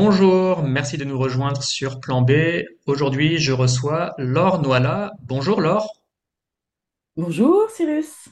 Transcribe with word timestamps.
Bonjour, 0.00 0.62
merci 0.62 0.96
de 0.96 1.02
nous 1.02 1.18
rejoindre 1.18 1.60
sur 1.60 1.98
Plan 1.98 2.22
B. 2.22 2.30
Aujourd'hui, 2.86 3.38
je 3.38 3.50
reçois 3.50 4.14
Laure 4.16 4.62
Noala. 4.62 5.10
Bonjour 5.22 5.60
Laure. 5.60 5.92
Bonjour 7.16 7.68
Cyrus. 7.68 8.28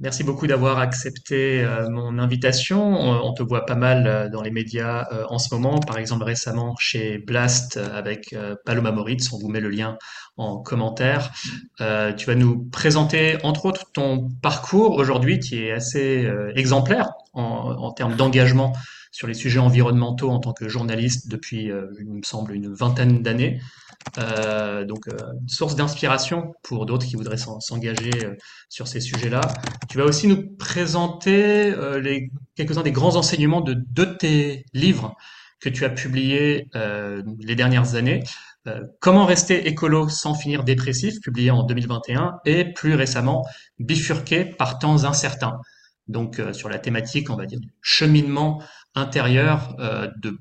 Merci 0.00 0.22
beaucoup 0.22 0.46
d'avoir 0.46 0.80
accepté 0.80 1.64
euh, 1.64 1.88
mon 1.88 2.18
invitation. 2.18 2.82
On, 2.82 3.26
on 3.26 3.32
te 3.32 3.42
voit 3.42 3.64
pas 3.64 3.74
mal 3.74 4.06
euh, 4.06 4.28
dans 4.28 4.42
les 4.42 4.50
médias 4.50 5.06
euh, 5.12 5.24
en 5.30 5.38
ce 5.38 5.54
moment, 5.54 5.78
par 5.78 5.96
exemple 5.96 6.24
récemment 6.24 6.76
chez 6.78 7.16
Blast 7.16 7.78
euh, 7.78 7.88
avec 7.96 8.34
euh, 8.34 8.54
Paloma 8.66 8.92
Moritz. 8.92 9.32
On 9.32 9.38
vous 9.38 9.48
met 9.48 9.60
le 9.60 9.70
lien 9.70 9.96
en 10.36 10.58
commentaire. 10.58 11.32
Euh, 11.80 12.12
tu 12.12 12.26
vas 12.26 12.34
nous 12.34 12.68
présenter 12.70 13.38
entre 13.44 13.64
autres 13.64 13.86
ton 13.94 14.28
parcours 14.42 14.96
aujourd'hui 14.96 15.38
qui 15.38 15.64
est 15.64 15.72
assez 15.72 16.26
euh, 16.26 16.52
exemplaire 16.54 17.12
en, 17.32 17.42
en 17.78 17.92
termes 17.92 18.14
d'engagement 18.14 18.74
sur 19.12 19.28
les 19.28 19.34
sujets 19.34 19.60
environnementaux 19.60 20.30
en 20.30 20.40
tant 20.40 20.52
que 20.52 20.68
journaliste 20.68 21.28
depuis, 21.28 21.70
euh, 21.70 21.86
il 22.00 22.10
me 22.10 22.22
semble, 22.24 22.54
une 22.54 22.72
vingtaine 22.74 23.22
d'années. 23.22 23.60
Euh, 24.18 24.84
donc, 24.84 25.06
euh, 25.08 25.16
source 25.46 25.76
d'inspiration 25.76 26.54
pour 26.62 26.86
d'autres 26.86 27.06
qui 27.06 27.16
voudraient 27.16 27.36
s'en- 27.36 27.60
s'engager 27.60 28.26
sur 28.68 28.88
ces 28.88 29.00
sujets-là. 29.00 29.54
Tu 29.88 29.98
vas 29.98 30.04
aussi 30.04 30.26
nous 30.26 30.56
présenter 30.56 31.72
les, 32.02 32.30
quelques-uns 32.56 32.82
des 32.82 32.92
grands 32.92 33.16
enseignements 33.16 33.60
de 33.60 33.74
deux 33.74 34.06
de 34.06 34.14
tes 34.14 34.64
livres 34.74 35.14
que 35.60 35.68
tu 35.68 35.84
as 35.84 35.90
publiés 35.90 36.66
les 36.74 37.54
dernières 37.54 37.94
années. 37.94 38.22
Comment 39.00 39.26
rester 39.26 39.66
écolo 39.68 40.08
sans 40.08 40.34
finir 40.34 40.64
dépressif, 40.64 41.20
publié 41.20 41.50
en 41.50 41.62
2021, 41.64 42.34
et 42.44 42.64
plus 42.72 42.94
récemment 42.94 43.44
Bifurquer 43.78 44.44
par 44.44 44.78
temps 44.78 45.04
incertains. 45.04 45.58
Donc 46.08 46.38
euh, 46.38 46.52
sur 46.52 46.68
la 46.68 46.78
thématique, 46.78 47.30
on 47.30 47.36
va 47.36 47.46
dire, 47.46 47.60
cheminement 47.80 48.62
intérieur 48.94 49.74
euh, 49.78 50.08
de 50.20 50.38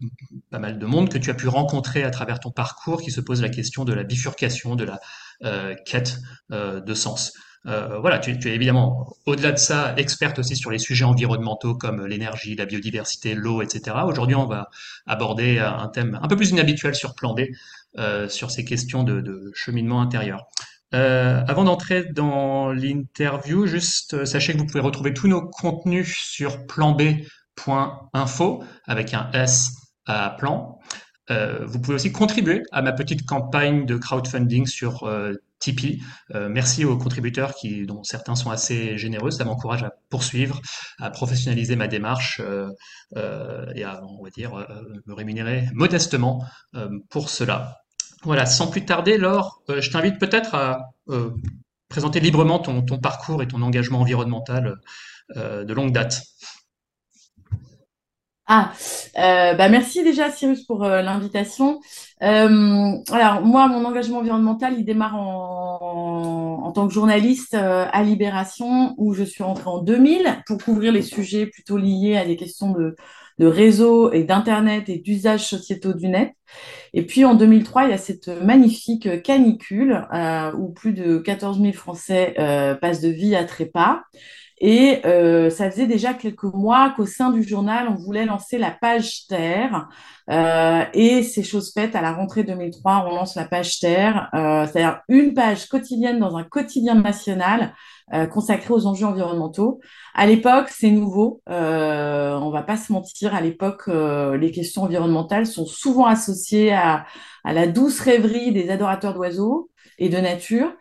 pas 0.50 0.60
mal 0.60 0.80
de 0.80 0.86
monde 0.86 1.10
que 1.10 1.18
tu 1.18 1.30
as 1.30 1.34
pu 1.34 1.48
rencontrer 1.48 2.04
à 2.04 2.12
travers 2.12 2.40
ton 2.40 2.52
parcours 2.52 3.02
qui 3.02 3.12
se 3.12 3.22
pose 3.22 3.42
la 3.42 3.50
question 3.50 3.86
de 3.86 3.94
la 3.94 4.04
bifurcation, 4.04 4.76
de 4.76 4.84
la 4.84 5.00
euh, 5.44 5.76
quête 5.86 6.20
de 6.50 6.94
sens. 6.94 7.34
Voilà, 7.64 8.18
tu, 8.18 8.32
es 8.32 8.56
évidemment, 8.56 9.16
au-delà 9.28 9.52
de 9.52 9.58
ça, 9.58 9.94
experte 9.96 10.40
aussi 10.40 10.56
sur 10.56 10.72
les 10.72 10.80
sujets 10.80 11.06
environnementaux 11.06 11.76
comme 11.76 12.08
l'énergie, 12.08 12.56
la 12.56 12.66
biodiversité, 12.66 13.36
l'eau, 13.36 13.62
etc. 13.62 13.98
Aujourd'hui, 14.04 14.36
on 14.36 14.48
va 14.48 14.68
aborder 15.06 15.60
un 15.60 15.88
thème 15.88 16.20
un 16.24 16.28
peu 16.28 16.36
plus 16.36 16.50
inhabituel 16.50 16.96
sur 16.96 17.14
Plan 17.14 17.36
B, 17.36 17.42
euh, 18.00 18.28
sur 18.28 18.50
ces 18.50 18.66
questions 18.66 19.04
de 19.04 19.52
cheminement 19.54 20.02
intérieur. 20.02 20.48
Euh, 20.94 21.42
avant 21.48 21.64
d'entrer 21.64 22.06
dans 22.06 22.72
l'interview, 22.72 23.66
juste 23.66 24.14
euh, 24.14 24.26
sachez 24.26 24.54
que 24.54 24.58
vous 24.58 24.66
pouvez 24.66 24.82
retrouver 24.82 25.14
tous 25.14 25.28
nos 25.28 25.42
contenus 25.42 26.18
sur 26.18 26.66
planb.info 26.66 28.64
avec 28.86 29.14
un 29.14 29.32
S 29.32 29.72
à 30.06 30.36
plan. 30.38 30.80
Euh, 31.30 31.66
vous 31.66 31.80
pouvez 31.80 31.96
aussi 31.96 32.12
contribuer 32.12 32.64
à 32.72 32.82
ma 32.82 32.92
petite 32.92 33.26
campagne 33.26 33.86
de 33.86 33.96
crowdfunding 33.96 34.66
sur 34.66 35.04
euh, 35.04 35.34
Tipeee. 35.60 36.02
Euh, 36.34 36.50
merci 36.50 36.84
aux 36.84 36.98
contributeurs 36.98 37.54
qui, 37.54 37.86
dont 37.86 38.04
certains 38.04 38.36
sont 38.36 38.50
assez 38.50 38.98
généreux. 38.98 39.32
Ça 39.32 39.46
m'encourage 39.46 39.84
à 39.84 39.94
poursuivre, 40.10 40.60
à 41.00 41.10
professionnaliser 41.10 41.76
ma 41.76 41.88
démarche 41.88 42.42
euh, 42.42 43.72
et 43.76 43.84
à, 43.84 44.04
on 44.04 44.24
va 44.24 44.30
dire, 44.30 44.68
me 45.06 45.14
rémunérer 45.14 45.70
modestement 45.74 46.44
pour 47.10 47.30
cela. 47.30 47.81
Voilà, 48.24 48.46
sans 48.46 48.68
plus 48.68 48.86
tarder, 48.86 49.18
Laure, 49.18 49.64
euh, 49.70 49.82
je 49.82 49.90
t'invite 49.90 50.20
peut-être 50.20 50.54
à 50.54 50.92
euh, 51.10 51.32
présenter 51.90 52.20
librement 52.20 52.60
ton, 52.60 52.84
parcours 53.00 53.42
et 53.42 53.48
ton 53.48 53.62
engagement 53.64 54.02
environnemental 54.02 54.78
euh, 55.38 55.64
de 55.64 55.74
longue 55.74 55.92
date. 55.92 56.22
Ah, 58.54 58.74
bah 59.16 59.70
merci 59.70 60.04
déjà 60.04 60.30
Cyrus 60.30 60.66
pour 60.66 60.84
l'invitation. 60.84 61.80
Alors 62.20 63.42
moi, 63.44 63.68
mon 63.70 63.86
engagement 63.86 64.18
environnemental, 64.18 64.74
il 64.78 64.84
démarre 64.84 65.16
en, 65.16 66.60
en 66.62 66.72
tant 66.74 66.86
que 66.86 66.94
journaliste 66.94 67.54
à 67.54 68.04
Libération, 68.04 68.94
où 68.98 69.14
je 69.14 69.24
suis 69.24 69.42
rentrée 69.42 69.70
en 69.70 69.78
2000 69.78 70.44
pour 70.46 70.58
couvrir 70.58 70.92
les 70.92 71.02
sujets 71.02 71.46
plutôt 71.46 71.78
liés 71.78 72.18
à 72.18 72.26
des 72.26 72.36
questions 72.36 72.72
de, 72.72 72.98
de 73.40 73.48
réseau 73.48 74.12
et 74.12 74.24
d'Internet 74.24 74.90
et 74.90 75.00
d'usages 75.00 75.48
sociétaux 75.48 75.94
du 75.94 76.08
net. 76.08 76.32
Et 76.94 77.06
puis 77.06 77.26
en 77.26 77.36
2003, 77.36 77.86
il 77.86 77.92
y 77.92 77.94
a 77.94 77.98
cette 77.98 78.28
magnifique 78.28 79.22
canicule 79.24 80.08
euh, 80.14 80.52
où 80.54 80.72
plus 80.72 80.94
de 80.94 81.18
14 81.18 81.60
000 81.62 81.74
Français 81.74 82.36
euh, 82.40 82.76
passent 82.76 83.02
de 83.02 83.10
vie 83.10 83.36
à 83.36 83.44
trépas. 83.44 84.02
Et 84.64 85.02
euh, 85.06 85.50
ça 85.50 85.72
faisait 85.72 85.88
déjà 85.88 86.14
quelques 86.14 86.44
mois 86.44 86.94
qu'au 86.96 87.08
sein 87.08 87.32
du 87.32 87.42
journal, 87.42 87.88
on 87.90 87.96
voulait 87.96 88.26
lancer 88.26 88.60
la 88.60 88.70
page 88.70 89.26
Terre. 89.28 89.90
Euh, 90.30 90.84
et 90.94 91.24
c'est 91.24 91.42
chose 91.42 91.74
faite, 91.74 91.96
à 91.96 92.02
la 92.02 92.14
rentrée 92.14 92.44
2003, 92.44 93.08
on 93.08 93.16
lance 93.16 93.36
la 93.36 93.46
page 93.46 93.80
Terre, 93.80 94.30
euh, 94.36 94.68
c'est-à-dire 94.68 95.02
une 95.10 95.34
page 95.34 95.68
quotidienne 95.68 96.20
dans 96.20 96.38
un 96.38 96.44
quotidien 96.44 96.94
national 96.94 97.74
euh, 98.14 98.28
consacré 98.28 98.72
aux 98.72 98.86
enjeux 98.86 99.08
environnementaux. 99.08 99.80
À 100.14 100.28
l'époque, 100.28 100.68
c'est 100.70 100.92
nouveau, 100.92 101.42
euh, 101.50 102.36
on 102.36 102.52
va 102.52 102.62
pas 102.62 102.78
se 102.78 102.94
mentir, 102.94 103.34
à 103.34 103.42
l'époque, 103.42 103.84
euh, 103.88 104.38
les 104.38 104.52
questions 104.52 104.84
environnementales 104.84 105.48
sont 105.48 105.66
souvent 105.66 106.06
associées 106.06 106.72
à, 106.72 107.06
à 107.44 107.54
la 107.54 107.66
douce 107.66 108.00
rêverie 108.00 108.52
des 108.52 108.70
adorateurs 108.70 109.16
d'oiseaux 109.16 109.72
et 109.98 110.10
de 110.10 110.18
nature. 110.18 110.72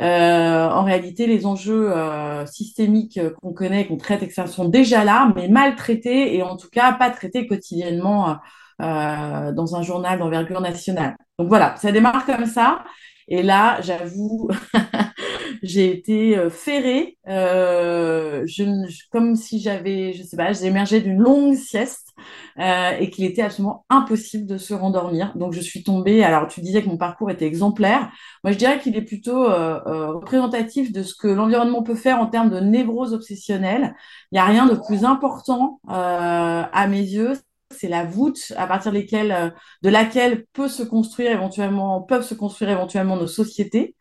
Euh, 0.00 0.68
en 0.68 0.84
réalité, 0.84 1.26
les 1.26 1.46
enjeux 1.46 1.92
euh, 1.92 2.46
systémiques 2.46 3.18
euh, 3.18 3.30
qu'on 3.42 3.52
connaît, 3.52 3.86
qu'on 3.86 3.96
traite, 3.96 4.22
etc., 4.22 4.46
sont 4.46 4.68
déjà 4.68 5.04
là, 5.04 5.32
mais 5.34 5.48
mal 5.48 5.74
traités 5.74 6.36
et 6.36 6.42
en 6.42 6.56
tout 6.56 6.68
cas 6.70 6.92
pas 6.92 7.10
traités 7.10 7.46
quotidiennement 7.46 8.38
dans 8.78 9.76
un 9.76 9.82
journal 9.82 10.18
d'envergure 10.18 10.62
nationale. 10.62 11.14
Donc 11.38 11.48
voilà, 11.48 11.74
ça 11.76 11.92
démarre 11.92 12.24
comme 12.24 12.46
ça. 12.46 12.82
Et 13.30 13.42
là, 13.42 13.80
j'avoue, 13.82 14.48
j'ai 15.62 15.90
été 15.92 16.36
euh, 16.36 16.50
ferrée, 16.50 17.18
euh, 17.28 18.42
je, 18.46 18.64
comme 19.10 19.36
si 19.36 19.60
j'avais, 19.60 20.12
je 20.12 20.22
sais 20.22 20.36
pas, 20.36 20.52
j'émergeais 20.52 21.00
d'une 21.00 21.18
longue 21.18 21.54
sieste 21.54 22.08
euh, 22.58 22.90
et 22.98 23.10
qu'il 23.10 23.24
était 23.24 23.42
absolument 23.42 23.84
impossible 23.88 24.46
de 24.46 24.58
se 24.58 24.74
rendormir. 24.74 25.32
Donc 25.36 25.52
je 25.52 25.60
suis 25.60 25.82
tombée. 25.82 26.24
Alors 26.24 26.48
tu 26.48 26.60
disais 26.60 26.82
que 26.82 26.88
mon 26.88 26.96
parcours 26.98 27.30
était 27.30 27.46
exemplaire. 27.46 28.10
Moi 28.44 28.52
je 28.52 28.58
dirais 28.58 28.78
qu'il 28.80 28.96
est 28.96 29.02
plutôt 29.02 29.44
euh, 29.44 29.80
euh, 29.86 30.12
représentatif 30.14 30.92
de 30.92 31.02
ce 31.02 31.14
que 31.14 31.28
l'environnement 31.28 31.82
peut 31.82 31.94
faire 31.94 32.20
en 32.20 32.26
termes 32.26 32.50
de 32.50 32.60
névrose 32.60 33.14
obsessionnelle. 33.14 33.94
Il 34.32 34.36
n'y 34.36 34.40
a 34.40 34.44
rien 34.46 34.66
de 34.66 34.74
plus 34.74 35.04
important 35.04 35.80
euh, 35.90 35.92
à 36.72 36.86
mes 36.88 37.00
yeux. 37.00 37.32
C'est 37.70 37.88
la 37.88 38.04
voûte 38.04 38.52
à 38.56 38.66
partir 38.66 38.92
euh, 38.92 39.50
de 39.82 39.88
laquelle 39.88 40.44
peut 40.52 40.68
se 40.68 40.82
construire 40.82 41.30
éventuellement, 41.30 42.02
peuvent 42.02 42.24
se 42.24 42.34
construire 42.34 42.70
éventuellement 42.70 43.16
nos 43.16 43.26
sociétés 43.26 43.94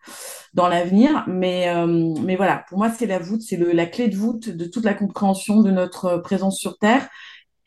dans 0.53 0.67
l'avenir. 0.67 1.23
Mais, 1.27 1.69
euh, 1.69 2.13
mais 2.23 2.35
voilà, 2.35 2.65
pour 2.67 2.79
moi, 2.79 2.89
c'est 2.89 3.05
la 3.05 3.19
voûte, 3.19 3.41
c'est 3.41 3.57
la 3.57 3.85
clé 3.85 4.07
de 4.07 4.15
voûte 4.15 4.49
de 4.49 4.65
toute 4.65 4.85
la 4.85 4.93
compréhension 4.93 5.61
de 5.61 5.71
notre 5.71 6.17
présence 6.17 6.57
sur 6.57 6.77
Terre 6.77 7.07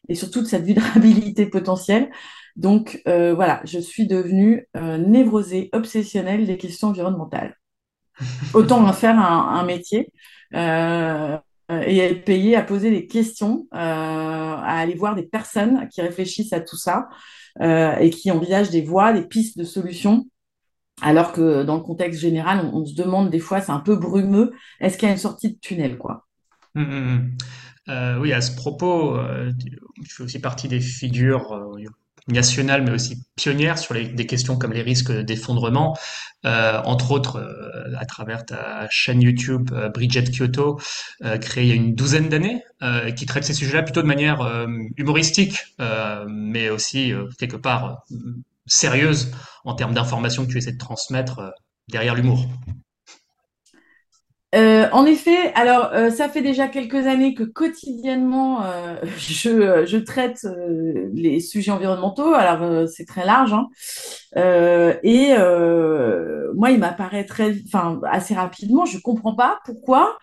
et 0.09 0.15
surtout 0.15 0.41
de 0.41 0.47
cette 0.47 0.65
vulnérabilité 0.65 1.47
potentielle. 1.47 2.11
Donc 2.57 3.01
euh, 3.09 3.35
voilà, 3.35 3.61
je 3.65 3.79
suis 3.79 4.07
devenue 4.07 4.69
euh, 4.77 4.99
névrosée, 4.99 5.71
obsessionnelle 5.73 6.47
des 6.47 6.59
questions 6.59 6.89
environnementales. 6.89 7.57
Autant 8.55 8.85
en 8.87 8.93
faire 8.93 9.19
un, 9.19 9.65
métier 9.65 10.13
euh, 10.55 11.39
et 11.81 11.99
être 11.99 12.25
payé 12.25 12.57
à 12.57 12.63
poser 12.63 12.91
des 12.91 13.07
questions, 13.07 13.67
euh, 13.75 13.77
à 13.79 14.79
aller 14.79 14.95
voir 14.95 15.15
des 15.15 15.23
personnes 15.23 15.89
qui 15.89 16.03
réfléchissent 16.03 16.53
à 16.53 16.61
tout 16.61 16.77
ça 16.77 17.09
euh, 17.61 17.97
et 17.97 18.11
qui 18.11 18.31
envisagent 18.31 18.71
des 18.71 18.83
voies, 18.83 19.13
des 19.13 19.27
pistes 19.27 19.59
de 19.59 19.65
solutions. 19.65 20.27
Alors 21.01 21.33
que 21.33 21.63
dans 21.63 21.77
le 21.77 21.83
contexte 21.83 22.21
général, 22.21 22.71
on, 22.73 22.85
se 22.85 22.95
demande 22.95 23.31
des 23.31 23.41
fois, 23.41 23.61
c'est 23.61 23.73
un 23.73 23.81
peu 23.81 23.97
brumeux, 23.97 24.53
est-ce 24.81 24.97
qu'il 24.99 25.09
y 25.09 25.11
a 25.11 25.15
une 25.15 25.19
sortie 25.19 25.53
de 25.53 25.59
tunnel, 25.59 25.99
quoi? 25.99 26.27
Hum, 26.75 26.85
hum, 26.85 27.09
hum. 27.09 27.31
Euh, 27.89 28.19
oui, 28.21 28.33
à 28.33 28.41
ce 28.41 28.55
propos, 28.55 29.17
euh, 29.17 29.51
tu 29.59 30.15
fais 30.15 30.23
aussi 30.23 30.39
partie 30.39 30.69
des 30.69 30.81
figures 30.81 31.53
euh, 31.53 31.85
nationales, 32.29 32.83
mais 32.83 32.93
aussi 32.93 33.25
pionnières 33.37 33.79
sur 33.79 33.95
des 33.95 34.27
questions 34.27 34.57
comme 34.57 34.73
les 34.73 34.83
risques 34.83 35.13
d'effondrement, 35.13 35.97
euh, 36.45 36.81
entre 36.85 37.11
autres 37.13 37.37
euh, 37.37 37.97
à 37.99 38.05
travers 38.05 38.45
ta 38.45 38.87
chaîne 38.91 39.23
YouTube 39.23 39.71
euh, 39.73 39.89
Bridget 39.89 40.25
Kyoto, 40.25 40.81
créée 41.41 41.65
il 41.65 41.69
y 41.69 41.73
a 41.73 41.77
une 41.77 41.95
douzaine 41.95 42.29
d'années, 42.29 42.63
qui 43.17 43.27
traite 43.27 43.45
ces 43.45 43.55
sujets-là 43.55 43.83
plutôt 43.83 44.03
de 44.03 44.07
manière 44.07 44.67
humoristique, 44.97 45.57
mais 46.29 46.69
aussi 46.69 47.13
quelque 47.39 47.57
part 47.57 48.03
sérieuse 48.67 49.31
en 49.65 49.75
termes 49.75 49.95
d'informations 49.95 50.45
que 50.45 50.51
tu 50.51 50.59
essaies 50.59 50.73
de 50.73 50.79
transmettre 50.79 51.53
derrière 51.89 52.17
l'humour. 52.17 52.45
Euh, 54.55 54.87
en 54.93 55.07
effet, 55.07 55.53
alors 55.55 55.93
euh, 55.95 56.11
ça 56.11 56.29
fait 56.29 56.43
déjà 56.43 56.69
quelques 56.69 57.07
années 57.07 57.33
que 57.35 57.43
quotidiennement 57.43 58.63
euh, 58.65 58.97
je, 59.19 59.87
je 59.87 59.97
traite 59.97 60.47
les 61.15 61.41
sujets 61.41 61.71
environnementaux. 61.73 62.35
Alors 62.35 62.89
c'est 62.89 63.07
très 63.07 63.25
large, 63.25 63.53
hein. 63.55 63.69
Et 65.03 65.35
moi 66.55 66.71
il 66.71 66.79
m'apparaît 66.79 67.25
très, 67.25 67.55
enfin 67.67 68.01
assez 68.11 68.35
rapidement, 68.35 68.85
je 68.85 68.99
comprends 68.99 69.35
pas 69.35 69.61
pourquoi. 69.65 70.19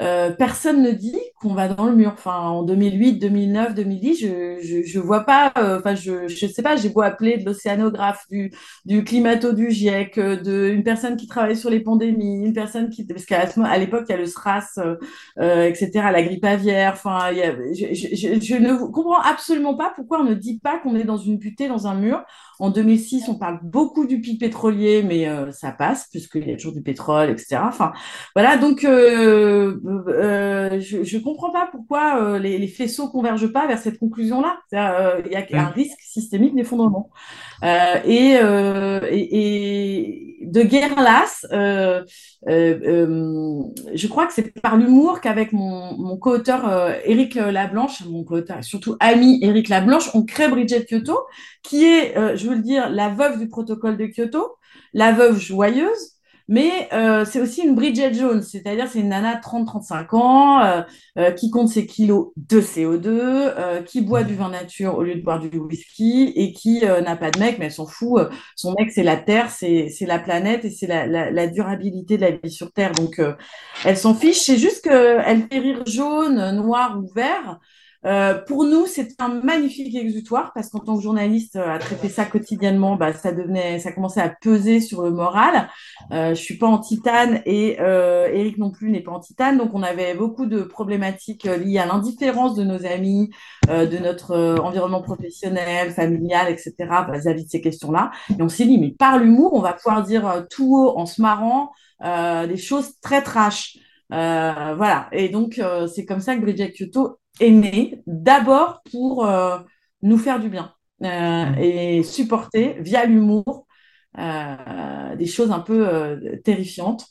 Euh, 0.00 0.30
personne 0.30 0.82
ne 0.82 0.90
dit 0.90 1.18
qu'on 1.40 1.52
va 1.54 1.68
dans 1.68 1.84
le 1.84 1.94
mur. 1.94 2.12
Enfin, 2.14 2.38
en 2.38 2.62
2008, 2.62 3.18
2009, 3.18 3.74
2010, 3.74 4.20
je, 4.20 4.58
je, 4.62 4.82
je 4.82 4.98
vois 4.98 5.24
pas, 5.24 5.52
euh, 5.58 5.78
enfin, 5.80 5.94
je, 5.94 6.28
je 6.28 6.46
sais 6.46 6.62
pas, 6.62 6.76
j'ai 6.76 6.88
beau 6.88 7.02
appeler 7.02 7.36
de 7.36 7.44
l'océanographe, 7.44 8.24
du, 8.30 8.52
du 8.86 9.04
climato 9.04 9.52
du 9.52 9.70
GIEC, 9.70 10.16
euh, 10.16 10.36
de, 10.36 10.70
une 10.70 10.82
personne 10.82 11.16
qui 11.16 11.26
travaille 11.26 11.56
sur 11.56 11.68
les 11.68 11.80
pandémies, 11.80 12.42
une 12.46 12.54
personne 12.54 12.88
qui, 12.88 13.04
parce 13.04 13.26
qu'à 13.26 13.42
à 13.64 13.78
l'époque, 13.78 14.04
il 14.08 14.12
y 14.12 14.14
a 14.14 14.18
le 14.18 14.26
SRAS, 14.26 14.78
euh, 14.78 14.96
euh 15.38 15.68
etc., 15.68 15.90
la 16.10 16.22
grippe 16.22 16.44
aviaire, 16.44 16.92
enfin, 16.94 17.30
il 17.30 17.38
y 17.38 17.42
a, 17.42 17.52
je, 17.52 18.38
je, 18.40 18.54
ne 18.54 18.76
comprends 18.90 19.20
absolument 19.20 19.74
pas 19.74 19.92
pourquoi 19.94 20.20
on 20.20 20.24
ne 20.24 20.34
dit 20.34 20.58
pas 20.58 20.78
qu'on 20.78 20.96
est 20.96 21.04
dans 21.04 21.18
une 21.18 21.36
butée, 21.36 21.68
dans 21.68 21.86
un 21.86 21.94
mur. 21.94 22.22
En 22.60 22.70
2006, 22.70 23.28
on 23.28 23.34
parle 23.34 23.58
beaucoup 23.62 24.06
du 24.06 24.20
pic 24.20 24.40
pétrolier, 24.40 25.02
mais 25.02 25.26
ça 25.52 25.72
passe, 25.72 26.06
puisqu'il 26.10 26.48
y 26.48 26.52
a 26.52 26.56
toujours 26.56 26.72
du 26.72 26.82
pétrole, 26.82 27.30
etc. 27.30 27.60
Enfin, 27.64 27.92
voilà, 28.36 28.56
donc 28.56 28.86
euh, 29.84 30.80
je 30.80 31.16
ne 31.16 31.22
comprends 31.22 31.50
pas 31.50 31.68
pourquoi 31.70 32.20
euh, 32.20 32.38
les, 32.38 32.58
les, 32.58 32.68
faisceaux 32.68 33.08
convergent 33.08 33.52
pas 33.52 33.66
vers 33.66 33.78
cette 33.78 33.98
conclusion-là. 33.98 34.58
Euh, 34.74 35.22
il 35.26 35.32
y 35.32 35.36
a 35.36 35.44
un 35.60 35.70
risque 35.70 36.00
systémique 36.00 36.54
d'effondrement. 36.54 37.10
Et, 38.04 38.34
et, 38.34 39.28
et, 39.32 40.38
de 40.42 40.62
guerre 40.62 41.00
lasse, 41.00 41.46
je 41.52 42.06
crois 44.08 44.26
que 44.26 44.32
c'est 44.32 44.52
par 44.60 44.76
l'humour 44.76 45.20
qu'avec 45.20 45.52
mon, 45.52 45.96
mon 45.96 46.16
co-auteur 46.16 46.92
Éric 47.04 47.34
Lablanche, 47.34 48.04
mon 48.04 48.24
co-auteur, 48.24 48.62
surtout 48.64 48.96
ami 49.00 49.38
Éric 49.42 49.68
Lablanche, 49.68 50.10
on 50.14 50.24
crée 50.24 50.48
Bridget 50.48 50.86
Kyoto, 50.86 51.18
qui 51.62 51.84
est, 51.84 52.14
je 52.36 52.48
veux 52.48 52.56
le 52.56 52.62
dire, 52.62 52.90
la 52.90 53.08
veuve 53.08 53.38
du 53.38 53.48
protocole 53.48 53.96
de 53.96 54.06
Kyoto, 54.06 54.56
la 54.92 55.12
veuve 55.12 55.38
joyeuse, 55.38 56.16
mais 56.48 56.88
euh, 56.92 57.24
c'est 57.24 57.40
aussi 57.40 57.62
une 57.62 57.74
Bridget 57.74 58.14
Jones, 58.14 58.42
c'est-à-dire 58.42 58.88
c'est 58.88 59.00
une 59.00 59.08
nana 59.08 59.36
de 59.36 59.40
30-35 59.40 60.14
ans 60.16 60.62
euh, 60.62 60.82
euh, 61.18 61.30
qui 61.30 61.50
compte 61.50 61.68
ses 61.68 61.86
kilos 61.86 62.28
de 62.36 62.60
CO2, 62.60 63.06
euh, 63.06 63.82
qui 63.82 64.00
boit 64.00 64.24
du 64.24 64.34
vin 64.34 64.50
nature 64.50 64.96
au 64.96 65.02
lieu 65.02 65.14
de 65.14 65.22
boire 65.22 65.40
du 65.40 65.58
whisky 65.58 66.32
et 66.36 66.52
qui 66.52 66.84
euh, 66.84 67.00
n'a 67.00 67.16
pas 67.16 67.30
de 67.30 67.38
mec, 67.38 67.58
mais 67.58 67.66
elle 67.66 67.72
s'en 67.72 67.86
fout. 67.86 68.28
Son 68.56 68.74
mec, 68.78 68.90
c'est 68.92 69.02
la 69.02 69.16
Terre, 69.16 69.50
c'est 69.50 69.90
la 70.00 70.18
planète 70.18 70.64
et 70.64 70.70
c'est 70.70 70.86
la, 70.86 71.06
la, 71.06 71.30
la, 71.30 71.46
durabilité 71.46 72.16
de 72.16 72.22
la 72.22 72.30
vie 72.30 72.50
sur 72.50 72.72
Terre. 72.72 72.92
Donc, 72.92 73.20
elle 73.84 73.96
s'en 73.96 74.14
fiche. 74.14 74.40
C'est 74.40 74.58
juste 74.58 74.82
qu'elle 74.84 75.46
fait 75.50 75.58
rire 75.58 75.82
jaune, 75.86 76.56
noir 76.56 76.98
ou 76.98 77.10
vert. 77.14 77.58
Euh, 78.04 78.34
pour 78.34 78.64
nous, 78.64 78.86
c'est 78.86 79.20
un 79.20 79.28
magnifique 79.28 79.94
exutoire 79.94 80.52
parce 80.54 80.70
qu'en 80.70 80.80
tant 80.80 80.96
que 80.96 81.02
journaliste, 81.02 81.56
euh, 81.56 81.74
à 81.74 81.78
traiter 81.78 82.08
ça 82.08 82.24
quotidiennement, 82.24 82.96
bah, 82.96 83.12
ça 83.12 83.32
devenait, 83.32 83.78
ça 83.78 83.92
commençait 83.92 84.20
à 84.20 84.28
peser 84.28 84.80
sur 84.80 85.02
le 85.02 85.10
moral. 85.10 85.68
Euh, 86.10 86.30
je 86.30 86.40
suis 86.40 86.58
pas 86.58 86.66
en 86.66 86.78
titane 86.78 87.42
et 87.46 87.76
euh, 87.80 88.28
Eric 88.32 88.58
non 88.58 88.70
plus 88.70 88.90
n'est 88.90 89.02
pas 89.02 89.12
en 89.12 89.20
titane, 89.20 89.56
donc 89.56 89.70
on 89.74 89.82
avait 89.82 90.14
beaucoup 90.14 90.46
de 90.46 90.62
problématiques 90.62 91.46
euh, 91.46 91.56
liées 91.56 91.78
à 91.78 91.86
l'indifférence 91.86 92.56
de 92.56 92.64
nos 92.64 92.84
amis, 92.84 93.30
de 93.68 93.98
notre 93.98 94.58
environnement 94.60 95.02
professionnel, 95.02 95.92
familial, 95.92 96.50
etc. 96.50 96.74
vis-à-vis 97.12 97.44
de 97.44 97.50
ces 97.50 97.60
questions-là. 97.60 98.10
Et 98.30 98.42
on 98.42 98.48
s'est 98.48 98.64
dit, 98.64 98.78
mais 98.78 98.90
par 98.90 99.18
l'humour, 99.18 99.54
on 99.54 99.60
va 99.60 99.72
pouvoir 99.72 100.02
dire 100.02 100.46
tout 100.50 100.76
haut 100.76 100.98
en 100.98 101.06
se 101.06 101.22
marrant 101.22 101.70
des 102.00 102.56
choses 102.56 102.98
très 103.00 103.22
trash. 103.22 103.78
Euh, 104.12 104.74
voilà. 104.76 105.08
Et 105.12 105.28
donc, 105.28 105.58
euh, 105.58 105.86
c'est 105.86 106.04
comme 106.04 106.20
ça 106.20 106.36
que 106.36 106.40
Bridget 106.42 106.72
Kyoto 106.72 107.18
est 107.42 107.50
née, 107.50 108.02
d'abord 108.06 108.82
pour 108.90 109.26
euh, 109.26 109.58
nous 110.02 110.18
faire 110.18 110.40
du 110.40 110.48
bien 110.48 110.74
mmh. 111.00 111.58
et 111.58 112.02
supporter 112.02 112.76
via 112.80 113.04
l'humour 113.06 113.66
des 114.16 115.26
choses 115.26 115.52
un 115.52 115.60
peu 115.60 116.20
terrifiantes. 116.44 117.06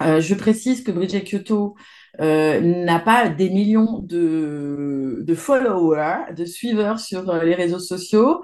je 0.00 0.34
précise 0.34 0.84
que 0.84 0.92
Bridget 0.92 1.24
Kyoto 1.24 1.76
n'a 2.18 3.00
pas 3.00 3.30
des 3.30 3.48
millions 3.48 4.00
de, 4.00 5.22
de, 5.22 5.34
followers, 5.34 6.34
de 6.36 6.44
suiveurs 6.44 6.98
sur 7.00 7.32
les 7.42 7.54
réseaux 7.54 7.78
sociaux. 7.78 8.42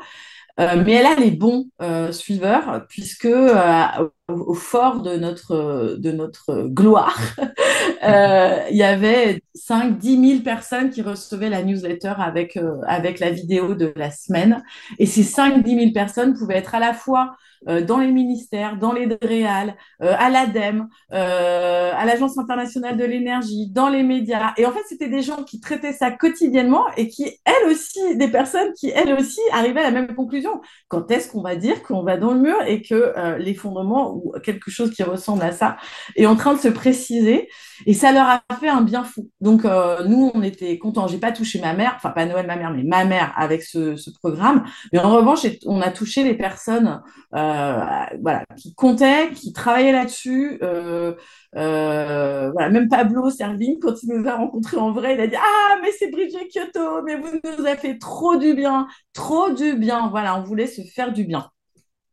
Euh, 0.61 0.83
mais 0.85 0.93
elle 0.93 1.07
a 1.07 1.15
les 1.15 1.31
bons 1.31 1.71
euh, 1.81 2.13
suiveurs, 2.13 2.87
puisque 2.89 3.25
euh, 3.25 4.09
au, 4.32 4.55
fort 4.55 5.03
de 5.03 5.17
notre, 5.17 5.97
de 5.99 6.12
notre 6.12 6.62
gloire, 6.65 7.19
il 8.03 8.77
y 8.77 8.82
avait 8.82 9.43
5 9.55 9.99
10 9.99 10.29
000 10.29 10.43
personnes 10.43 10.91
qui 10.91 11.03
recevaient 11.03 11.50
la 11.50 11.62
newsletter 11.62 12.15
avec, 12.19 12.59
avec 12.87 13.21
la 13.21 13.31
vidéo 13.31 13.75
de 13.75 13.93
la 13.97 14.11
semaine. 14.11 14.62
Et 14.99 15.06
ces 15.06 15.23
5 15.23 15.62
10 15.62 15.75
000 15.77 15.93
personnes 15.93 16.35
pouvaient 16.35 16.56
être 16.56 16.75
à 16.75 16.81
la 16.81 16.94
fois 16.94 17.37
euh, 17.69 17.85
dans 17.85 17.99
les 17.99 18.11
ministères, 18.11 18.79
dans 18.79 18.93
les 18.93 19.06
DREAL, 19.06 19.77
euh, 20.03 20.15
à 20.19 20.31
l'ADEME, 20.31 20.88
euh, 21.12 21.93
à 21.94 22.06
l'Agence 22.06 22.38
internationale 22.38 22.97
de 22.97 23.05
l'énergie, 23.05 23.69
dans 23.71 23.91
les 23.91 24.03
médias. 24.03 24.55
Et 24.56 24.65
en 24.65 24.73
fait, 24.73 24.81
c'était 24.88 25.09
des 25.09 25.21
gens 25.21 25.43
qui 25.44 25.61
traitaient 25.61 25.93
ça 25.93 26.11
quotidiennement 26.11 26.85
et 26.97 27.09
qui, 27.09 27.25
elles 27.44 27.71
aussi, 27.71 28.17
des 28.17 28.29
personnes 28.29 28.73
qui, 28.73 28.91
elles 28.91 29.12
aussi, 29.12 29.41
arrivaient 29.53 29.81
à 29.81 29.91
la 29.91 29.91
même 29.91 30.15
conclusion. 30.15 30.62
Quand 30.88 31.11
est-ce 31.11 31.31
qu'on 31.31 31.43
va 31.43 31.56
dire 31.56 31.83
qu'on 31.83 32.03
va 32.03 32.17
dans 32.17 32.33
le 32.33 32.41
mur 32.41 32.56
et 32.67 32.81
que 32.81 33.37
l'effondrement 33.38 34.20
quelque 34.43 34.71
chose 34.71 34.91
qui 34.91 35.03
ressemble 35.03 35.43
à 35.43 35.53
ça 35.53 35.77
est 36.17 36.27
en 36.27 36.37
train 36.37 36.55
de 36.55 36.61
se 36.61 36.69
préciser 36.69 37.49
et 37.87 37.95
ça 37.95 38.13
leur 38.13 38.27
a 38.27 38.43
fait 38.59 38.69
un 38.69 38.83
bien 38.83 39.05
fou. 39.05 39.31
Donc, 39.41 39.65
nous, 39.65 40.31
on 40.35 40.43
était 40.43 40.79
contents. 40.79 41.09
J'ai 41.09 41.19
pas 41.19 41.33
touché 41.33 41.61
ma 41.61 41.73
mère, 41.73 41.95
enfin, 41.97 42.11
pas 42.11 42.27
Noël, 42.27 42.47
ma 42.47 42.57
mère, 42.57 42.73
mais 42.73 42.83
ma 42.83 43.05
mère 43.05 43.33
avec 43.37 43.63
ce, 43.63 43.97
programme. 44.19 44.65
Mais 44.93 44.99
en 44.99 45.11
revanche, 45.11 45.47
on 45.67 45.81
a 45.81 45.91
touché 45.91 46.25
les 46.25 46.35
personnes 46.35 47.01
euh, 47.35 47.85
voilà, 48.23 48.45
qui 48.57 48.75
comptait, 48.75 49.31
qui 49.31 49.53
travaillait 49.53 49.93
là-dessus. 49.93 50.59
Euh, 50.63 51.15
euh, 51.57 52.53
même 52.71 52.89
Pablo 52.89 53.31
Servigne, 53.31 53.79
quand 53.81 54.03
il 54.03 54.11
nous 54.11 54.29
a 54.29 54.37
rencontrés 54.37 54.77
en 54.77 54.93
vrai, 54.93 55.15
il 55.15 55.21
a 55.21 55.27
dit 55.27 55.37
Ah, 55.37 55.77
mais 55.83 55.93
c'est 55.93 56.11
Brigitte 56.11 56.53
Kyoto, 56.53 57.03
mais 57.03 57.17
vous 57.17 57.29
nous 57.45 57.67
avez 57.67 57.77
fait 57.77 57.99
trop 57.99 58.37
du 58.37 58.55
bien, 58.55 58.89
trop 59.13 59.51
du 59.51 59.75
bien. 59.75 60.09
Voilà, 60.09 60.39
on 60.39 60.43
voulait 60.43 60.67
se 60.67 60.83
faire 60.83 61.13
du 61.13 61.25
bien. 61.25 61.51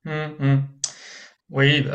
Hum, 0.06 0.36
hum. 0.40 0.77
Oui, 1.50 1.86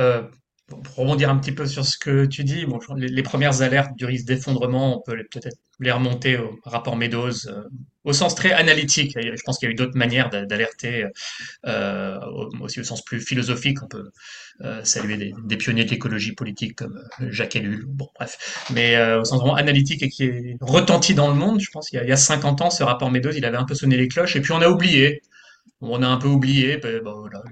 pour 0.80 0.96
rebondir 0.96 1.30
un 1.30 1.38
petit 1.38 1.52
peu 1.52 1.66
sur 1.66 1.84
ce 1.84 1.98
que 1.98 2.26
tu 2.26 2.44
dis, 2.44 2.64
bon, 2.66 2.78
les, 2.96 3.22
premières 3.22 3.62
alertes 3.62 3.94
du 3.96 4.04
risque 4.04 4.26
d'effondrement, 4.26 4.98
on 4.98 5.02
peut 5.02 5.16
peut-être 5.30 5.56
les 5.80 5.90
remonter 5.90 6.38
au 6.38 6.58
rapport 6.64 6.96
Meadows, 6.96 7.48
euh, 7.48 7.64
au 8.04 8.12
sens 8.12 8.34
très 8.34 8.52
analytique. 8.52 9.16
Je 9.16 9.42
pense 9.44 9.58
qu'il 9.58 9.68
y 9.68 9.70
a 9.70 9.72
eu 9.72 9.74
d'autres 9.74 9.96
manières 9.96 10.30
d'alerter, 10.30 11.06
euh, 11.66 12.18
aussi 12.60 12.80
au 12.80 12.84
sens 12.84 13.02
plus 13.02 13.20
philosophique. 13.20 13.82
On 13.82 13.88
peut 13.88 14.10
euh, 14.62 14.82
saluer 14.84 15.32
des, 15.44 15.56
pionniers 15.56 15.84
de 15.84 15.90
l'écologie 15.90 16.32
politique 16.32 16.76
comme 16.76 17.00
Jacques 17.20 17.56
Ellul, 17.56 17.84
bon 17.86 18.08
bref. 18.14 18.66
Mais 18.72 19.00
au 19.14 19.24
sens 19.24 19.40
vraiment 19.40 19.56
analytique 19.56 20.02
et 20.02 20.08
qui 20.08 20.24
est 20.24 20.56
retenti 20.60 21.14
dans 21.14 21.28
le 21.28 21.34
monde, 21.34 21.60
je 21.60 21.70
pense 21.70 21.88
qu'il 21.88 22.02
y, 22.02 22.12
a 22.12 22.16
50 22.16 22.60
ans, 22.62 22.70
ce 22.70 22.82
rapport 22.82 23.10
Meadows, 23.10 23.32
il 23.32 23.44
avait 23.44 23.58
un 23.58 23.64
peu 23.64 23.74
sonné 23.74 23.96
les 23.96 24.08
cloches, 24.08 24.36
et 24.36 24.40
puis 24.40 24.52
on 24.52 24.62
a 24.62 24.68
oublié. 24.68 25.22
On 25.84 26.00
a 26.00 26.06
un 26.06 26.16
peu 26.16 26.28
oublié, 26.28 26.76
ben, 26.76 27.02
ben, 27.02 27.12
voilà, 27.12 27.42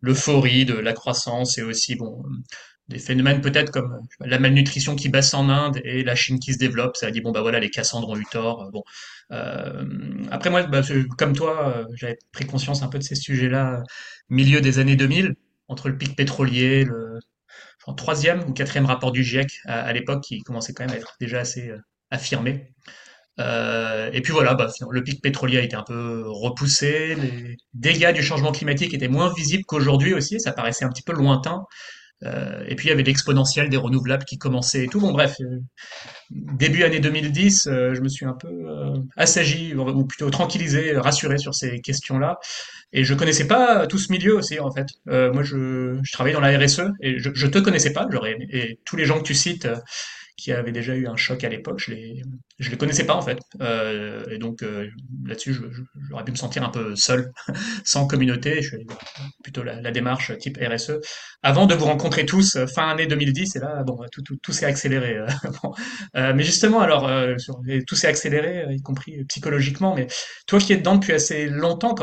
l'euphorie 0.00 0.64
de 0.64 0.74
la 0.74 0.92
croissance 0.92 1.58
et 1.58 1.62
aussi 1.62 1.96
bon 1.96 2.22
des 2.88 2.98
phénomènes 2.98 3.40
peut-être 3.40 3.70
comme 3.70 4.00
la 4.20 4.38
malnutrition 4.40 4.96
qui 4.96 5.08
baisse 5.08 5.32
en 5.32 5.48
Inde 5.48 5.80
et 5.84 6.02
la 6.02 6.16
Chine 6.16 6.40
qui 6.40 6.52
se 6.52 6.58
développe. 6.58 6.96
Ça 6.96 7.06
a 7.06 7.10
dit 7.10 7.20
bon 7.20 7.30
bah 7.30 7.40
voilà 7.40 7.60
les 7.60 7.70
Cassandres 7.70 8.08
ont 8.08 8.16
eu 8.16 8.26
tort. 8.30 8.70
Bon 8.72 8.82
euh, 9.30 9.84
après 10.30 10.50
moi 10.50 10.64
bah, 10.64 10.82
comme 11.16 11.34
toi 11.34 11.76
euh, 11.76 11.84
j'avais 11.94 12.18
pris 12.32 12.46
conscience 12.46 12.82
un 12.82 12.88
peu 12.88 12.98
de 12.98 13.04
ces 13.04 13.14
sujets-là 13.14 13.82
milieu 14.28 14.60
des 14.60 14.80
années 14.80 14.96
2000 14.96 15.36
entre 15.68 15.88
le 15.88 15.96
pic 15.96 16.16
pétrolier, 16.16 16.84
le 16.84 17.20
troisième 17.96 18.42
ou 18.48 18.52
quatrième 18.52 18.86
rapport 18.86 19.12
du 19.12 19.24
GIEC 19.24 19.60
à, 19.64 19.92
l'époque 19.92 20.22
qui 20.22 20.40
commençait 20.40 20.72
quand 20.72 20.84
même 20.84 20.94
à 20.94 20.98
être 20.98 21.16
déjà 21.20 21.40
assez 21.40 21.70
euh, 21.70 21.78
affirmé. 22.10 22.72
Euh, 23.38 24.10
et 24.12 24.20
puis 24.20 24.32
voilà, 24.32 24.54
bah, 24.54 24.68
le 24.90 25.02
pic 25.02 25.22
pétrolier 25.22 25.58
a 25.58 25.62
été 25.62 25.76
un 25.76 25.82
peu 25.82 26.24
repoussé, 26.26 27.14
les 27.14 27.56
dégâts 27.74 28.12
du 28.12 28.22
changement 28.22 28.52
climatique 28.52 28.92
étaient 28.92 29.08
moins 29.08 29.32
visibles 29.32 29.64
qu'aujourd'hui 29.66 30.14
aussi, 30.14 30.40
ça 30.40 30.52
paraissait 30.52 30.84
un 30.84 30.90
petit 30.90 31.02
peu 31.02 31.12
lointain. 31.12 31.64
Euh, 32.22 32.62
et 32.68 32.74
puis 32.74 32.88
il 32.88 32.90
y 32.90 32.92
avait 32.92 33.02
l'exponentiel 33.02 33.70
des 33.70 33.78
renouvelables 33.78 34.26
qui 34.26 34.36
commençait 34.36 34.84
et 34.84 34.88
tout. 34.88 35.00
Bon 35.00 35.12
bref, 35.12 35.36
euh, 35.40 35.60
début 36.30 36.82
année 36.82 37.00
2010, 37.00 37.62
je 37.64 38.00
me 38.02 38.08
suis 38.08 38.26
un 38.26 38.34
peu 38.34 38.50
assagi, 39.16 39.74
ou 39.74 40.04
plutôt 40.04 40.28
tranquillisé, 40.28 40.98
rassuré 40.98 41.38
sur 41.38 41.54
ces 41.54 41.80
questions-là. 41.80 42.38
Et 42.92 43.04
je 43.04 43.14
connaissais 43.14 43.46
pas 43.46 43.86
tout 43.86 43.96
ce 43.98 44.12
milieu 44.12 44.36
aussi 44.36 44.60
en 44.60 44.70
fait. 44.70 44.86
moi 45.06 45.42
je, 45.42 45.98
je 46.02 46.12
travaillais 46.12 46.34
dans 46.34 46.42
la 46.42 46.58
RSE 46.58 46.82
et 47.00 47.18
je, 47.18 47.30
je 47.32 47.46
te 47.46 47.58
connaissais 47.58 47.94
pas, 47.94 48.06
j'aurais 48.10 48.36
et 48.50 48.78
tous 48.84 48.96
les 48.96 49.06
gens 49.06 49.18
que 49.18 49.24
tu 49.24 49.34
cites 49.34 49.66
qui 50.40 50.52
avait 50.52 50.72
déjà 50.72 50.94
eu 50.94 51.06
un 51.06 51.16
choc 51.16 51.44
à 51.44 51.48
l'époque. 51.48 51.80
Je 51.80 51.92
les, 51.92 52.22
je 52.58 52.70
les 52.70 52.78
connaissais 52.78 53.04
pas 53.04 53.14
en 53.14 53.20
fait, 53.20 53.38
euh, 53.60 54.24
et 54.30 54.38
donc 54.38 54.62
euh, 54.62 54.88
là-dessus, 55.26 55.54
j'aurais 56.08 56.24
pu 56.24 56.32
me 56.32 56.36
sentir 56.36 56.64
un 56.64 56.70
peu 56.70 56.96
seul, 56.96 57.30
sans 57.84 58.06
communauté. 58.06 58.62
Je 58.62 58.76
suis 58.76 58.86
plutôt 59.42 59.62
la, 59.62 59.90
démarche 59.90 60.36
type 60.38 60.58
RSE. 60.58 60.92
Avant 61.42 61.66
de 61.66 61.74
vous 61.74 61.84
rencontrer 61.84 62.24
tous 62.24 62.56
euh, 62.56 62.66
fin 62.66 62.88
année 62.88 63.06
2010, 63.06 63.56
et 63.56 63.58
là, 63.58 63.82
bon, 63.82 63.98
tout, 64.10 64.22
tout, 64.22 64.36
tout 64.42 64.52
s'est 64.52 64.64
accéléré. 64.64 65.18
mais 66.14 66.42
justement, 66.42 66.80
alors, 66.80 67.10
tout 67.86 67.94
s'est 67.94 68.08
accéléré, 68.08 68.64
y 68.70 68.80
compris 68.80 69.24
psychologiquement. 69.24 69.94
Mais 69.94 70.06
toi 70.46 70.58
qui 70.58 70.72
es 70.72 70.76
dedans 70.78 70.94
depuis 70.94 71.12
assez 71.12 71.48
longtemps, 71.48 71.94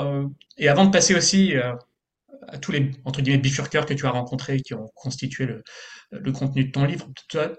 et 0.57 0.69
avant 0.69 0.85
de 0.85 0.91
passer 0.91 1.15
aussi 1.15 1.55
à 1.55 2.57
tous 2.59 2.71
les 2.71 2.91
entre 3.03 3.21
guillemets 3.21 3.39
bifurqueurs 3.39 3.85
que 3.85 3.93
tu 3.93 4.05
as 4.05 4.11
rencontrés 4.11 4.59
qui 4.61 4.73
ont 4.73 4.87
constitué 4.95 5.45
le, 5.45 5.63
le 6.11 6.31
contenu 6.31 6.65
de 6.65 6.71
ton 6.71 6.85
livre. 6.85 7.07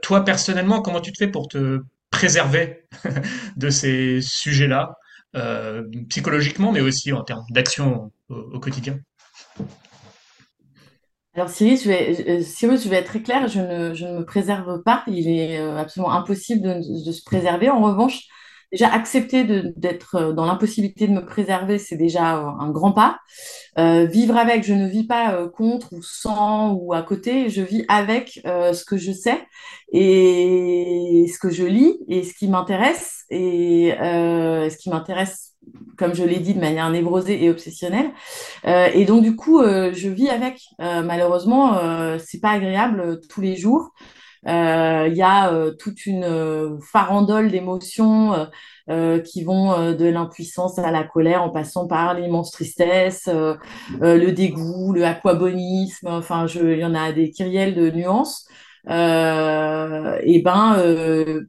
Toi, 0.02 0.24
personnellement, 0.24 0.82
comment 0.82 1.00
tu 1.00 1.12
te 1.12 1.18
fais 1.18 1.28
pour 1.28 1.48
te 1.48 1.80
préserver 2.10 2.84
de 3.56 3.70
ces 3.70 4.20
sujets-là, 4.20 4.94
euh, 5.36 5.82
psychologiquement, 6.08 6.72
mais 6.72 6.80
aussi 6.80 7.12
en 7.12 7.22
termes 7.22 7.44
d'action 7.50 8.12
au, 8.28 8.58
quotidien? 8.60 8.98
Alors 11.34 11.50
Cyrus, 11.50 11.84
je 11.84 11.88
vais, 11.88 12.40
euh, 12.40 12.42
je 12.42 12.88
vais 12.88 12.96
être 12.96 13.06
très 13.06 13.22
claire, 13.22 13.46
je 13.46 13.60
ne, 13.60 14.18
me 14.18 14.24
préserve 14.24 14.82
pas. 14.82 15.04
Il 15.06 15.28
est 15.28 15.60
euh, 15.60 15.76
absolument 15.76 16.12
impossible 16.12 16.80
de 16.82 17.12
se 17.12 17.22
préserver. 17.22 17.68
En 17.68 17.80
revanche, 17.80 18.22
déjà 18.72 18.92
accepter 18.92 19.44
d'être 19.76 20.16
euh, 20.16 20.32
dans 20.32 20.44
l'impossibilité 20.46 21.06
de 21.06 21.12
me 21.12 21.24
préserver, 21.24 21.78
c'est 21.78 21.96
déjà 21.96 22.38
euh, 22.38 22.50
un 22.60 22.70
grand 22.70 22.92
pas. 22.92 23.18
Euh, 23.78 24.06
vivre 24.06 24.36
avec, 24.36 24.64
je 24.64 24.74
ne 24.74 24.88
vis 24.88 25.06
pas 25.06 25.34
euh, 25.34 25.48
contre 25.48 25.92
ou 25.92 26.02
sans 26.02 26.72
ou 26.72 26.92
à 26.94 27.02
côté, 27.02 27.48
je 27.48 27.62
vis 27.62 27.84
avec 27.88 28.40
euh, 28.44 28.72
ce 28.72 28.84
que 28.84 28.96
je 28.96 29.12
sais 29.12 29.40
et 29.92 31.30
ce 31.32 31.38
que 31.38 31.50
je 31.50 31.64
lis 31.64 31.96
et 32.08 32.24
ce 32.24 32.34
qui 32.34 32.48
m'intéresse 32.48 33.24
et 33.30 33.92
ce 34.00 34.76
qui 34.76 34.90
m'intéresse, 34.90 35.54
comme 35.96 36.14
je 36.14 36.24
l'ai 36.24 36.40
dit, 36.40 36.54
de 36.54 36.60
manière 36.60 36.90
névrosée 36.90 37.42
et 37.44 37.50
obsessionnelle. 37.50 38.10
et 38.64 39.04
donc 39.04 39.22
du 39.22 39.36
coup, 39.36 39.62
je 39.62 40.08
vis 40.08 40.28
avec. 40.28 40.60
malheureusement, 40.78 41.78
c'est 42.18 42.40
pas 42.40 42.50
agréable 42.50 43.20
tous 43.28 43.40
les 43.40 43.56
jours. 43.56 43.92
Il 44.44 44.50
euh, 44.50 45.08
y 45.08 45.22
a 45.22 45.52
euh, 45.52 45.72
toute 45.72 46.06
une 46.06 46.24
euh, 46.24 46.78
farandole 46.92 47.50
d'émotions 47.50 48.48
qui 49.22 49.44
vont 49.44 49.92
de 49.92 50.06
l'impuissance 50.06 50.78
à 50.78 50.90
la 50.90 51.04
colère 51.04 51.42
en 51.42 51.50
passant 51.50 51.86
par 51.86 52.14
l'immense 52.14 52.50
tristesse, 52.50 53.28
le 53.28 54.30
dégoût, 54.30 54.94
le 54.94 55.04
aquabonisme, 55.04 56.08
enfin, 56.08 56.46
il 56.46 56.78
y 56.78 56.84
en 56.86 56.94
a 56.94 57.12
des 57.12 57.30
kyrielles 57.30 57.74
de 57.74 57.90
nuances. 57.90 58.48
Et 58.88 60.40
ben 60.42 61.44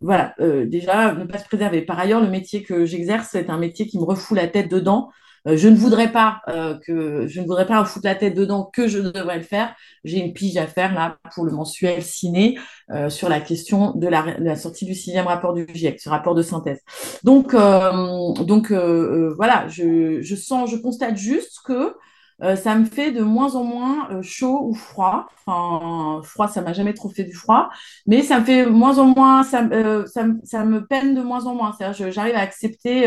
voilà 0.00 0.34
déjà 0.38 1.12
ne 1.12 1.24
pas 1.24 1.36
se 1.36 1.44
préserver. 1.44 1.82
Par 1.82 1.98
ailleurs 1.98 2.22
le 2.22 2.30
métier 2.30 2.62
que 2.62 2.86
j'exerce 2.86 3.34
est 3.34 3.50
un 3.50 3.58
métier 3.58 3.86
qui 3.86 3.98
me 3.98 4.04
refoule 4.04 4.38
la 4.38 4.48
tête 4.48 4.70
dedans 4.70 5.10
je 5.46 5.68
ne 5.68 5.76
voudrais 5.76 6.12
pas 6.12 6.40
euh, 6.48 6.78
que 6.86 7.26
je 7.26 7.40
ne 7.40 7.46
voudrais 7.46 7.66
pas 7.66 7.84
foutre 7.84 8.06
la 8.06 8.14
tête 8.14 8.34
dedans 8.34 8.64
que 8.64 8.88
je 8.88 8.98
devrais 8.98 9.38
le 9.38 9.42
faire. 9.42 9.74
J'ai 10.04 10.18
une 10.18 10.32
pige 10.32 10.56
à 10.56 10.66
faire 10.66 10.94
là 10.94 11.16
pour 11.34 11.44
le 11.44 11.52
mensuel 11.52 12.02
ciné 12.02 12.58
euh, 12.90 13.08
sur 13.08 13.28
la 13.28 13.40
question 13.40 13.92
de 13.94 14.06
la, 14.08 14.38
de 14.38 14.44
la, 14.44 14.56
sortie 14.56 14.84
du 14.84 14.94
sixième 14.94 15.26
rapport 15.26 15.54
du 15.54 15.66
GIEC, 15.72 16.00
ce 16.00 16.08
rapport 16.08 16.34
de 16.34 16.42
synthèse. 16.42 16.80
Donc 17.24 17.52
donc 17.52 18.72
voilà, 18.72 19.68
je, 19.68 20.20
je 20.20 20.36
sens, 20.36 20.70
je 20.70 20.76
constate 20.76 21.16
juste 21.16 21.58
que 21.64 21.94
euh, 22.42 22.56
ça 22.56 22.74
me 22.74 22.84
fait 22.84 23.10
de 23.10 23.22
moins 23.22 23.54
en 23.54 23.64
moins 23.64 24.08
euh, 24.10 24.22
chaud 24.22 24.60
ou 24.64 24.74
froid. 24.74 25.26
Enfin, 25.46 26.22
froid, 26.22 26.48
ça 26.48 26.60
m'a 26.60 26.72
jamais 26.72 26.94
trop 26.94 27.08
fait 27.08 27.24
du 27.24 27.34
froid, 27.34 27.70
mais 28.06 28.22
ça 28.22 28.40
me 28.40 28.44
fait 28.44 28.66
moins 28.66 28.98
en 28.98 29.06
moins, 29.06 29.42
ça, 29.42 29.62
euh, 29.72 30.06
ça, 30.06 30.26
ça 30.44 30.64
me 30.64 30.86
peine 30.86 31.14
de 31.14 31.22
moins 31.22 31.46
en 31.46 31.54
moins. 31.54 31.74
C'est-à-dire, 31.76 32.12
j'arrive 32.12 32.36
à 32.36 32.40
accepter, 32.40 33.06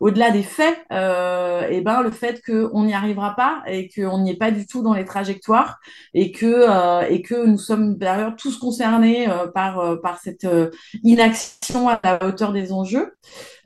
au-delà 0.00 0.30
des 0.30 0.42
faits, 0.42 0.78
et 0.90 1.80
ben 1.80 2.02
le 2.02 2.10
fait 2.10 2.42
qu'on 2.44 2.84
n'y 2.84 2.94
arrivera 2.94 3.34
pas 3.34 3.62
et 3.66 3.88
qu'on 3.88 4.18
n'y 4.20 4.32
est 4.32 4.36
pas 4.36 4.50
du 4.50 4.66
tout 4.66 4.82
dans 4.82 4.94
les 4.94 5.04
trajectoires 5.04 5.78
et 6.14 6.32
que 6.32 7.10
et 7.10 7.22
que 7.22 7.46
nous 7.46 7.58
sommes 7.58 7.96
d'ailleurs 7.96 8.36
tous 8.36 8.58
concernés 8.58 9.26
par 9.54 10.00
par 10.02 10.18
cette 10.18 10.46
inaction 11.02 11.88
à 11.88 11.98
la 12.02 12.24
hauteur 12.24 12.52
des 12.52 12.72
enjeux. 12.72 13.14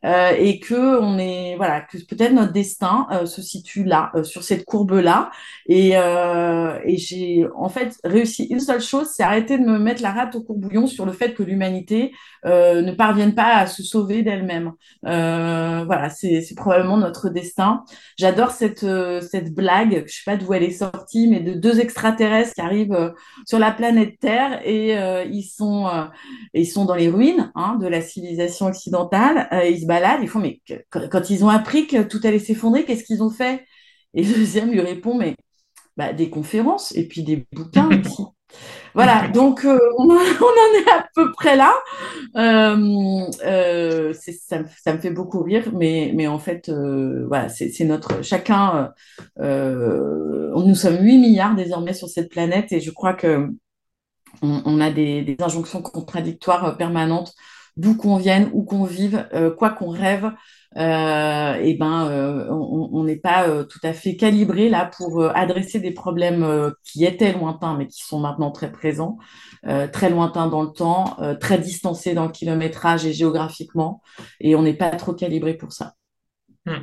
Euh, 0.04 0.32
et 0.38 0.60
que 0.60 1.00
on 1.00 1.18
est 1.18 1.56
voilà 1.56 1.80
que 1.80 1.96
peut-être 1.96 2.32
notre 2.32 2.52
destin 2.52 3.06
euh, 3.10 3.24
se 3.24 3.40
situe 3.40 3.84
là 3.84 4.10
euh, 4.14 4.22
sur 4.22 4.42
cette 4.42 4.66
courbe 4.66 4.92
là 4.92 5.30
et, 5.66 5.92
et 5.92 6.96
j'ai 6.98 7.46
en 7.56 7.70
fait 7.70 7.98
réussi 8.04 8.44
une 8.44 8.60
seule 8.60 8.82
chose 8.82 9.08
c'est 9.14 9.22
arrêter 9.22 9.56
de 9.56 9.64
me 9.64 9.78
mettre 9.78 10.02
la 10.02 10.12
rate 10.12 10.34
au 10.34 10.42
courbouillon 10.42 10.86
sur 10.86 11.06
le 11.06 11.12
fait 11.12 11.32
que 11.32 11.42
l'humanité 11.42 12.12
ne 12.44 12.92
parvienne 12.92 13.34
pas 13.34 13.56
à 13.56 13.66
se 13.66 13.82
sauver 13.82 14.22
d'elle-même. 14.22 14.72
Voilà 15.02 16.10
c'est 16.10 16.54
probablement 16.54 16.98
notre 16.98 17.30
destin. 17.30 17.84
J'adore 18.18 18.50
cette 18.50 18.86
cette 19.22 19.54
blague 19.54 20.04
je 20.06 20.12
sais 20.12 20.22
pas 20.26 20.36
d'où 20.36 20.52
elle 20.52 20.64
est 20.64 20.70
sortie 20.70 21.28
mais 21.28 21.40
de 21.40 21.54
deux 21.54 21.80
extraterrestres 21.80 22.52
qui 22.54 22.60
arrivent 22.60 23.14
sur 23.46 23.58
la 23.58 23.70
planète 23.70 24.18
Terre 24.20 24.60
et 24.66 24.94
ils 25.30 25.44
sont 25.44 25.88
ils 26.52 26.66
sont 26.66 26.84
dans 26.84 26.94
les 26.94 27.08
ruines 27.08 27.50
hein, 27.54 27.78
de 27.80 27.86
la 27.86 28.02
civilisation 28.02 28.66
occidentale 28.66 29.48
ils 30.22 30.28
font, 30.28 30.40
mais 30.40 30.60
quand, 30.90 31.30
ils 31.30 31.44
ont 31.44 31.48
appris 31.48 31.86
que 31.86 32.02
tout 32.02 32.20
allait 32.24 32.38
s'effondrer, 32.38 32.84
qu'est-ce 32.84 33.04
qu'ils 33.04 33.22
ont 33.22 33.30
fait? 33.30 33.64
Et 34.14 34.22
le 34.22 34.34
deuxième 34.34 34.70
lui 34.70 34.80
répond, 34.80 35.16
mais 35.16 35.36
bah, 35.96 36.12
des 36.12 36.30
conférences 36.30 36.92
et 36.96 37.06
puis 37.06 37.22
des 37.22 37.46
bouquins 37.52 37.88
aussi. 38.00 38.22
Voilà, 38.94 39.26
donc 39.28 39.64
euh, 39.64 39.78
on, 39.98 40.10
en 40.10 40.14
est 40.14 40.90
à 40.90 41.06
peu 41.14 41.32
près 41.32 41.56
là. 41.56 41.74
Euh, 42.36 43.20
euh, 43.44 44.12
ça, 44.14 44.60
me, 44.92 44.98
fait 44.98 45.10
beaucoup 45.10 45.42
rire, 45.42 45.72
mais, 45.72 46.12
mais 46.14 46.28
en 46.28 46.38
fait, 46.38 46.70
voilà, 46.70 47.48
c'est 47.48 47.84
notre 47.84 48.22
chacun. 48.22 48.92
nous 49.38 50.74
sommes 50.74 50.98
8 51.00 51.18
milliards 51.18 51.54
désormais 51.54 51.94
sur 51.94 52.08
cette 52.08 52.30
planète 52.30 52.72
et 52.72 52.80
je 52.80 52.90
crois 52.90 53.14
que 53.14 53.48
on, 54.42 54.80
a 54.80 54.90
des, 54.90 55.22
des, 55.22 55.36
injonctions 55.40 55.80
contradictoires 55.80 56.76
permanentes 56.76 57.34
d'où 57.76 57.96
qu'on 57.96 58.16
vienne, 58.16 58.50
où 58.52 58.62
qu'on 58.64 58.84
vive, 58.84 59.26
euh, 59.34 59.50
quoi 59.50 59.70
qu'on 59.70 59.90
rêve, 59.90 60.30
euh, 60.76 61.54
et 61.54 61.74
ben 61.74 62.08
euh, 62.08 62.48
on 62.50 63.04
n'est 63.04 63.16
pas 63.16 63.64
tout 63.64 63.78
à 63.82 63.92
fait 63.92 64.16
calibré 64.16 64.68
là 64.68 64.90
pour 64.96 65.24
adresser 65.24 65.80
des 65.80 65.92
problèmes 65.92 66.72
qui 66.82 67.04
étaient 67.04 67.32
lointains 67.32 67.76
mais 67.76 67.86
qui 67.86 68.02
sont 68.02 68.18
maintenant 68.18 68.50
très 68.50 68.72
présents, 68.72 69.18
très 69.92 70.10
lointains 70.10 70.48
dans 70.48 70.62
le 70.62 70.72
temps, 70.72 71.16
très 71.40 71.58
distancés 71.58 72.14
dans 72.14 72.26
le 72.26 72.32
kilométrage 72.32 73.06
et 73.06 73.12
géographiquement, 73.12 74.02
et 74.40 74.54
on 74.56 74.62
n'est 74.62 74.74
pas 74.74 74.90
trop 74.90 75.14
calibré 75.14 75.54
pour 75.54 75.72
ça. 75.72 75.94
Hmm. 76.66 76.82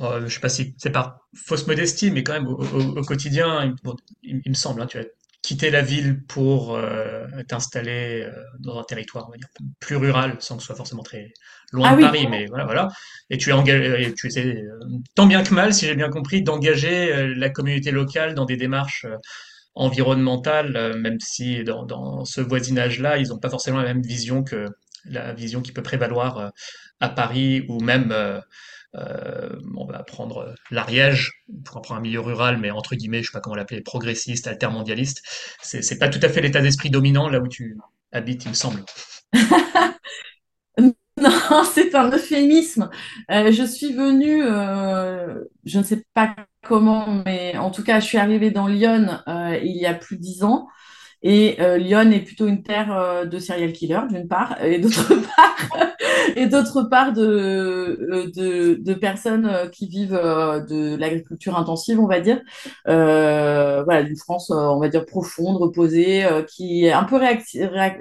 je 0.00 0.24
ne 0.24 0.28
sais 0.28 0.40
pas 0.40 0.48
si 0.48 0.74
c'est 0.78 0.90
par 0.90 1.20
fausse 1.34 1.66
modestie, 1.66 2.10
mais 2.10 2.22
quand 2.22 2.34
même 2.34 2.46
au, 2.46 3.02
quotidien, 3.02 3.74
il, 4.22 4.40
me 4.46 4.54
semble, 4.54 4.80
hein, 4.80 4.86
tu 4.86 4.98
as 4.98 5.04
quitter 5.46 5.70
la 5.70 5.80
ville 5.80 6.24
pour 6.26 6.74
euh, 6.74 7.24
t'installer 7.46 8.24
euh, 8.24 8.32
dans 8.58 8.80
un 8.80 8.82
territoire 8.82 9.26
on 9.28 9.30
va 9.30 9.36
dire, 9.36 9.46
plus 9.78 9.94
rural, 9.94 10.36
sans 10.40 10.56
que 10.56 10.62
ce 10.62 10.66
soit 10.66 10.74
forcément 10.74 11.04
très 11.04 11.32
loin 11.70 11.90
ah 11.92 11.96
de 11.96 12.00
Paris, 12.00 12.26
mais 12.28 12.46
voilà, 12.46 12.64
voilà. 12.64 12.88
Et 13.30 13.38
tu 13.38 13.50
es 13.50 13.52
engagé, 13.52 14.12
tu 14.14 14.26
essaies 14.26 14.56
euh, 14.56 14.80
tant 15.14 15.26
bien 15.26 15.44
que 15.44 15.54
mal, 15.54 15.72
si 15.72 15.86
j'ai 15.86 15.94
bien 15.94 16.08
compris, 16.08 16.42
d'engager 16.42 17.32
la 17.36 17.48
communauté 17.48 17.92
locale 17.92 18.34
dans 18.34 18.44
des 18.44 18.56
démarches 18.56 19.06
environnementales, 19.76 20.98
même 20.98 21.20
si 21.20 21.62
dans, 21.62 21.84
dans 21.84 22.24
ce 22.24 22.40
voisinage-là, 22.40 23.18
ils 23.18 23.28
n'ont 23.28 23.38
pas 23.38 23.50
forcément 23.50 23.78
la 23.78 23.84
même 23.84 24.02
vision 24.02 24.42
que 24.42 24.66
la 25.04 25.32
vision 25.32 25.62
qui 25.62 25.70
peut 25.70 25.82
prévaloir 25.82 26.50
à 26.98 27.08
Paris 27.08 27.64
ou 27.68 27.78
même 27.78 28.12
euh, 28.96 29.60
on 29.76 29.86
va 29.86 30.02
prendre 30.02 30.54
l'Ariège, 30.70 31.44
pour 31.64 31.82
prendre 31.82 32.00
un 32.00 32.02
milieu 32.02 32.20
rural, 32.20 32.58
mais 32.58 32.70
entre 32.70 32.94
guillemets, 32.94 33.22
je 33.22 33.28
sais 33.28 33.32
pas 33.32 33.40
comment 33.40 33.56
l'appeler, 33.56 33.80
progressiste, 33.80 34.46
altermondialiste. 34.46 35.22
C'est, 35.62 35.82
c'est 35.82 35.98
pas 35.98 36.08
tout 36.08 36.20
à 36.22 36.28
fait 36.28 36.40
l'état 36.40 36.60
d'esprit 36.60 36.90
dominant 36.90 37.28
là 37.28 37.40
où 37.40 37.48
tu 37.48 37.76
habites, 38.12 38.44
il 38.44 38.50
me 38.50 38.54
semble. 38.54 38.82
non, 40.78 41.64
c'est 41.72 41.94
un 41.94 42.10
euphémisme. 42.10 42.90
Euh, 43.30 43.52
je 43.52 43.64
suis 43.64 43.92
venue, 43.92 44.42
euh, 44.42 45.44
je 45.64 45.78
ne 45.78 45.84
sais 45.84 46.04
pas 46.14 46.34
comment, 46.62 47.22
mais 47.24 47.56
en 47.56 47.70
tout 47.70 47.84
cas, 47.84 48.00
je 48.00 48.06
suis 48.06 48.18
arrivée 48.18 48.50
dans 48.50 48.66
Lyon 48.66 49.20
il 49.62 49.76
y 49.76 49.86
a 49.86 49.94
plus 49.94 50.16
de 50.16 50.22
dix 50.22 50.42
ans. 50.42 50.68
Et 51.22 51.56
Lyon 51.78 52.10
est 52.12 52.20
plutôt 52.20 52.46
une 52.46 52.62
terre 52.62 53.26
de 53.26 53.38
serial 53.38 53.72
killer, 53.72 54.00
d'une 54.10 54.28
part, 54.28 54.62
et 54.62 54.78
d'autre 54.78 55.14
part, 55.36 55.96
et 56.36 56.46
d'autre 56.46 56.82
part 56.82 57.12
de, 57.12 57.22
euh, 57.22 58.30
de, 58.34 58.74
de, 58.80 58.94
personnes 58.94 59.46
euh, 59.46 59.68
qui 59.68 59.88
vivent 59.88 60.18
euh, 60.20 60.60
de 60.60 60.96
l'agriculture 60.96 61.56
intensive, 61.56 62.00
on 62.00 62.06
va 62.06 62.20
dire. 62.20 62.40
Euh, 62.88 63.82
voilà, 63.84 64.02
d'une 64.02 64.16
France, 64.16 64.50
on 64.50 64.78
va 64.78 64.88
dire, 64.88 65.04
profonde, 65.06 65.56
reposée, 65.56 66.24
qui 66.48 66.84
est 66.84 66.92
un 66.92 67.04
peu 67.04 67.20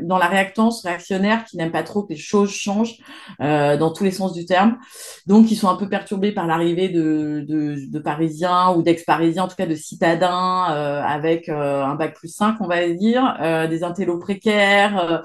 dans 0.02 0.18
la 0.18 0.28
réactance 0.28 0.84
réactionnaire, 0.84 1.46
qui 1.46 1.58
n'aime 1.58 1.72
pas 1.72 1.84
trop 1.84 2.04
que 2.04 2.14
les 2.14 2.20
choses 2.20 2.52
changent 2.52 2.98
euh, 3.42 3.78
dans 3.78 3.92
tous 3.92 4.04
les 4.04 4.12
sens 4.12 4.34
du 4.34 4.46
terme. 4.46 4.78
Donc, 5.26 5.52
ils 5.52 5.56
sont 5.56 5.70
un 5.70 5.76
peu 5.76 5.90
perturbés 5.90 6.32
par 6.32 6.48
l'arrivée 6.48 6.90
de, 6.90 7.46
de, 7.48 7.76
de, 7.92 8.00
Parisiens 8.00 8.74
ou 8.76 8.84
d'ex-Parisiens, 8.84 9.44
en 9.44 9.48
tout 9.48 9.56
cas 9.56 9.66
de 9.66 9.76
citadins, 9.76 10.72
euh, 10.72 11.02
avec 11.02 11.50
un 11.50 11.96
bac 11.96 12.16
plus 12.16 12.28
5, 12.28 12.58
on 12.60 12.68
va 12.68 12.88
dire, 12.90 13.05
des 13.14 13.84
intellos 13.84 14.20
précaires, 14.20 15.24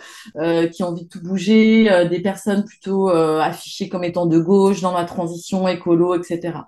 qui 0.72 0.82
ont 0.82 0.88
envie 0.88 1.04
de 1.04 1.08
tout 1.08 1.22
bouger, 1.22 2.06
des 2.08 2.20
personnes 2.20 2.64
plutôt 2.64 3.10
euh, 3.10 3.40
affiché 3.40 3.88
comme 3.88 4.04
étant 4.04 4.26
de 4.26 4.38
gauche 4.38 4.80
dans 4.80 4.92
la 4.92 5.04
transition 5.04 5.66
écolo, 5.68 6.14
etc. 6.14 6.58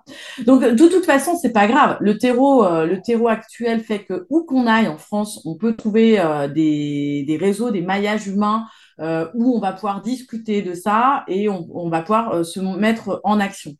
Donc 0.45 0.61
de 0.61 0.87
toute 0.87 1.05
façon, 1.05 1.35
c'est 1.35 1.51
pas 1.51 1.67
grave. 1.67 1.97
Le 1.99 2.17
terreau, 2.17 2.63
euh, 2.63 2.85
le 2.85 3.01
terreau 3.01 3.27
actuel 3.27 3.81
fait 3.81 4.03
que 4.03 4.25
où 4.29 4.43
qu'on 4.43 4.67
aille 4.67 4.87
en 4.87 4.97
France, 4.97 5.41
on 5.45 5.55
peut 5.55 5.75
trouver 5.75 6.19
euh, 6.19 6.47
des, 6.47 7.37
réseaux, 7.39 7.71
des 7.71 7.81
maillages 7.81 8.27
humains 8.27 8.65
où 8.99 9.57
on 9.57 9.59
va 9.59 9.73
pouvoir 9.73 10.01
discuter 10.01 10.61
de 10.61 10.75
ça 10.75 11.23
et 11.27 11.49
on 11.49 11.89
va 11.89 12.01
pouvoir 12.01 12.45
se 12.45 12.59
mettre 12.59 13.21
en 13.23 13.39
action. 13.39 13.71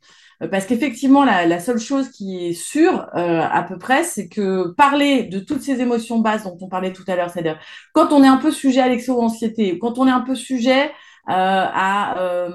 Parce 0.51 0.65
qu'effectivement, 0.65 1.23
la, 1.23 1.59
seule 1.59 1.79
chose 1.79 2.09
qui 2.09 2.47
est 2.47 2.53
sûre 2.53 3.07
à 3.13 3.63
peu 3.63 3.77
près, 3.77 4.03
c'est 4.03 4.27
que 4.27 4.69
parler 4.69 5.23
de 5.23 5.39
toutes 5.39 5.61
ces 5.61 5.81
émotions 5.81 6.19
basses 6.19 6.43
dont 6.43 6.57
on 6.61 6.67
parlait 6.67 6.93
tout 6.93 7.03
à 7.07 7.15
l'heure, 7.15 7.29
c'est-à-dire 7.29 7.59
quand 7.93 8.11
on 8.11 8.23
est 8.23 8.27
un 8.27 8.37
peu 8.37 8.51
sujet 8.51 8.81
à 8.81 8.87
l'exo-anxiété, 8.87 9.79
quand 9.79 9.99
on 9.99 10.07
est 10.07 10.11
un 10.11 10.21
peu 10.21 10.35
sujet 10.35 10.91
euh, 11.29 11.31
à, 11.31 12.19
euh, 12.19 12.49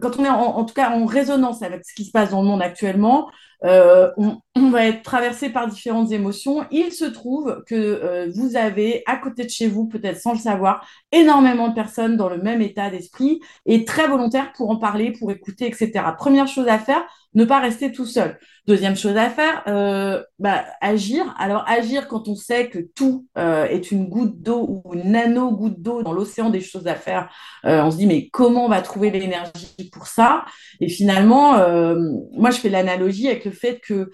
quand 0.00 0.18
on 0.20 0.24
est 0.24 0.28
en, 0.28 0.64
tout 0.64 0.74
cas 0.74 0.90
en 0.90 1.04
résonance 1.04 1.62
avec 1.62 1.84
ce 1.84 1.92
qui 1.94 2.04
se 2.04 2.12
passe 2.12 2.30
dans 2.30 2.42
le 2.42 2.48
monde 2.48 2.62
actuellement, 2.62 3.28
euh, 3.64 4.10
on, 4.16 4.70
va 4.70 4.86
être 4.86 5.02
traversé 5.02 5.50
par 5.50 5.66
différentes 5.66 6.12
émotions. 6.12 6.64
Il 6.70 6.92
se 6.92 7.04
trouve 7.04 7.62
que 7.66 7.74
euh, 7.74 8.30
vous 8.34 8.56
avez 8.56 9.02
à 9.06 9.16
côté 9.16 9.44
de 9.44 9.50
chez 9.50 9.66
vous, 9.66 9.86
peut-être 9.86 10.20
sans 10.20 10.32
le 10.32 10.38
savoir, 10.38 10.86
énormément 11.10 11.68
de 11.68 11.74
personnes 11.74 12.16
dans 12.16 12.28
le 12.28 12.38
même 12.38 12.60
état 12.60 12.90
d'esprit 12.90 13.40
et 13.66 13.84
très 13.84 14.06
volontaires 14.06 14.52
pour 14.52 14.70
en 14.70 14.76
parler, 14.76 15.12
pour 15.12 15.32
écouter, 15.32 15.66
etc. 15.66 15.90
Première 16.16 16.46
chose 16.46 16.68
à 16.68 16.78
faire, 16.78 17.04
ne 17.34 17.44
pas 17.44 17.60
rester 17.60 17.92
tout 17.92 18.06
seul. 18.06 18.38
Deuxième 18.66 18.96
chose 18.96 19.16
à 19.16 19.30
faire, 19.30 19.62
euh, 19.66 20.22
bah, 20.38 20.64
agir. 20.80 21.34
Alors 21.38 21.64
agir 21.66 22.08
quand 22.08 22.28
on 22.28 22.34
sait 22.34 22.68
que 22.68 22.78
tout 22.78 23.26
est 23.36 23.90
une 23.90 24.08
goutte 24.08 24.42
d'eau 24.42 24.82
ou 24.84 24.94
une 24.94 25.12
nano 25.12 25.52
goutte 25.52 25.80
d'eau 25.80 26.02
dans 26.02 26.12
l'océan 26.12 26.50
des 26.50 26.60
choses 26.60 26.86
à 26.86 26.94
faire. 26.94 27.30
On 27.64 27.90
se 27.90 27.96
dit 27.96 28.06
mais 28.06 28.28
comment 28.28 28.66
on 28.66 28.68
va 28.68 28.82
trouver 28.82 29.10
l'énergie 29.10 29.90
pour 29.92 30.06
ça? 30.06 30.44
Et 30.80 30.88
finalement, 30.88 31.52
moi 32.32 32.50
je 32.50 32.58
fais 32.58 32.68
l'analogie 32.68 33.28
avec 33.28 33.47
le 33.48 33.54
fait 33.54 33.80
que 33.80 34.10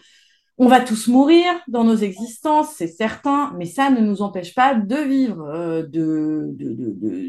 on 0.57 0.69
va 0.69 0.81
tous 0.81 1.09
mourir 1.09 1.53
dans 1.67 1.83
nos 1.83 1.97
existences, 1.97 2.75
c'est 2.76 2.87
certain, 2.87 3.53
mais 3.59 3.67
ça 3.67 3.91
ne 3.91 4.00
nous 4.00 4.23
empêche 4.23 4.55
pas 4.55 4.75
de 4.75 4.97
vivre, 4.97 5.43
euh, 5.49 5.83
de, 5.83 6.55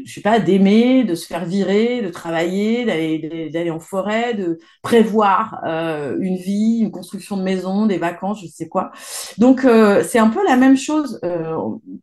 je 0.04 0.12
sais 0.12 0.20
pas, 0.20 0.38
d'aimer, 0.38 1.02
de 1.02 1.16
se 1.16 1.26
faire 1.26 1.44
virer, 1.44 2.02
de 2.02 2.08
travailler, 2.08 2.84
d'aller, 2.84 3.70
en 3.70 3.80
forêt, 3.80 4.34
de 4.34 4.58
prévoir 4.80 5.60
euh, 5.66 6.16
une 6.20 6.36
vie, 6.36 6.78
une 6.82 6.92
construction 6.92 7.36
de 7.36 7.42
maison, 7.42 7.86
des 7.86 7.98
vacances, 7.98 8.42
je 8.42 8.46
sais 8.46 8.68
quoi. 8.68 8.92
Donc 9.38 9.64
euh, 9.64 10.04
c'est 10.04 10.20
un 10.20 10.28
peu 10.28 10.44
la 10.46 10.56
même 10.56 10.76
chose. 10.76 11.20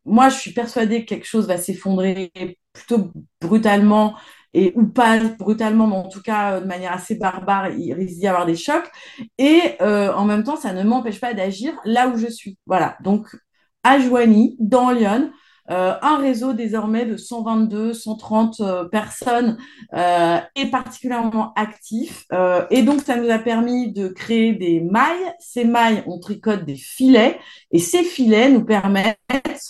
Moi, 0.06 0.28
je 0.28 0.38
suis 0.38 0.52
persuadée 0.52 1.06
que 1.06 1.10
quelque 1.10 1.28
chose 1.28 1.48
va 1.48 1.58
s'effondrer 1.58 2.34
plutôt 2.74 3.12
brutalement 3.40 4.16
et 4.54 4.74
ou 4.76 4.86
pas 4.86 5.20
brutalement, 5.40 5.88
mais 5.88 5.96
en 5.96 6.08
tout 6.08 6.22
cas 6.22 6.54
euh, 6.54 6.62
de 6.62 6.66
manière 6.66 6.94
assez 6.94 7.16
barbare, 7.16 7.72
il 7.72 7.94
risque 7.94 8.16
d'y 8.16 8.28
avoir 8.28 8.46
des 8.46 8.56
chocs. 8.56 8.90
Et 9.38 9.62
euh, 9.82 10.14
en 10.14 10.26
même 10.26 10.44
temps, 10.44 10.56
ça 10.56 10.74
ne 10.74 10.84
m'empêche 10.84 11.20
pas 11.20 11.34
d'agir 11.34 11.74
là 11.86 12.08
où 12.10 12.18
je 12.18 12.28
suis. 12.28 12.58
Voilà. 12.66 12.98
Donc, 13.04 13.28
à 13.84 14.00
Joigny, 14.00 14.56
dans 14.60 14.92
Lyon, 14.92 15.32
euh, 15.72 15.94
un 16.02 16.18
réseau 16.18 16.52
désormais 16.54 17.06
de 17.06 17.16
122, 17.16 17.94
130 17.94 18.60
euh, 18.60 18.84
personnes 18.86 19.58
euh, 19.94 20.40
est 20.56 20.70
particulièrement 20.70 21.54
actif. 21.56 22.26
Euh, 22.34 22.66
et 22.70 22.84
donc, 22.84 23.02
ça 23.02 23.16
nous 23.16 23.30
a 23.30 23.40
permis 23.40 23.94
de 23.94 24.10
créer 24.10 24.54
des 24.54 24.82
mailles. 24.82 25.34
Ces 25.40 25.64
mailles, 25.64 26.04
on 26.06 26.20
tricote 26.20 26.66
des 26.66 26.76
filets. 26.76 27.40
Et 27.72 27.80
ces 27.80 28.04
filets 28.04 28.50
nous 28.50 28.66
permettent, 28.66 29.18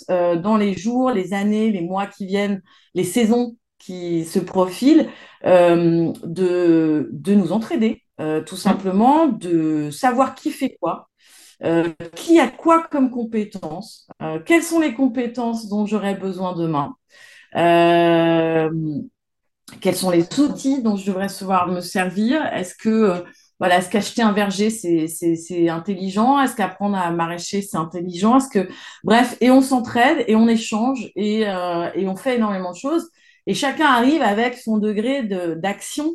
dans 0.08 0.56
les 0.56 0.74
jours, 0.74 1.10
les 1.10 1.32
années, 1.32 1.70
les 1.70 1.82
mois 1.82 2.06
qui 2.06 2.26
viennent, 2.26 2.62
les 2.94 3.04
saisons 3.04 3.56
qui 3.84 4.24
se 4.24 4.38
profilent, 4.38 5.10
euh, 5.46 6.12
de, 6.24 7.08
de 7.12 7.34
nous 7.34 7.52
entraider, 7.52 8.02
euh, 8.20 8.42
tout 8.42 8.56
simplement, 8.56 9.26
de 9.26 9.90
savoir 9.90 10.34
qui 10.34 10.50
fait 10.50 10.76
quoi, 10.80 11.08
euh, 11.64 11.90
qui 12.16 12.40
a 12.40 12.48
quoi 12.48 12.82
comme 12.90 13.10
compétences, 13.10 14.08
euh, 14.22 14.40
quelles 14.44 14.62
sont 14.62 14.80
les 14.80 14.94
compétences 14.94 15.68
dont 15.68 15.86
j'aurais 15.86 16.14
besoin 16.14 16.54
demain, 16.54 16.94
euh, 17.56 18.70
quels 19.80 19.96
sont 19.96 20.10
les 20.10 20.26
outils 20.40 20.82
dont 20.82 20.96
je 20.96 21.06
devrais 21.06 21.28
savoir 21.28 21.68
me 21.68 21.80
servir, 21.80 22.44
est-ce 22.54 22.74
que 22.74 23.24
voilà, 23.60 23.78
est-ce 23.78 23.88
qu'acheter 23.88 24.20
un 24.20 24.32
verger, 24.32 24.68
c'est, 24.68 25.68
intelligent 25.68 26.40
Est-ce 26.40 26.56
qu'apprendre 26.56 26.98
à 26.98 27.10
maraîcher, 27.12 27.62
c'est 27.62 27.76
intelligent 27.76 28.38
Est-ce 28.38 28.48
que, 28.48 28.68
bref, 29.04 29.36
et 29.40 29.50
on 29.50 29.62
s'entraide 29.62 30.24
et 30.26 30.34
on 30.34 30.48
échange 30.48 31.10
et, 31.16 31.42
et 31.42 32.08
on 32.08 32.16
fait 32.16 32.36
énormément 32.36 32.72
de 32.72 32.76
choses. 32.76 33.08
Et 33.46 33.54
chacun 33.54 33.86
arrive 33.86 34.22
avec 34.22 34.56
son 34.56 34.78
degré 34.78 35.22
de, 35.22 35.54
d'action. 35.54 36.14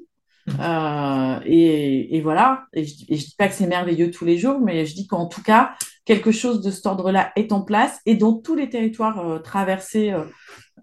Euh, 0.59 1.39
et, 1.45 2.17
et, 2.17 2.21
voilà. 2.21 2.63
Et 2.73 2.85
je, 2.85 2.95
je 3.09 3.15
dis 3.15 3.35
pas 3.37 3.47
que 3.47 3.53
c'est 3.53 3.67
merveilleux 3.67 4.09
tous 4.09 4.25
les 4.25 4.37
jours, 4.37 4.59
mais 4.59 4.85
je 4.85 4.95
dis 4.95 5.07
qu'en 5.07 5.27
tout 5.27 5.43
cas, 5.43 5.75
quelque 6.05 6.31
chose 6.31 6.61
de 6.61 6.71
cet 6.71 6.85
ordre-là 6.87 7.31
est 7.35 7.51
en 7.51 7.61
place 7.61 7.99
et 8.07 8.15
dans 8.15 8.33
tous 8.33 8.55
les 8.55 8.69
territoires 8.69 9.19
euh, 9.19 9.39
traversés 9.39 10.11
euh, 10.11 10.23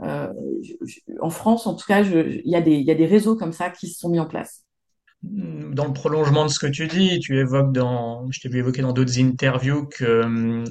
euh 0.03 0.29
en 1.21 1.31
France, 1.31 1.67
en 1.67 1.75
tout 1.75 1.87
cas, 1.87 2.03
il 2.03 2.43
y, 2.45 2.51
y 2.51 2.91
a 2.91 2.95
des 2.95 3.07
réseaux 3.07 3.35
comme 3.35 3.53
ça 3.53 3.71
qui 3.71 3.89
se 3.89 3.99
sont 3.99 4.09
mis 4.09 4.21
en 4.21 4.27
place. 4.27 4.63
Dans 5.23 5.87
le 5.87 5.93
prolongement 5.93 6.45
de 6.45 6.51
ce 6.51 6.61
que 6.61 6.67
tu 6.67 6.87
dis, 6.87 7.19
tu 7.19 7.39
évoques 7.39 7.73
dans, 7.73 8.31
je 8.31 8.41
t'ai 8.41 8.49
vu 8.49 8.59
évoquer 8.59 8.83
dans 8.83 8.93
d'autres 8.93 9.19
interviews 9.19 9.87
que 9.87 10.23
hum, 10.23 10.65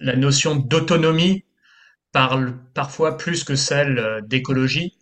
la 0.00 0.16
notion 0.16 0.56
d'autonomie 0.56 1.44
parle 2.10 2.54
parfois 2.74 3.16
plus 3.16 3.44
que 3.44 3.54
celle 3.54 4.22
d'écologie 4.26 4.96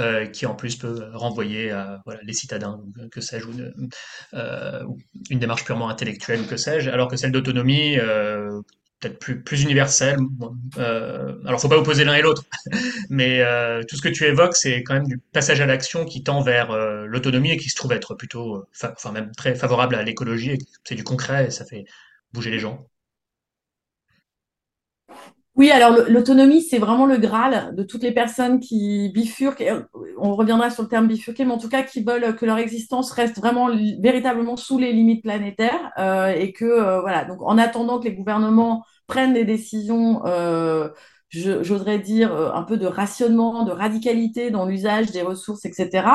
euh, 0.00 0.26
qui 0.26 0.46
en 0.46 0.54
plus 0.54 0.76
peut 0.76 1.10
renvoyer 1.12 1.70
à 1.70 2.00
voilà, 2.04 2.20
les 2.22 2.32
citadins, 2.32 2.80
que 3.10 3.20
sais-je, 3.20 3.46
ou 3.46 3.52
une, 3.52 3.88
euh, 4.34 4.82
démarche 5.30 5.64
purement 5.64 5.88
intellectuelle, 5.88 6.46
que 6.46 6.56
sais-je, 6.56 6.90
alors 6.90 7.08
que 7.08 7.16
celle 7.16 7.32
d'autonomie, 7.32 7.98
euh, 7.98 8.60
peut-être 9.00 9.18
plus, 9.18 9.42
plus 9.42 9.62
universelle. 9.62 10.18
Euh, 10.78 11.34
alors, 11.44 11.60
faut 11.60 11.68
pas 11.68 11.76
opposer 11.76 12.04
l'un 12.04 12.14
et 12.14 12.22
l'autre, 12.22 12.44
mais 13.10 13.40
euh, 13.40 13.82
tout 13.88 13.96
ce 13.96 14.02
que 14.02 14.08
tu 14.08 14.24
évoques, 14.24 14.56
c'est 14.56 14.82
quand 14.82 14.94
même 14.94 15.06
du 15.06 15.18
passage 15.32 15.60
à 15.60 15.66
l'action 15.66 16.04
qui 16.04 16.22
tend 16.22 16.40
vers 16.42 16.70
euh, 16.70 17.04
l'autonomie 17.06 17.52
et 17.52 17.56
qui 17.56 17.68
se 17.68 17.76
trouve 17.76 17.92
être 17.92 18.14
plutôt, 18.14 18.64
enfin 18.82 19.12
même 19.12 19.32
très 19.36 19.54
favorable 19.54 19.94
à 19.94 20.02
l'écologie. 20.02 20.58
C'est 20.84 20.94
du 20.94 21.04
concret 21.04 21.46
et 21.46 21.50
ça 21.50 21.64
fait 21.64 21.84
bouger 22.32 22.50
les 22.50 22.58
gens. 22.58 22.86
Oui, 25.54 25.70
alors 25.70 25.94
l'autonomie, 26.08 26.62
c'est 26.62 26.78
vraiment 26.78 27.04
le 27.04 27.18
Graal 27.18 27.74
de 27.76 27.82
toutes 27.82 28.02
les 28.02 28.12
personnes 28.12 28.58
qui 28.58 29.10
bifurquent. 29.12 29.62
On 30.16 30.34
reviendra 30.34 30.70
sur 30.70 30.82
le 30.82 30.88
terme 30.88 31.06
bifurquer, 31.08 31.44
mais 31.44 31.52
en 31.52 31.58
tout 31.58 31.68
cas 31.68 31.82
qui 31.82 32.02
veulent 32.02 32.34
que 32.36 32.46
leur 32.46 32.56
existence 32.56 33.10
reste 33.12 33.36
vraiment 33.38 33.68
véritablement 34.00 34.56
sous 34.56 34.78
les 34.78 34.92
limites 34.94 35.22
planétaires 35.22 35.90
euh, 35.98 36.28
et 36.28 36.52
que 36.54 36.64
euh, 36.64 37.00
voilà. 37.02 37.26
Donc, 37.26 37.42
en 37.42 37.58
attendant 37.58 37.98
que 38.00 38.04
les 38.04 38.14
gouvernements 38.14 38.82
prennent 39.06 39.34
des 39.34 39.44
décisions 39.44 40.22
euh, 40.24 40.88
j'oserais 41.32 41.98
dire, 41.98 42.34
euh, 42.34 42.52
un 42.52 42.62
peu 42.62 42.76
de 42.76 42.86
rationnement, 42.86 43.64
de 43.64 43.72
radicalité 43.72 44.50
dans 44.50 44.66
l'usage 44.66 45.10
des 45.10 45.22
ressources, 45.22 45.64
etc. 45.64 46.06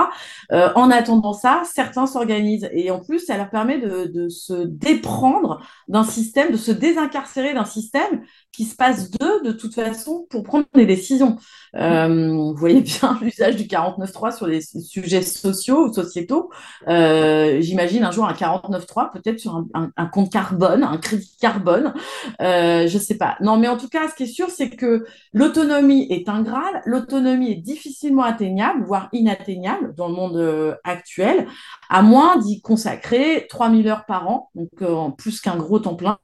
Euh, 0.52 0.70
en 0.76 0.92
attendant 0.92 1.34
ça, 1.34 1.64
certains 1.66 2.06
s'organisent. 2.08 2.70
Et 2.72 2.92
en 2.92 3.00
plus, 3.00 3.20
ça 3.20 3.38
leur 3.38 3.50
permet 3.50 3.80
de, 3.80 4.06
de 4.06 4.30
se 4.30 4.54
déprendre 4.54 5.60
d'un 5.88 6.04
système, 6.04 6.52
de 6.52 6.58
se 6.58 6.72
désincarcérer 6.72 7.54
d'un 7.54 7.66
système 7.66 8.22
qui 8.52 8.66
se 8.66 8.76
passe 8.76 9.12
d'eux, 9.12 9.42
de 9.44 9.52
toute 9.52 9.76
façon, 9.76 10.26
pour 10.30 10.44
prendre 10.44 10.66
des 10.74 10.86
décisions. 10.88 11.38
Euh, 11.76 12.30
vous 12.34 12.56
voyez 12.56 12.82
bien 12.82 13.18
l'usage 13.22 13.56
du 13.56 13.66
49.3 13.66 14.36
sur 14.36 14.48
les 14.48 14.62
sujets 14.62 15.22
sociaux 15.22 15.88
ou 15.88 15.94
sociétaux. 15.94 16.50
Euh, 16.88 17.62
J'imagine 17.62 18.04
un 18.04 18.12
jour 18.12 18.26
un 18.26 18.34
49.3, 18.34 19.12
peut-être 19.12 19.40
sur 19.40 19.56
un, 19.56 19.68
un, 19.76 19.92
un, 19.96 20.06
compte 20.08 20.32
carbone, 20.32 20.84
un 20.84 20.98
crédit 20.98 21.36
carbone. 21.40 21.94
Euh, 22.42 22.88
je 22.88 22.98
sais 22.98 23.18
pas. 23.18 23.38
Non, 23.42 23.58
mais 23.58 23.68
en 23.68 23.78
tout 23.78 23.90
cas, 23.90 24.10
ce 24.10 24.16
qui 24.16 24.24
est 24.24 24.26
sûr, 24.26 24.50
c'est 24.50 24.72
que 24.72 25.06
L'autonomie 25.34 26.08
est 26.10 26.30
un 26.30 26.42
Graal, 26.42 26.82
l'autonomie 26.86 27.52
est 27.52 27.62
difficilement 27.62 28.24
atteignable, 28.24 28.84
voire 28.86 29.10
inatteignable 29.12 29.94
dans 29.96 30.08
le 30.08 30.14
monde 30.14 30.38
euh, 30.38 30.76
actuel, 30.84 31.48
à 31.90 32.02
moins 32.02 32.38
d'y 32.38 32.62
consacrer 32.62 33.46
3000 33.50 33.88
heures 33.88 34.06
par 34.06 34.30
an, 34.30 34.50
donc 34.56 34.70
euh, 34.82 35.10
plus 35.18 35.42
qu'un 35.42 35.58
gros 35.58 35.80
temps 35.80 35.96
plein. 35.96 36.18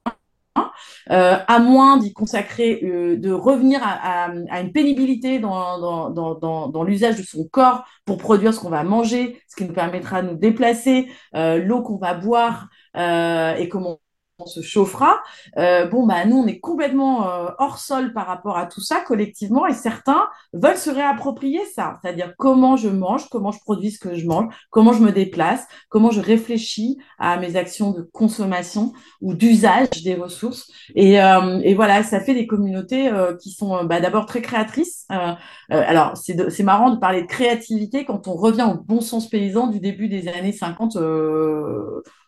Euh, 1.10 1.38
à 1.48 1.60
moins 1.60 1.98
d'y 1.98 2.14
consacrer, 2.14 2.80
de 2.82 3.32
revenir 3.32 3.82
à, 3.84 4.30
une 4.62 4.72
pénibilité 4.72 5.40
dans, 5.40 6.84
l'usage 6.86 7.18
de 7.18 7.24
son 7.24 7.46
corps 7.46 7.86
pour 8.06 8.18
produire 8.18 8.54
ce 8.54 8.60
qu'on 8.60 8.70
va 8.70 8.84
manger, 8.84 9.42
ce 9.48 9.56
qui 9.56 9.66
nous 9.66 9.74
permettra 9.74 10.22
de 10.22 10.30
nous 10.30 10.38
déplacer, 10.38 11.10
l'eau 11.34 11.82
qu'on 11.82 11.98
va 11.98 12.14
boire 12.14 12.70
et 12.96 13.68
comment 13.70 14.00
on 14.40 14.46
se 14.46 14.62
chauffera. 14.62 15.20
Euh, 15.58 15.88
bon, 15.88 16.06
bah, 16.06 16.26
nous, 16.26 16.38
on 16.38 16.48
est 16.48 16.60
complètement 16.60 17.30
euh, 17.30 17.50
hors 17.60 17.78
sol 17.78 18.14
par 18.14 18.28
rapport 18.28 18.58
à 18.58 18.66
tout 18.66 18.82
ça 18.82 19.02
collectivement 19.02 19.68
et 19.68 19.74
certains 19.74 20.28
veulent 20.54 20.78
se 20.78 20.90
réapproprier 20.90 21.62
ça, 21.76 22.00
c'est-à-dire 22.02 22.34
comment 22.38 22.76
je 22.76 22.90
mange, 22.90 23.30
comment 23.30 23.52
je 23.52 23.60
produis 23.60 23.92
ce 23.92 24.00
que 24.00 24.16
je 24.16 24.26
mange, 24.26 24.54
comment 24.70 24.94
je 24.94 25.02
me 25.02 25.12
déplace, 25.12 25.66
comment 25.90 26.12
je 26.12 26.20
réfléchis 26.20 26.98
à 27.20 27.38
mes 27.38 27.56
actions 27.56 27.92
de 27.92 28.02
consommation 28.02 28.94
ou 29.22 29.34
d'usage 29.34 30.04
des 30.04 30.16
ressources. 30.16 30.72
Et, 30.96 31.22
euh, 31.22 31.60
et, 31.64 31.74
voilà, 31.76 32.04
ça 32.04 32.20
fait 32.20 32.34
des 32.34 32.48
communautés 32.48 33.10
euh, 33.10 33.36
qui 33.36 33.52
sont 33.52 33.84
bah, 33.86 34.00
d'abord 34.00 34.26
très 34.26 34.42
créatrices. 34.42 35.06
Euh, 35.12 35.34
euh, 35.72 35.84
alors, 35.86 36.18
c'est 36.18 36.64
marrant 36.64 36.92
de 36.92 37.00
parler 37.00 37.22
de 37.22 37.28
créativité 37.28 38.06
quand 38.06 38.28
on 38.28 38.34
revient 38.34 38.68
au 38.72 38.78
bon 38.78 39.02
sens 39.02 39.30
paysan 39.30 39.68
du 39.68 39.80
début 39.80 40.08
des 40.08 40.28
années 40.28 40.52
50 40.52 40.98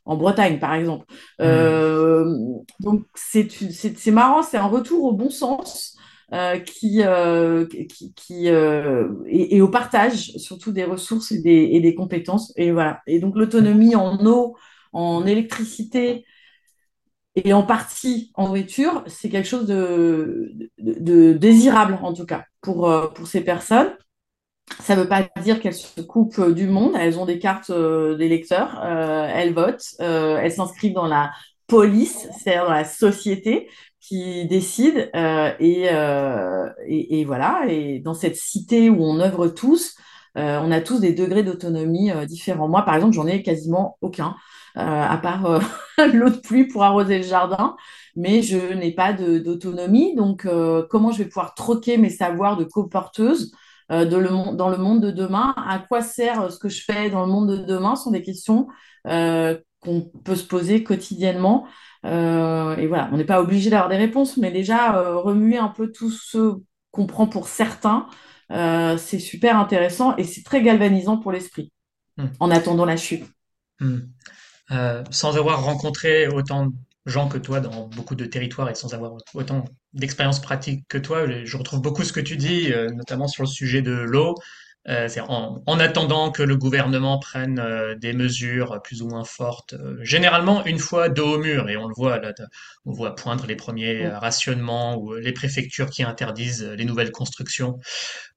en 0.06 0.16
Bretagne, 0.18 0.60
par 0.60 0.74
exemple. 0.74 1.06
Mmh. 1.40 1.44
Euh, 1.44 2.36
donc, 2.80 3.04
c'est 3.16 4.12
marrant, 4.12 4.44
c'est 4.44 4.58
un 4.58 4.68
retour 4.68 5.04
au 5.04 5.14
bon 5.14 5.30
sens. 5.30 5.98
qui, 6.66 7.02
qui, 7.90 8.14
qui 8.14 8.48
et, 8.48 9.62
au 9.62 9.68
partage 9.68 10.32
surtout 10.38 10.72
des 10.72 10.84
ressources 10.84 11.32
et 11.32 11.42
des, 11.42 11.70
et 11.74 11.80
des 11.82 11.96
compétences. 11.96 12.54
Et 12.56 12.72
voilà. 12.72 13.02
Et 13.08 13.20
donc 13.20 13.36
l'autonomie 13.36 13.96
en 13.96 14.26
eau, 14.26 14.56
en 14.94 15.26
électricité, 15.26 16.26
et 17.36 17.54
en 17.54 17.64
partie 17.64 18.32
en 18.36 18.48
nourriture, 18.48 19.04
c'est 19.08 19.30
quelque 19.30 19.48
chose 19.48 19.68
de, 19.68 20.54
de, 20.80 21.34
désirable, 21.34 22.00
en 22.02 22.14
tout 22.14 22.26
cas, 22.26 22.46
pour, 22.62 22.90
euh, 22.90 23.08
pour 23.08 23.28
ces 23.28 23.42
personnes. 23.42 23.94
Ça 24.80 24.96
ne 24.96 25.02
veut 25.02 25.08
pas 25.08 25.28
dire 25.42 25.60
qu'elles 25.60 25.76
se 25.76 26.02
coupent 26.02 26.52
du 26.52 26.68
monde, 26.68 26.94
elles 27.00 27.20
ont 27.20 27.26
des 27.26 27.40
cartes 27.40 27.70
euh, 27.70 28.16
d'électeurs, 28.16 28.82
euh, 28.84 29.30
elles 29.34 29.54
votent, 29.54 29.96
elles 30.00 30.52
s'inscrivent 30.52 30.94
dans 30.94 31.08
la 31.08 31.32
police, 31.68 32.28
c'est-à-dire 32.38 32.66
dans 32.66 32.72
la 32.72 32.86
société 32.86 33.70
qui 34.00 34.46
décide, 34.48 35.10
et, 35.60 35.90
voilà, 37.26 37.66
et 37.68 38.00
dans 38.00 38.14
cette 38.14 38.36
cité 38.36 38.90
où 38.90 39.04
on 39.04 39.20
œuvre 39.20 39.48
tous, 39.48 39.96
on 40.36 40.72
a 40.72 40.82
tous 40.82 41.00
des 41.00 41.14
degrés 41.14 41.42
d'autonomie 41.42 42.12
différents. 42.28 42.68
Moi, 42.68 42.84
par 42.84 42.96
exemple, 42.96 43.16
j'en 43.16 43.26
ai 43.26 43.42
quasiment 43.42 43.98
aucun. 44.02 44.36
Euh, 44.78 44.82
à 44.82 45.18
part 45.18 45.46
euh, 45.46 45.60
l'eau 46.14 46.30
de 46.30 46.36
pluie 46.36 46.68
pour 46.68 46.84
arroser 46.84 47.18
le 47.18 47.24
jardin, 47.24 47.78
mais 48.18 48.42
je 48.42 48.58
n'ai 48.74 48.92
pas 48.92 49.14
d'autonomie. 49.14 50.16
Donc, 50.16 50.46
euh, 50.46 50.86
comment 50.90 51.12
je 51.12 51.20
vais 51.20 51.26
pouvoir 51.26 51.54
troquer 51.56 51.98
mes 51.98 52.10
savoirs 52.10 52.58
de 52.58 52.66
coporteuse 52.66 53.54
dans 53.90 54.70
le 54.70 54.78
monde 54.78 55.02
de 55.04 55.12
demain 55.12 55.54
À 55.58 55.80
quoi 55.80 56.02
sert 56.02 56.52
ce 56.52 56.58
que 56.58 56.70
je 56.70 56.84
fais 56.84 57.10
dans 57.10 57.22
le 57.26 57.32
monde 57.32 57.50
de 57.50 57.58
demain? 57.58 57.96
Ce 57.96 58.04
sont 58.04 58.12
des 58.12 58.24
questions 58.24 58.68
qu'on 59.06 60.02
peut 60.24 60.36
se 60.36 60.44
poser 60.44 60.84
quotidiennement. 60.84 61.68
et 62.04 62.88
voilà, 62.88 63.10
on 63.12 63.18
n'est 63.18 63.26
pas 63.26 63.42
obligé 63.42 63.70
d'avoir 63.70 63.90
des 63.90 63.98
réponses, 63.98 64.38
mais 64.38 64.52
déjà 64.52 65.00
remuer 65.20 65.58
un 65.58 65.70
peu 65.70 65.92
tout 65.92 66.10
ce 66.10 66.56
qu'on 66.92 67.06
prend 67.06 67.28
pour 67.28 67.48
certains, 67.48 68.08
c'est 68.50 69.20
super 69.20 69.58
intéressant 69.58 70.16
et 70.18 70.24
c'est 70.24 70.44
très 70.44 70.62
galvanisant 70.62 71.18
pour 71.18 71.32
l'esprit 71.32 71.72
hmm. 72.18 72.26
en 72.40 72.52
attendant 72.52 72.86
la 72.86 72.98
chute. 72.98 73.26
Hmm. 73.80 74.00
Euh, 74.72 75.04
sans 75.12 75.38
avoir 75.38 75.64
rencontré 75.64 76.28
autant 76.28 76.66
de 76.66 76.74
gens 77.06 77.28
que 77.28 77.38
toi 77.38 77.60
dans 77.60 77.88
beaucoup 77.88 78.16
de 78.16 78.26
territoires 78.26 78.70
et 78.70 78.76
sans 78.76 78.94
avoir 78.94 79.14
autant 79.34 79.66
d'expérience 79.94 80.42
pratique 80.42 80.88
que 80.88 80.98
toi, 80.98 81.26
je 81.44 81.58
retrouve 81.58 81.82
beaucoup 81.82 82.04
ce 82.04 82.14
que 82.14 82.20
tu 82.20 82.38
dis, 82.38 82.72
euh, 82.74 82.90
notamment 82.92 83.28
sur 83.28 83.44
le 83.44 83.48
sujet 83.48 83.82
de 83.82 83.92
l'eau. 83.92 84.36
Euh, 84.88 85.10
en, 85.28 85.64
en, 85.66 85.80
attendant 85.80 86.32
que 86.32 86.44
le 86.44 86.58
gouvernement 86.58 87.18
prenne 87.18 87.58
euh, 87.58 87.96
des 87.96 88.14
mesures 88.14 88.80
plus 88.84 89.02
ou 89.02 89.08
moins 89.08 89.24
fortes, 89.24 89.74
euh, 89.74 89.98
généralement 90.04 90.64
une 90.64 90.78
fois 90.78 91.10
dos 91.10 91.36
au 91.36 91.38
mur, 91.40 91.70
et 91.70 91.76
on 91.76 91.88
le 91.88 91.94
voit 91.96 92.20
là, 92.20 92.34
on 92.86 92.92
voit 92.92 93.16
poindre 93.16 93.48
les 93.48 93.56
premiers 93.56 94.08
rationnements 94.08 94.96
ou 94.98 95.16
les 95.16 95.32
préfectures 95.32 95.90
qui 95.90 96.04
interdisent 96.04 96.64
les 96.64 96.86
nouvelles 96.86 97.12
constructions 97.12 97.80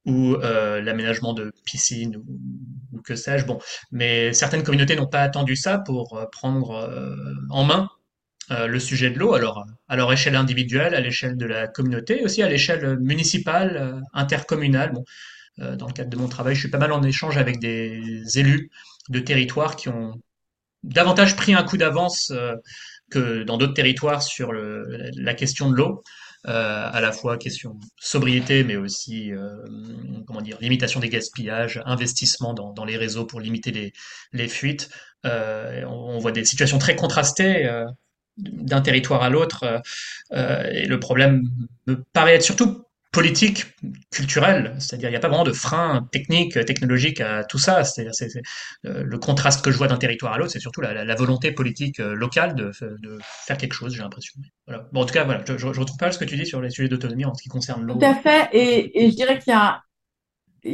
ou 0.06 0.36
l'aménagement 0.36 1.34
de 1.34 1.52
piscines 1.66 2.16
ou, 2.16 3.02
que 3.02 3.14
sais-je. 3.14 3.44
Bon, 3.44 3.58
mais 3.92 4.32
certaines 4.32 4.62
communautés 4.62 4.96
n'ont 4.96 5.06
pas 5.06 5.20
attendu 5.20 5.54
ça 5.54 5.78
pour 5.78 6.26
prendre 6.32 6.90
en 7.50 7.64
main 7.64 7.90
le 8.50 8.78
sujet 8.78 9.10
de 9.10 9.18
l'eau, 9.18 9.34
alors 9.34 9.66
à 9.88 9.96
leur 9.96 10.12
échelle 10.12 10.34
individuelle, 10.34 10.94
à 10.94 11.00
l'échelle 11.00 11.36
de 11.36 11.46
la 11.46 11.66
communauté, 11.66 12.22
aussi 12.24 12.42
à 12.42 12.48
l'échelle 12.48 12.98
municipale, 12.98 14.02
intercommunale. 14.14 14.92
Bon, 14.92 15.04
euh, 15.60 15.76
dans 15.76 15.86
le 15.86 15.92
cadre 15.92 16.10
de 16.10 16.16
mon 16.16 16.28
travail, 16.28 16.54
je 16.54 16.60
suis 16.60 16.70
pas 16.70 16.78
mal 16.78 16.92
en 16.92 17.02
échange 17.02 17.36
avec 17.36 17.58
des 17.58 18.38
élus 18.38 18.70
de 19.08 19.18
territoires 19.18 19.76
qui 19.76 19.88
ont 19.88 20.12
davantage 20.82 21.36
pris 21.36 21.54
un 21.54 21.64
coup 21.64 21.76
d'avance 21.76 22.30
euh, 22.30 22.54
que 23.10 23.42
dans 23.42 23.56
d'autres 23.56 23.74
territoires 23.74 24.22
sur 24.22 24.52
la 24.52 25.34
question 25.34 25.70
de 25.70 25.76
l'eau. 25.76 26.02
Euh, 26.46 26.88
à 26.92 27.00
la 27.00 27.10
fois 27.10 27.36
question 27.36 27.80
sobriété, 27.98 28.62
mais 28.62 28.76
aussi 28.76 29.32
limitation 30.60 31.00
des 31.00 31.08
gaspillages, 31.08 31.82
investissement 31.84 32.54
dans, 32.54 32.84
les 32.84 32.96
réseaux 32.96 33.26
pour 33.26 33.40
limiter 33.40 33.92
les, 34.32 34.48
fuites. 34.48 34.88
on, 35.24 36.18
voit 36.18 36.30
des 36.30 36.44
situations 36.44 36.78
très 36.78 36.94
contrastées 36.94 37.68
d'un 38.38 38.80
territoire 38.80 39.22
à 39.22 39.30
l'autre, 39.30 39.82
et 40.32 40.86
le 40.86 41.00
problème 41.00 41.42
me 41.86 41.96
paraît 42.12 42.34
être 42.34 42.42
surtout 42.42 42.84
politique, 43.12 43.64
culturelle, 44.10 44.76
c'est-à-dire 44.78 45.08
il 45.08 45.12
n'y 45.12 45.16
a 45.16 45.20
pas 45.20 45.28
vraiment 45.28 45.44
de 45.44 45.52
frein 45.52 46.06
technique, 46.12 46.52
technologique 46.66 47.20
à 47.20 47.42
tout 47.42 47.58
ça. 47.58 47.82
C'est, 47.82 48.06
euh, 48.84 49.02
le 49.02 49.18
contraste 49.18 49.64
que 49.64 49.70
je 49.70 49.78
vois 49.78 49.88
d'un 49.88 49.96
territoire 49.96 50.34
à 50.34 50.38
l'autre, 50.38 50.52
c'est 50.52 50.60
surtout 50.60 50.82
la, 50.82 51.14
volonté 51.14 51.52
politique 51.52 52.00
euh, 52.00 52.14
locale 52.14 52.54
de, 52.54 52.70
faire 52.70 53.56
quelque 53.56 53.72
chose, 53.72 53.94
j'ai 53.94 54.02
l'impression. 54.02 54.34
Bon, 54.92 55.02
en 55.02 55.04
tout 55.06 55.14
cas, 55.14 55.24
voilà, 55.24 55.42
je 55.46 55.52
ne 55.52 55.78
retrouve 55.78 55.96
pas 55.96 56.12
ce 56.12 56.18
que 56.18 56.24
tu 56.24 56.36
dis 56.36 56.46
sur 56.46 56.60
les 56.60 56.70
sujets 56.70 56.88
d'autonomie 56.88 57.24
en 57.24 57.34
ce 57.34 57.42
qui 57.42 57.48
concerne 57.48 57.82
l'eau. 57.82 57.94
Tout 57.94 58.04
à 58.04 58.14
fait, 58.14 58.48
et, 58.52 59.10
je 59.10 59.16
dirais 59.16 59.38
qu'il 59.38 59.52
y 59.52 59.56
a, 59.56 59.82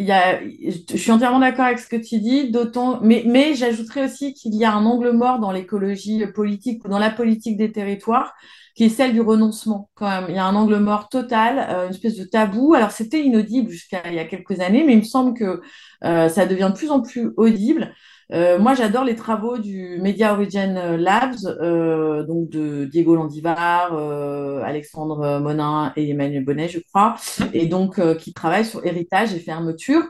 y 0.02 0.12
a, 0.12 0.40
je 0.42 0.96
suis 0.96 1.10
entièrement 1.12 1.38
d'accord 1.38 1.66
avec 1.66 1.78
ce 1.78 1.88
que 1.88 1.96
tu 1.96 2.18
dis, 2.18 2.50
d'autant, 2.50 3.00
mais, 3.02 3.22
mais 3.26 3.54
j'ajouterais 3.54 4.04
aussi 4.04 4.34
qu'il 4.34 4.54
y 4.54 4.64
a 4.64 4.72
un 4.72 4.84
angle 4.84 5.12
mort 5.12 5.38
dans 5.38 5.52
l'écologie 5.52 6.26
politique 6.34 6.84
ou 6.84 6.88
dans 6.88 6.98
la 6.98 7.10
politique 7.10 7.56
des 7.56 7.70
territoires, 7.70 8.34
qui 8.74 8.84
est 8.84 8.88
celle 8.88 9.12
du 9.12 9.20
renoncement 9.20 9.90
quand 9.94 10.08
même. 10.08 10.26
Il 10.28 10.34
y 10.34 10.38
a 10.38 10.44
un 10.44 10.54
angle 10.56 10.78
mort 10.78 11.08
total, 11.08 11.66
euh, 11.70 11.86
une 11.86 11.92
espèce 11.92 12.16
de 12.16 12.24
tabou. 12.24 12.74
Alors 12.74 12.90
c'était 12.90 13.20
inaudible 13.22 13.70
jusqu'à 13.70 14.02
il 14.08 14.14
y 14.14 14.18
a 14.18 14.24
quelques 14.24 14.60
années, 14.60 14.84
mais 14.84 14.94
il 14.94 14.98
me 14.98 15.04
semble 15.04 15.34
que 15.34 15.60
euh, 16.04 16.28
ça 16.28 16.46
devient 16.46 16.70
de 16.72 16.78
plus 16.78 16.90
en 16.90 17.00
plus 17.00 17.30
audible. 17.36 17.94
Euh, 18.32 18.58
moi, 18.58 18.74
j'adore 18.74 19.04
les 19.04 19.16
travaux 19.16 19.58
du 19.58 19.98
Media 20.00 20.32
Origin 20.32 20.96
Labs, 20.96 21.36
euh, 21.44 22.24
donc 22.24 22.48
de 22.48 22.84
Diego 22.84 23.14
Landivar, 23.14 23.92
euh, 23.94 24.62
Alexandre 24.64 25.40
Monin 25.40 25.92
et 25.96 26.10
Emmanuel 26.10 26.44
Bonnet, 26.44 26.68
je 26.68 26.78
crois, 26.80 27.16
et 27.52 27.66
donc 27.66 28.00
qui 28.16 28.32
travaillent 28.32 28.64
sur 28.64 28.84
héritage 28.84 29.34
et 29.34 29.40
fermeture. 29.40 30.02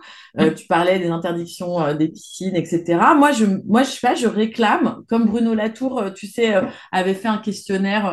tu 0.56 0.66
parlais 0.66 0.98
des 0.98 1.08
interdictions 1.08 1.94
des 1.94 2.08
piscines, 2.08 2.56
etc. 2.56 2.98
Moi, 3.16 3.32
je, 3.32 3.46
moi, 3.66 3.82
je 3.82 3.90
sais 3.90 4.06
pas, 4.06 4.14
je 4.14 4.26
réclame, 4.26 5.02
comme 5.08 5.26
Bruno 5.26 5.54
Latour, 5.54 6.12
tu 6.14 6.26
sais, 6.26 6.54
avait 6.92 7.14
fait 7.14 7.28
un 7.28 7.38
questionnaire 7.38 8.04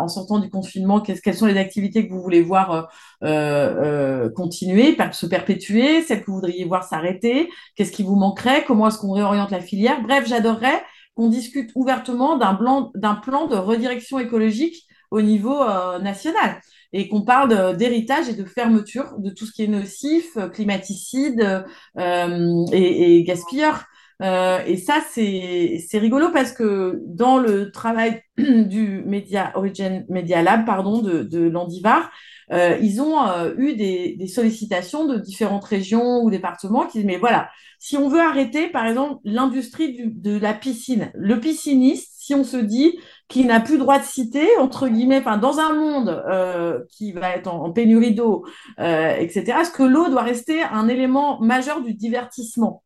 en 0.00 0.08
sortant 0.08 0.38
du 0.38 0.50
confinement. 0.50 1.00
quelles 1.00 1.34
sont 1.34 1.46
les 1.46 1.58
activités 1.58 2.06
que 2.06 2.12
vous 2.12 2.22
voulez 2.22 2.42
voir 2.42 2.88
continuer, 3.20 4.96
se 5.12 5.26
perpétuer, 5.26 6.02
celles 6.02 6.20
que 6.20 6.26
vous 6.26 6.36
voudriez 6.36 6.64
voir 6.64 6.84
s'arrêter 6.84 7.48
Qu'est-ce 7.74 7.92
qui 7.92 8.02
vous 8.02 8.16
manquerait 8.16 8.64
Comment 8.64 8.88
est-ce 8.88 8.98
qu'on 8.98 9.12
réoriente 9.12 9.50
la 9.50 9.60
filière. 9.60 10.02
Bref, 10.02 10.26
j'adorerais 10.26 10.82
qu'on 11.14 11.28
discute 11.28 11.70
ouvertement 11.74 12.36
d'un 12.36 12.54
plan, 12.54 13.46
de 13.46 13.56
redirection 13.56 14.18
écologique 14.18 14.86
au 15.10 15.22
niveau 15.22 15.62
euh, 15.62 15.98
national 15.98 16.60
et 16.92 17.08
qu'on 17.08 17.22
parle 17.22 17.76
d'héritage 17.76 18.28
et 18.28 18.34
de 18.34 18.44
fermeture 18.44 19.18
de 19.18 19.30
tout 19.30 19.46
ce 19.46 19.52
qui 19.52 19.64
est 19.64 19.68
nocif, 19.68 20.36
climaticide 20.52 21.64
euh, 21.98 22.64
et, 22.72 23.22
gaspilleur. 23.24 23.84
Euh, 24.22 24.60
et 24.66 24.76
ça, 24.76 25.00
c'est 25.10 25.98
rigolo 25.98 26.30
parce 26.32 26.52
que 26.52 27.00
dans 27.06 27.38
le 27.38 27.70
travail 27.70 28.22
du 28.38 29.02
Media 29.04 29.52
Origin 29.54 30.04
Media 30.08 30.42
Lab, 30.42 30.64
pardon, 30.64 31.02
de, 31.02 31.22
de 31.22 31.40
Landivar, 31.48 32.10
euh, 32.52 32.78
ils 32.80 33.00
ont 33.00 33.26
euh, 33.26 33.54
eu 33.56 33.74
des, 33.74 34.26
sollicitations 34.28 35.06
de 35.06 35.18
différentes 35.18 35.64
régions 35.64 36.22
ou 36.22 36.30
départements 36.30 36.86
qui 36.86 36.98
disent, 36.98 37.06
mais 37.06 37.18
voilà, 37.18 37.50
si 37.78 37.96
on 37.96 38.08
veut 38.08 38.20
arrêter, 38.20 38.68
par 38.68 38.86
exemple, 38.86 39.20
l'industrie 39.24 40.12
de 40.14 40.38
la 40.38 40.54
piscine, 40.54 41.10
le 41.14 41.40
pisciniste, 41.40 42.12
si 42.18 42.34
on 42.34 42.44
se 42.44 42.56
dit 42.56 42.98
qu'il 43.28 43.46
n'a 43.46 43.60
plus 43.60 43.78
droit 43.78 43.98
de 43.98 44.04
citer, 44.04 44.46
entre 44.58 44.88
guillemets, 44.88 45.18
enfin, 45.18 45.38
dans 45.38 45.58
un 45.58 45.74
monde 45.74 46.24
euh, 46.28 46.80
qui 46.90 47.12
va 47.12 47.30
être 47.30 47.48
en, 47.48 47.64
en 47.64 47.72
pénurie 47.72 48.14
d'eau, 48.14 48.44
etc., 48.78 49.44
est-ce 49.60 49.70
que 49.70 49.82
l'eau 49.82 50.08
doit 50.08 50.22
rester 50.22 50.62
un 50.62 50.88
élément 50.88 51.40
majeur 51.40 51.82
du 51.82 51.94
divertissement 51.94 52.82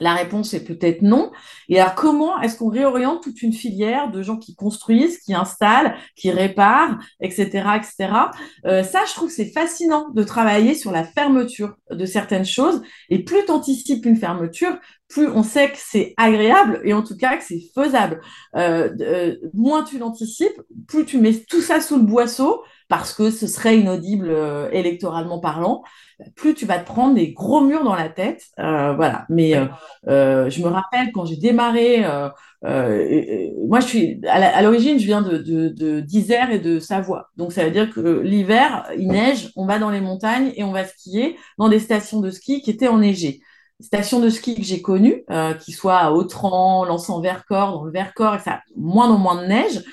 la 0.00 0.14
réponse 0.14 0.54
est 0.54 0.64
peut-être 0.64 1.02
non. 1.02 1.30
Et 1.68 1.80
alors, 1.80 1.94
comment 1.94 2.40
est-ce 2.40 2.58
qu'on 2.58 2.68
réoriente 2.68 3.22
toute 3.22 3.42
une 3.42 3.52
filière 3.52 4.10
de 4.10 4.22
gens 4.22 4.36
qui 4.36 4.54
construisent, 4.54 5.18
qui 5.18 5.34
installent, 5.34 5.96
qui 6.16 6.30
réparent, 6.30 6.98
etc., 7.20 7.46
etc. 7.76 8.12
Euh, 8.66 8.82
ça, 8.82 9.00
je 9.06 9.14
trouve 9.14 9.28
que 9.28 9.34
c'est 9.34 9.52
fascinant 9.52 10.08
de 10.10 10.22
travailler 10.22 10.74
sur 10.74 10.90
la 10.90 11.04
fermeture 11.04 11.76
de 11.90 12.06
certaines 12.06 12.46
choses. 12.46 12.82
Et 13.10 13.24
plus 13.24 13.44
tu 13.44 13.50
anticipes 13.50 14.04
une 14.06 14.16
fermeture, 14.16 14.78
plus 15.08 15.28
on 15.28 15.42
sait 15.42 15.70
que 15.70 15.78
c'est 15.78 16.14
agréable 16.16 16.80
et 16.84 16.92
en 16.92 17.02
tout 17.02 17.16
cas 17.16 17.36
que 17.36 17.44
c'est 17.44 17.62
faisable. 17.74 18.20
Euh, 18.56 18.90
euh, 19.00 19.36
moins 19.54 19.82
tu 19.82 19.98
l'anticipes, 19.98 20.60
plus 20.86 21.04
tu 21.04 21.18
mets 21.18 21.34
tout 21.48 21.62
ça 21.62 21.80
sous 21.80 21.96
le 21.96 22.02
boisseau 22.02 22.62
parce 22.88 23.12
que 23.12 23.30
ce 23.30 23.46
serait 23.46 23.78
inaudible 23.78 24.34
électoralement 24.72 25.38
parlant 25.38 25.82
plus 26.34 26.54
tu 26.54 26.66
vas 26.66 26.78
te 26.78 26.86
prendre 26.86 27.14
des 27.14 27.32
gros 27.32 27.60
murs 27.60 27.84
dans 27.84 27.94
la 27.94 28.08
tête. 28.08 28.44
Euh, 28.58 28.92
voilà. 28.94 29.24
Mais 29.28 29.56
euh, 29.56 29.66
euh, 30.08 30.50
je 30.50 30.62
me 30.62 30.68
rappelle 30.68 31.12
quand 31.12 31.24
j'ai 31.24 31.36
démarré, 31.36 32.04
moi 32.62 33.80
je 33.80 33.86
suis 33.86 34.20
à 34.26 34.62
l'origine, 34.62 34.98
je 34.98 35.06
viens 35.06 35.22
de 35.22 36.00
d'Isère 36.00 36.50
et 36.50 36.58
de 36.58 36.80
Savoie. 36.80 37.30
Donc 37.36 37.52
ça 37.52 37.64
veut 37.64 37.70
dire 37.70 37.90
que 37.90 38.20
l'hiver, 38.20 38.86
il 38.98 39.08
neige, 39.08 39.52
on 39.56 39.66
va 39.66 39.78
dans 39.78 39.90
les 39.90 40.00
montagnes 40.00 40.52
et 40.56 40.64
on 40.64 40.72
va 40.72 40.84
skier 40.84 41.36
dans 41.56 41.68
des 41.68 41.78
stations 41.78 42.20
de 42.20 42.30
ski 42.30 42.62
qui 42.62 42.70
étaient 42.70 42.88
enneigées. 42.88 43.40
Stations 43.80 44.18
de 44.18 44.28
ski 44.28 44.56
que 44.56 44.64
j'ai 44.64 44.82
connues, 44.82 45.24
qui 45.60 45.70
soient 45.70 45.98
à 45.98 46.10
Autran, 46.10 46.84
Lens-en-Vercors, 46.84 47.72
dans 47.72 47.84
le 47.84 47.92
Vercors, 47.92 48.34
et 48.34 48.40
ça 48.40 48.60
moins 48.76 49.08
en 49.08 49.18
moins 49.18 49.40
de 49.40 49.46
neige. 49.46 49.84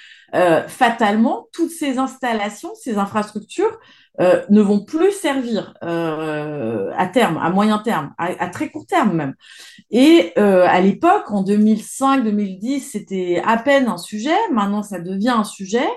Fatalement, 0.67 1.47
toutes 1.53 1.71
ces 1.71 1.97
installations, 1.97 2.73
ces 2.75 2.97
infrastructures 2.97 3.79
ne 4.19 4.61
vont 4.61 4.83
plus 4.83 5.11
servir 5.11 5.73
à 5.81 7.07
terme, 7.07 7.37
à 7.37 7.49
moyen 7.49 7.79
terme, 7.79 8.13
à, 8.17 8.47
très 8.49 8.69
court 8.69 8.85
terme 8.85 9.13
même. 9.13 9.35
Et 9.91 10.33
à 10.37 10.81
l'époque, 10.81 11.31
en 11.31 11.43
2005-2010, 11.43 12.79
c'était 12.81 13.41
à 13.45 13.57
peine 13.57 13.87
un 13.87 13.97
sujet. 13.97 14.35
Maintenant, 14.51 14.83
ça 14.83 14.99
devient 14.99 15.35
un 15.37 15.43
sujet. 15.43 15.87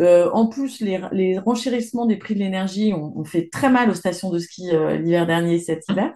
Euh, 0.00 0.28
en 0.32 0.46
plus, 0.46 0.80
les, 0.80 1.00
les, 1.12 1.38
renchérissements 1.38 2.06
des 2.06 2.16
prix 2.16 2.34
de 2.34 2.40
l'énergie 2.40 2.92
ont, 2.92 3.16
ont, 3.16 3.24
fait 3.24 3.48
très 3.50 3.70
mal 3.70 3.90
aux 3.90 3.94
stations 3.94 4.30
de 4.30 4.40
ski 4.40 4.70
euh, 4.72 4.96
l'hiver 4.96 5.24
dernier 5.26 5.54
et 5.54 5.58
cet 5.60 5.84
hiver. 5.88 6.12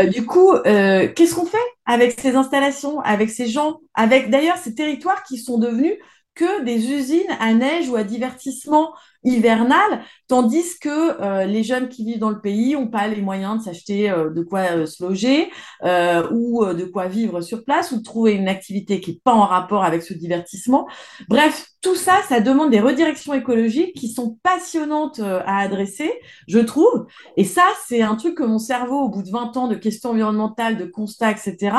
Euh, 0.00 0.06
du 0.06 0.24
coup, 0.24 0.52
euh, 0.52 1.08
qu'est-ce 1.14 1.34
qu'on 1.34 1.46
fait 1.46 1.58
avec 1.84 2.18
ces 2.20 2.36
installations, 2.36 3.00
avec 3.00 3.30
ces 3.30 3.48
gens, 3.48 3.80
avec 3.94 4.30
d'ailleurs 4.30 4.56
ces 4.58 4.74
territoires 4.74 5.24
qui 5.24 5.38
sont 5.38 5.58
devenus 5.58 5.94
que 6.38 6.62
des 6.62 6.92
usines 6.92 7.36
à 7.40 7.52
neige 7.52 7.90
ou 7.90 7.96
à 7.96 8.04
divertissement 8.04 8.94
hivernal, 9.24 10.04
tandis 10.28 10.78
que 10.78 11.20
euh, 11.20 11.44
les 11.44 11.64
jeunes 11.64 11.88
qui 11.88 12.04
vivent 12.04 12.20
dans 12.20 12.30
le 12.30 12.40
pays 12.40 12.74
n'ont 12.74 12.86
pas 12.86 13.08
les 13.08 13.20
moyens 13.20 13.58
de 13.58 13.64
s'acheter 13.64 14.08
euh, 14.08 14.30
de 14.30 14.42
quoi 14.42 14.60
euh, 14.70 14.86
se 14.86 15.04
loger 15.04 15.50
ou 16.30 16.64
de 16.64 16.84
quoi 16.84 17.08
vivre 17.08 17.40
sur 17.40 17.64
place 17.64 17.90
ou 17.90 17.98
de 17.98 18.02
trouver 18.04 18.34
une 18.34 18.46
activité 18.46 19.00
qui 19.00 19.12
n'est 19.12 19.20
pas 19.24 19.32
en 19.32 19.46
rapport 19.46 19.82
avec 19.82 20.02
ce 20.02 20.14
divertissement. 20.14 20.86
Bref, 21.28 21.66
tout 21.80 21.96
ça, 21.96 22.20
ça 22.28 22.40
demande 22.40 22.70
des 22.70 22.80
redirections 22.80 23.34
écologiques 23.34 23.96
qui 23.96 24.08
sont 24.08 24.38
passionnantes 24.44 25.20
à 25.20 25.58
adresser, 25.58 26.12
je 26.46 26.60
trouve. 26.60 27.06
Et 27.36 27.44
ça, 27.44 27.64
c'est 27.86 28.02
un 28.02 28.14
truc 28.14 28.36
que 28.36 28.44
mon 28.44 28.58
cerveau, 28.58 29.00
au 29.00 29.08
bout 29.08 29.24
de 29.24 29.30
20 29.30 29.56
ans 29.56 29.66
de 29.66 29.74
questions 29.74 30.10
environnementales, 30.10 30.76
de 30.76 30.84
constats, 30.84 31.32
etc., 31.32 31.72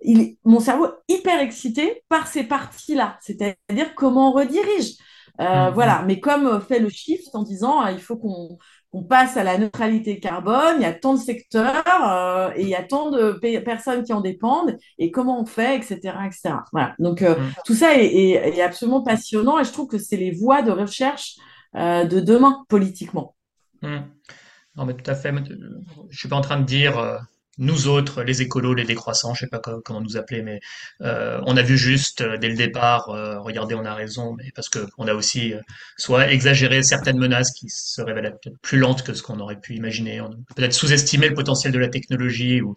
il, 0.00 0.36
mon 0.44 0.60
cerveau 0.60 0.88
hyper 1.08 1.40
excité 1.40 2.02
par 2.08 2.26
ces 2.26 2.44
parties-là, 2.44 3.18
c'est-à-dire 3.20 3.94
comment 3.94 4.30
on 4.30 4.32
redirige. 4.32 4.94
Euh, 5.40 5.70
mm, 5.70 5.74
Voilà, 5.74 6.02
mais 6.06 6.20
comme 6.20 6.60
fait 6.60 6.80
le 6.80 6.88
shift 6.88 7.34
en 7.34 7.42
disant 7.42 7.84
euh, 7.84 7.92
il 7.92 8.00
faut 8.00 8.16
qu'on 8.16 8.58
passe 9.04 9.36
à 9.36 9.44
la 9.44 9.58
neutralité 9.58 10.18
carbone, 10.18 10.76
il 10.76 10.82
y 10.82 10.86
a 10.86 10.92
tant 10.92 11.14
de 11.14 11.20
secteurs 11.20 11.84
euh, 11.86 12.50
et 12.56 12.62
il 12.62 12.68
y 12.68 12.74
a 12.74 12.82
tant 12.82 13.10
de 13.10 13.38
personnes 13.60 14.02
qui 14.02 14.12
en 14.12 14.20
dépendent 14.20 14.76
et 14.98 15.10
comment 15.10 15.40
on 15.40 15.46
fait, 15.46 15.76
etc. 15.76 15.96
etc. 16.26 16.54
Voilà. 16.72 16.94
Donc 16.98 17.22
euh, 17.22 17.36
mm. 17.36 17.52
tout 17.64 17.74
ça 17.74 17.96
est, 17.96 18.06
est, 18.06 18.58
est, 18.58 18.62
absolument 18.62 19.02
passionnant 19.02 19.58
et 19.58 19.64
je 19.64 19.72
trouve 19.72 19.88
que 19.88 19.98
c'est 19.98 20.16
les 20.16 20.32
voies 20.32 20.62
de 20.62 20.70
recherche 20.70 21.36
euh, 21.76 22.04
de 22.04 22.20
demain 22.20 22.64
politiquement. 22.68 23.34
Non, 23.82 24.84
mais 24.86 24.94
tout 24.94 25.10
à 25.10 25.14
fait. 25.14 25.32
Je 26.08 26.18
suis 26.18 26.28
pas 26.28 26.36
en 26.36 26.40
train 26.40 26.58
de 26.58 26.64
dire 26.64 27.20
nous 27.58 27.88
autres, 27.88 28.22
les 28.22 28.40
écolos, 28.40 28.74
les 28.74 28.84
décroissants, 28.84 29.34
je 29.34 29.40
sais 29.40 29.46
pas 29.48 29.58
comment 29.58 30.00
nous 30.00 30.16
appeler, 30.16 30.42
mais 30.42 30.60
euh, 31.02 31.40
on 31.44 31.56
a 31.56 31.62
vu 31.62 31.76
juste 31.76 32.20
euh, 32.20 32.36
dès 32.38 32.48
le 32.48 32.54
départ, 32.54 33.08
euh, 33.08 33.40
regardez, 33.40 33.74
on 33.74 33.84
a 33.84 33.94
raison, 33.94 34.34
mais 34.38 34.50
parce 34.54 34.68
que 34.68 34.78
on 34.96 35.08
a 35.08 35.14
aussi 35.14 35.52
euh, 35.54 35.60
soit 35.96 36.30
exagéré 36.30 36.82
certaines 36.82 37.18
menaces 37.18 37.50
qui 37.52 37.68
se 37.68 38.00
révèlent 38.00 38.36
peut-être 38.42 38.58
plus 38.62 38.78
lentes 38.78 39.02
que 39.02 39.12
ce 39.12 39.22
qu'on 39.22 39.40
aurait 39.40 39.58
pu 39.60 39.74
imaginer, 39.74 40.20
peut-être 40.54 40.72
sous-estimé 40.72 41.28
le 41.28 41.34
potentiel 41.34 41.72
de 41.72 41.78
la 41.78 41.88
technologie, 41.88 42.62
ou 42.62 42.74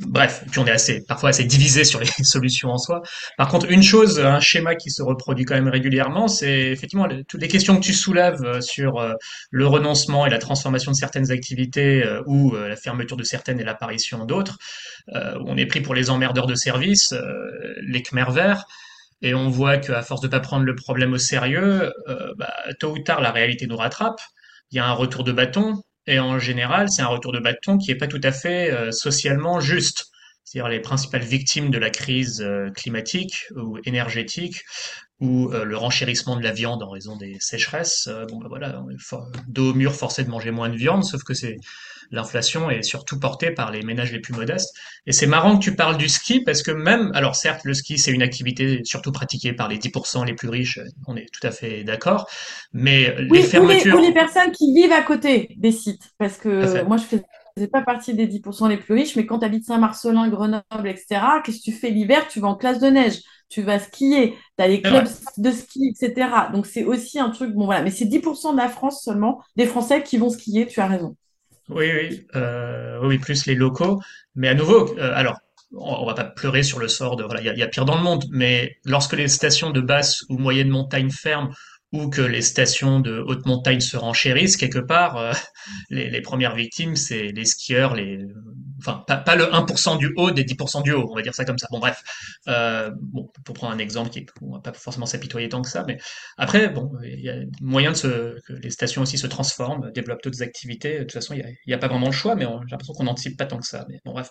bref, 0.00 0.44
puis 0.50 0.58
on 0.58 0.66
est 0.66 0.70
assez 0.70 1.04
parfois 1.06 1.30
assez 1.30 1.44
divisé 1.44 1.84
sur 1.84 2.00
les 2.00 2.06
solutions 2.22 2.70
en 2.70 2.78
soi. 2.78 3.02
Par 3.36 3.48
contre, 3.48 3.70
une 3.70 3.82
chose, 3.82 4.18
un 4.20 4.40
schéma 4.40 4.74
qui 4.74 4.90
se 4.90 5.02
reproduit 5.02 5.44
quand 5.44 5.54
même 5.54 5.68
régulièrement, 5.68 6.28
c'est 6.28 6.70
effectivement 6.70 7.06
toutes 7.26 7.42
les 7.42 7.48
questions 7.48 7.76
que 7.76 7.84
tu 7.84 7.92
soulèves 7.92 8.60
sur 8.60 9.04
le 9.50 9.66
renoncement 9.66 10.24
et 10.26 10.30
la 10.30 10.38
transformation 10.38 10.92
de 10.92 10.96
certaines 10.96 11.30
activités 11.30 12.04
ou 12.26 12.54
la 12.54 12.76
fermeture 12.76 13.16
de 13.16 13.24
certaines 13.24 13.60
et 13.60 13.64
l'apparition 13.64 13.97
d'autres. 14.26 14.58
Euh, 15.14 15.38
on 15.44 15.56
est 15.56 15.66
pris 15.66 15.80
pour 15.80 15.94
les 15.94 16.10
emmerdeurs 16.10 16.46
de 16.46 16.54
service, 16.54 17.12
euh, 17.12 17.74
les 17.82 18.02
Khmer 18.02 18.30
verts. 18.30 18.64
Et 19.20 19.34
on 19.34 19.48
voit 19.48 19.78
qu'à 19.78 20.02
force 20.02 20.20
de 20.20 20.28
pas 20.28 20.40
prendre 20.40 20.64
le 20.64 20.76
problème 20.76 21.12
au 21.12 21.18
sérieux, 21.18 21.92
euh, 22.08 22.32
bah, 22.36 22.54
tôt 22.78 22.92
ou 22.92 22.98
tard, 23.00 23.20
la 23.20 23.32
réalité 23.32 23.66
nous 23.66 23.76
rattrape. 23.76 24.20
Il 24.70 24.76
y 24.76 24.78
a 24.78 24.86
un 24.86 24.92
retour 24.92 25.24
de 25.24 25.32
bâton. 25.32 25.82
Et 26.06 26.18
en 26.20 26.38
général, 26.38 26.88
c'est 26.88 27.02
un 27.02 27.08
retour 27.08 27.32
de 27.32 27.40
bâton 27.40 27.76
qui 27.78 27.90
est 27.90 27.96
pas 27.96 28.06
tout 28.06 28.20
à 28.22 28.32
fait 28.32 28.92
socialement 28.92 29.60
juste 29.60 30.06
c'est-à-dire 30.42 30.70
les 30.70 30.80
principales 30.80 31.24
victimes 31.24 31.68
de 31.68 31.76
la 31.76 31.90
crise 31.90 32.42
climatique 32.74 33.44
ou 33.54 33.76
énergétique 33.84 34.62
ou 35.20 35.50
le 35.50 35.76
renchérissement 35.76 36.36
de 36.36 36.42
la 36.42 36.52
viande 36.52 36.82
en 36.82 36.88
raison 36.88 37.16
des 37.16 37.36
sécheresses. 37.40 38.08
bon, 38.30 38.38
bah 38.38 38.46
voilà, 38.48 38.82
dos 39.48 39.72
au 39.72 39.74
mur 39.74 39.94
forcé 39.94 40.24
de 40.24 40.30
manger 40.30 40.50
moins 40.50 40.70
de 40.70 40.76
viande, 40.76 41.04
sauf 41.04 41.22
que 41.22 41.34
c'est 41.34 41.58
l'inflation 42.10 42.70
est 42.70 42.82
surtout 42.82 43.18
portée 43.18 43.50
par 43.50 43.70
les 43.70 43.82
ménages 43.82 44.12
les 44.12 44.20
plus 44.20 44.34
modestes. 44.34 44.74
Et 45.06 45.12
c'est 45.12 45.26
marrant 45.26 45.58
que 45.58 45.62
tu 45.62 45.74
parles 45.74 45.96
du 45.96 46.08
ski 46.08 46.40
parce 46.40 46.62
que 46.62 46.70
même, 46.70 47.10
alors 47.14 47.36
certes, 47.36 47.64
le 47.64 47.74
ski, 47.74 47.98
c'est 47.98 48.12
une 48.12 48.22
activité 48.22 48.82
surtout 48.84 49.12
pratiquée 49.12 49.52
par 49.52 49.68
les 49.68 49.78
10% 49.78 50.26
les 50.26 50.34
plus 50.34 50.48
riches, 50.48 50.80
on 51.06 51.16
est 51.16 51.26
tout 51.32 51.46
à 51.46 51.50
fait 51.50 51.84
d'accord, 51.84 52.28
mais 52.72 53.14
les 53.18 53.42
fermetures... 53.42 53.96
Ou 53.96 54.02
les, 54.02 54.12
personnes 54.12 54.52
qui 54.52 54.72
vivent 54.74 54.92
à 54.92 55.02
côté 55.02 55.54
des 55.56 55.72
sites, 55.72 56.10
parce 56.18 56.36
que 56.36 56.82
moi, 56.84 56.96
je 56.96 57.04
fais 57.04 57.22
faisais 57.58 57.68
pas 57.68 57.82
partie 57.82 58.14
des 58.14 58.26
10% 58.26 58.68
les 58.68 58.76
plus 58.76 58.94
riches, 58.94 59.16
mais 59.16 59.26
quand 59.26 59.40
tu 59.40 59.44
habites 59.44 59.64
Saint-Marcelin, 59.64 60.28
Grenoble, 60.28 60.62
etc., 60.88 61.20
qu'est-ce 61.44 61.58
que 61.58 61.64
tu 61.64 61.72
fais 61.72 61.90
l'hiver? 61.90 62.28
Tu 62.28 62.40
vas 62.40 62.48
en 62.48 62.54
classe 62.54 62.78
de 62.78 62.86
neige, 62.86 63.20
tu 63.48 63.62
vas 63.62 63.78
skier, 63.78 64.36
tu 64.56 64.64
as 64.64 64.68
les 64.68 64.80
clubs 64.80 65.08
de 65.36 65.50
ski, 65.50 65.92
etc. 65.94 66.28
Donc 66.52 66.66
c'est 66.66 66.84
aussi 66.84 67.18
un 67.18 67.30
truc, 67.30 67.54
bon 67.54 67.66
voilà, 67.66 67.82
mais 67.82 67.90
c'est 67.90 68.04
10% 68.04 68.52
de 68.52 68.56
la 68.56 68.68
France 68.68 69.02
seulement, 69.02 69.42
des 69.56 69.66
Français 69.66 70.02
qui 70.02 70.18
vont 70.18 70.30
skier, 70.30 70.66
tu 70.66 70.80
as 70.80 70.86
raison. 70.86 71.16
Oui, 71.68 71.90
oui, 71.92 72.26
euh, 72.34 72.98
oui, 73.02 73.18
plus 73.18 73.46
les 73.46 73.54
locaux. 73.54 74.00
Mais 74.34 74.48
à 74.48 74.54
nouveau, 74.54 74.96
euh, 74.98 75.12
alors, 75.14 75.38
on, 75.72 76.06
va 76.06 76.14
pas 76.14 76.24
pleurer 76.24 76.62
sur 76.62 76.78
le 76.78 76.88
sort 76.88 77.16
de, 77.16 77.24
voilà, 77.24 77.42
il 77.42 77.56
y, 77.56 77.60
y 77.60 77.62
a, 77.62 77.68
pire 77.68 77.84
dans 77.84 77.96
le 77.96 78.02
monde, 78.02 78.24
mais 78.30 78.78
lorsque 78.84 79.12
les 79.12 79.28
stations 79.28 79.70
de 79.70 79.80
basse 79.80 80.24
ou 80.30 80.38
moyenne 80.38 80.70
montagne 80.70 81.10
ferment 81.10 81.50
ou 81.92 82.08
que 82.08 82.22
les 82.22 82.42
stations 82.42 83.00
de 83.00 83.18
haute 83.26 83.46
montagne 83.46 83.80
se 83.80 83.96
renchérissent 83.96 84.56
quelque 84.56 84.78
part, 84.78 85.16
euh, 85.16 85.32
les, 85.90 86.08
les, 86.10 86.20
premières 86.22 86.54
victimes, 86.54 86.96
c'est 86.96 87.28
les 87.28 87.44
skieurs, 87.44 87.94
les, 87.94 88.18
enfin 88.78 89.04
pas, 89.06 89.16
pas, 89.16 89.36
le 89.36 89.44
1% 89.44 89.98
du 89.98 90.12
haut 90.16 90.30
des 90.30 90.44
10% 90.44 90.82
du 90.82 90.92
haut, 90.92 91.06
on 91.10 91.14
va 91.14 91.22
dire 91.22 91.34
ça 91.34 91.44
comme 91.44 91.58
ça. 91.58 91.66
Bon 91.70 91.78
bref, 91.78 92.02
euh, 92.48 92.90
bon, 93.00 93.30
pour 93.44 93.54
prendre 93.54 93.72
un 93.72 93.78
exemple 93.78 94.10
qui, 94.10 94.26
on 94.42 94.52
va 94.52 94.60
pas 94.60 94.72
forcément 94.72 95.06
s'apitoyer 95.06 95.48
tant 95.48 95.62
que 95.62 95.68
ça, 95.68 95.84
mais 95.86 95.98
après 96.36 96.68
bon, 96.68 96.90
il 97.02 97.20
y 97.20 97.30
a 97.30 97.36
moyen 97.60 97.92
de 97.92 97.96
se, 97.96 98.40
que 98.46 98.52
les 98.52 98.70
stations 98.70 99.02
aussi 99.02 99.18
se 99.18 99.26
transforment, 99.26 99.90
développent 99.92 100.22
d'autres 100.22 100.42
activités. 100.42 100.98
De 100.98 101.02
toute 101.04 101.12
façon, 101.12 101.34
il 101.34 101.44
n'y 101.66 101.72
a, 101.72 101.76
a, 101.76 101.78
pas 101.78 101.88
vraiment 101.88 102.06
le 102.06 102.12
choix, 102.12 102.34
mais 102.34 102.44
j'ai 102.44 102.70
l'impression 102.70 102.94
qu'on 102.94 103.04
n'anticipe 103.04 103.36
pas 103.36 103.46
tant 103.46 103.58
que 103.58 103.66
ça. 103.66 103.84
Mais 103.88 104.00
bon 104.04 104.12
bref. 104.12 104.30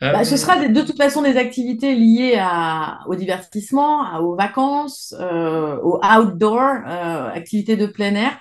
Bah, 0.00 0.24
ce 0.24 0.36
sera 0.36 0.66
de, 0.66 0.80
toute 0.82 0.96
façon 0.96 1.22
des 1.22 1.36
activités 1.36 1.94
liées 1.94 2.36
à, 2.36 3.00
au 3.06 3.14
divertissement, 3.14 4.18
aux 4.18 4.34
vacances, 4.34 5.14
euh, 5.20 5.76
au 5.76 6.00
outdoor, 6.04 6.58
euh, 6.60 7.30
activités 7.30 7.76
de 7.76 7.86
plein 7.86 8.14
air. 8.16 8.36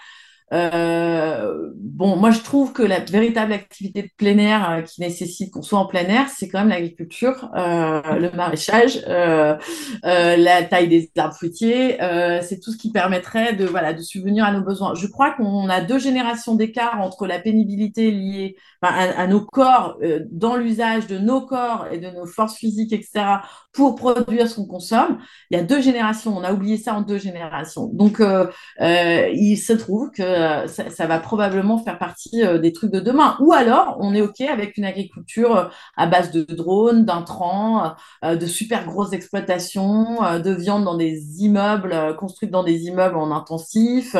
Euh, 0.53 1.69
bon, 1.75 2.17
moi 2.17 2.31
je 2.31 2.41
trouve 2.41 2.73
que 2.73 2.83
la 2.83 2.99
véritable 2.99 3.53
activité 3.53 4.01
de 4.03 4.09
plein 4.17 4.37
air 4.37 4.69
euh, 4.69 4.81
qui 4.81 4.99
nécessite 4.99 5.51
qu'on 5.51 5.61
soit 5.61 5.79
en 5.79 5.85
plein 5.85 6.03
air, 6.05 6.27
c'est 6.29 6.49
quand 6.49 6.59
même 6.59 6.69
l'agriculture, 6.69 7.49
euh, 7.55 8.01
le 8.19 8.31
maraîchage, 8.31 8.99
euh, 9.07 9.57
la 10.03 10.63
taille 10.63 10.89
des 10.89 11.09
arbres 11.17 11.35
fruitiers. 11.35 11.97
c'est 12.41 12.59
tout 12.61 12.71
ce 12.71 12.77
qui 12.77 12.91
permettrait 12.91 13.53
de 13.53 13.65
voilà 13.65 13.93
de 13.93 14.01
subvenir 14.01 14.43
à 14.43 14.51
nos 14.51 14.61
besoins. 14.61 14.93
Je 14.95 15.07
crois 15.07 15.31
qu'on 15.31 15.69
a 15.69 15.81
deux 15.81 15.99
générations 15.99 16.55
d'écart 16.55 16.99
entre 16.99 17.27
la 17.27 17.39
pénibilité 17.39 18.11
liée 18.11 18.57
à, 18.81 19.21
à, 19.21 19.27
nos 19.27 19.41
corps, 19.41 19.99
dans 20.31 20.55
l'usage 20.55 21.07
de 21.07 21.17
nos 21.17 21.41
corps 21.41 21.87
et 21.91 21.99
de 21.99 22.09
nos 22.09 22.25
forces 22.25 22.55
physiques, 22.55 22.93
etc 22.93 23.39
pour 23.73 23.95
produire 23.95 24.49
ce 24.49 24.55
qu'on 24.55 24.65
consomme. 24.65 25.19
Il 25.49 25.57
y 25.57 25.59
a 25.59 25.63
deux 25.63 25.81
générations, 25.81 26.35
on 26.37 26.43
a 26.43 26.51
oublié 26.51 26.77
ça 26.77 26.93
en 26.93 27.01
deux 27.01 27.17
générations. 27.17 27.87
Donc, 27.87 28.19
euh, 28.19 28.47
euh, 28.81 29.29
il 29.33 29.57
se 29.57 29.73
trouve 29.73 30.11
que 30.11 30.67
ça, 30.67 30.89
ça, 30.89 31.07
va 31.07 31.19
probablement 31.19 31.77
faire 31.77 31.97
partie 31.97 32.43
euh, 32.43 32.57
des 32.57 32.73
trucs 32.73 32.91
de 32.91 32.99
demain. 32.99 33.37
Ou 33.39 33.53
alors, 33.53 33.97
on 33.99 34.13
est 34.13 34.21
OK 34.21 34.41
avec 34.41 34.77
une 34.77 34.85
agriculture 34.85 35.71
à 35.95 36.07
base 36.07 36.31
de 36.31 36.43
drones, 36.43 37.05
d'intrants, 37.05 37.93
euh, 38.25 38.35
de 38.35 38.45
super 38.45 38.85
grosses 38.85 39.13
exploitations, 39.13 40.23
euh, 40.23 40.39
de 40.39 40.51
viande 40.51 40.83
dans 40.83 40.97
des 40.97 41.41
immeubles, 41.41 42.15
construites 42.17 42.51
dans 42.51 42.63
des 42.63 42.85
immeubles 42.87 43.15
en 43.15 43.31
intensif. 43.31 44.15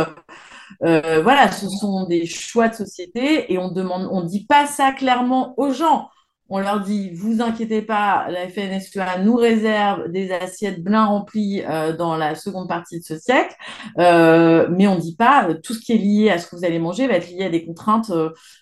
Voilà, 0.79 1.51
ce 1.51 1.67
sont 1.69 2.05
des 2.05 2.25
choix 2.25 2.69
de 2.69 2.75
société 2.75 3.51
et 3.51 3.57
on 3.57 3.71
demande, 3.71 4.07
on 4.11 4.21
dit 4.23 4.45
pas 4.45 4.65
ça 4.65 4.91
clairement 4.91 5.53
aux 5.57 5.71
gens 5.73 6.09
on 6.51 6.59
leur 6.59 6.81
dit, 6.81 7.11
vous 7.13 7.41
inquiétez 7.41 7.81
pas, 7.81 8.27
la 8.29 8.49
FNSEA 8.49 9.19
nous 9.23 9.35
réserve 9.35 10.11
des 10.11 10.33
assiettes 10.33 10.83
bien 10.83 11.05
remplies 11.05 11.63
euh, 11.63 11.95
dans 11.95 12.17
la 12.17 12.35
seconde 12.35 12.67
partie 12.67 12.99
de 12.99 13.05
ce 13.05 13.17
siècle, 13.17 13.55
euh, 13.99 14.67
mais 14.69 14.85
on 14.85 14.95
ne 14.95 14.99
dit 14.99 15.15
pas 15.15 15.47
euh, 15.47 15.53
tout 15.53 15.73
ce 15.73 15.79
qui 15.79 15.93
est 15.93 15.97
lié 15.97 16.29
à 16.29 16.39
ce 16.39 16.47
que 16.47 16.57
vous 16.57 16.65
allez 16.65 16.77
manger 16.77 17.07
va 17.07 17.13
être 17.13 17.29
lié 17.29 17.45
à 17.45 17.49
des 17.49 17.65
contraintes. 17.65 18.11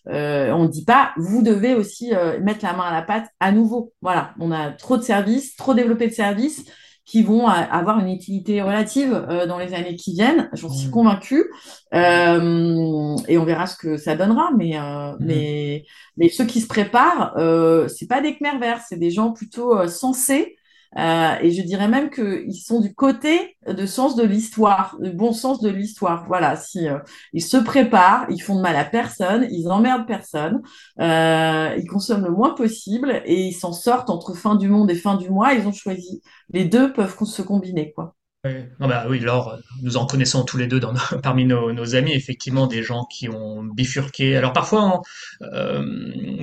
on 0.05 0.63
ne 0.63 0.67
dit 0.67 0.85
pas, 0.85 1.13
vous 1.17 1.41
devez 1.41 1.73
aussi 1.73 2.11
mettre 2.41 2.63
la 2.63 2.73
main 2.73 2.83
à 2.83 2.93
la 2.93 3.01
pâte 3.01 3.25
à 3.39 3.51
nouveau. 3.51 3.91
Voilà, 4.03 4.35
on 4.39 4.51
a 4.51 4.69
trop 4.71 4.97
de 4.97 5.01
services, 5.01 5.55
trop 5.55 5.73
développé 5.73 6.07
de 6.07 6.13
services 6.13 6.65
qui 7.05 7.23
vont 7.23 7.47
avoir 7.47 7.99
une 7.99 8.09
utilité 8.09 8.61
relative 8.61 9.25
euh, 9.29 9.47
dans 9.47 9.57
les 9.57 9.73
années 9.73 9.95
qui 9.95 10.13
viennent. 10.13 10.49
J'en 10.53 10.69
suis 10.69 10.89
mmh. 10.89 10.91
convaincue. 10.91 11.45
Euh, 11.93 13.15
et 13.27 13.37
on 13.39 13.45
verra 13.45 13.65
ce 13.65 13.75
que 13.75 13.97
ça 13.97 14.15
donnera. 14.15 14.51
Mais, 14.55 14.77
euh, 14.77 15.13
mmh. 15.13 15.17
mais, 15.21 15.85
mais 16.17 16.29
ceux 16.29 16.45
qui 16.45 16.61
se 16.61 16.67
préparent, 16.67 17.33
euh, 17.37 17.87
c'est 17.87 18.07
pas 18.07 18.21
des 18.21 18.35
Khmer 18.35 18.59
verts, 18.59 18.81
c'est 18.87 18.99
des 18.99 19.09
gens 19.09 19.31
plutôt 19.31 19.75
euh, 19.75 19.87
sensés 19.87 20.55
Euh, 20.97 21.35
et 21.41 21.51
je 21.51 21.61
dirais 21.61 21.87
même 21.87 22.09
qu'ils 22.09 22.55
sont 22.55 22.79
du 22.79 22.95
côté 22.95 23.57
de 23.67 23.85
sens 23.85 24.15
de 24.15 24.23
l'histoire, 24.23 24.97
du 24.99 25.11
bon 25.11 25.33
sens 25.33 25.61
de 25.61 25.69
l'histoire. 25.69 26.25
Voilà, 26.27 26.55
si 26.55 26.87
euh, 26.87 26.97
ils 27.33 27.43
se 27.43 27.57
préparent, 27.57 28.25
ils 28.29 28.41
font 28.41 28.55
de 28.55 28.61
mal 28.61 28.75
à 28.75 28.85
personne, 28.85 29.47
ils 29.51 29.69
emmerdent 29.69 30.07
personne, 30.07 30.61
euh, 30.99 31.75
ils 31.77 31.87
consomment 31.87 32.25
le 32.25 32.31
moins 32.31 32.55
possible 32.55 33.21
et 33.25 33.47
ils 33.47 33.53
s'en 33.53 33.73
sortent 33.73 34.09
entre 34.09 34.33
fin 34.33 34.55
du 34.55 34.67
monde 34.67 34.89
et 34.89 34.95
fin 34.95 35.15
du 35.15 35.29
mois. 35.29 35.53
Ils 35.53 35.67
ont 35.67 35.73
choisi. 35.73 36.21
Les 36.51 36.65
deux 36.65 36.91
peuvent 36.91 37.15
se 37.23 37.41
combiner, 37.41 37.91
quoi. 37.91 38.15
Oui, 38.45 38.53
bah, 38.79 39.05
oui, 39.09 39.19
Laure, 39.19 39.57
nous 39.83 39.97
en 39.97 40.05
connaissons 40.05 40.45
tous 40.45 40.57
les 40.57 40.65
deux 40.65 40.79
parmi 41.23 41.45
nos, 41.45 41.95
amis, 41.95 42.13
effectivement, 42.13 42.67
des 42.67 42.83
gens 42.83 43.05
qui 43.05 43.27
ont 43.29 43.63
bifurqué. 43.63 44.37
Alors 44.37 44.53
parfois 44.53 44.81
en 44.81 45.03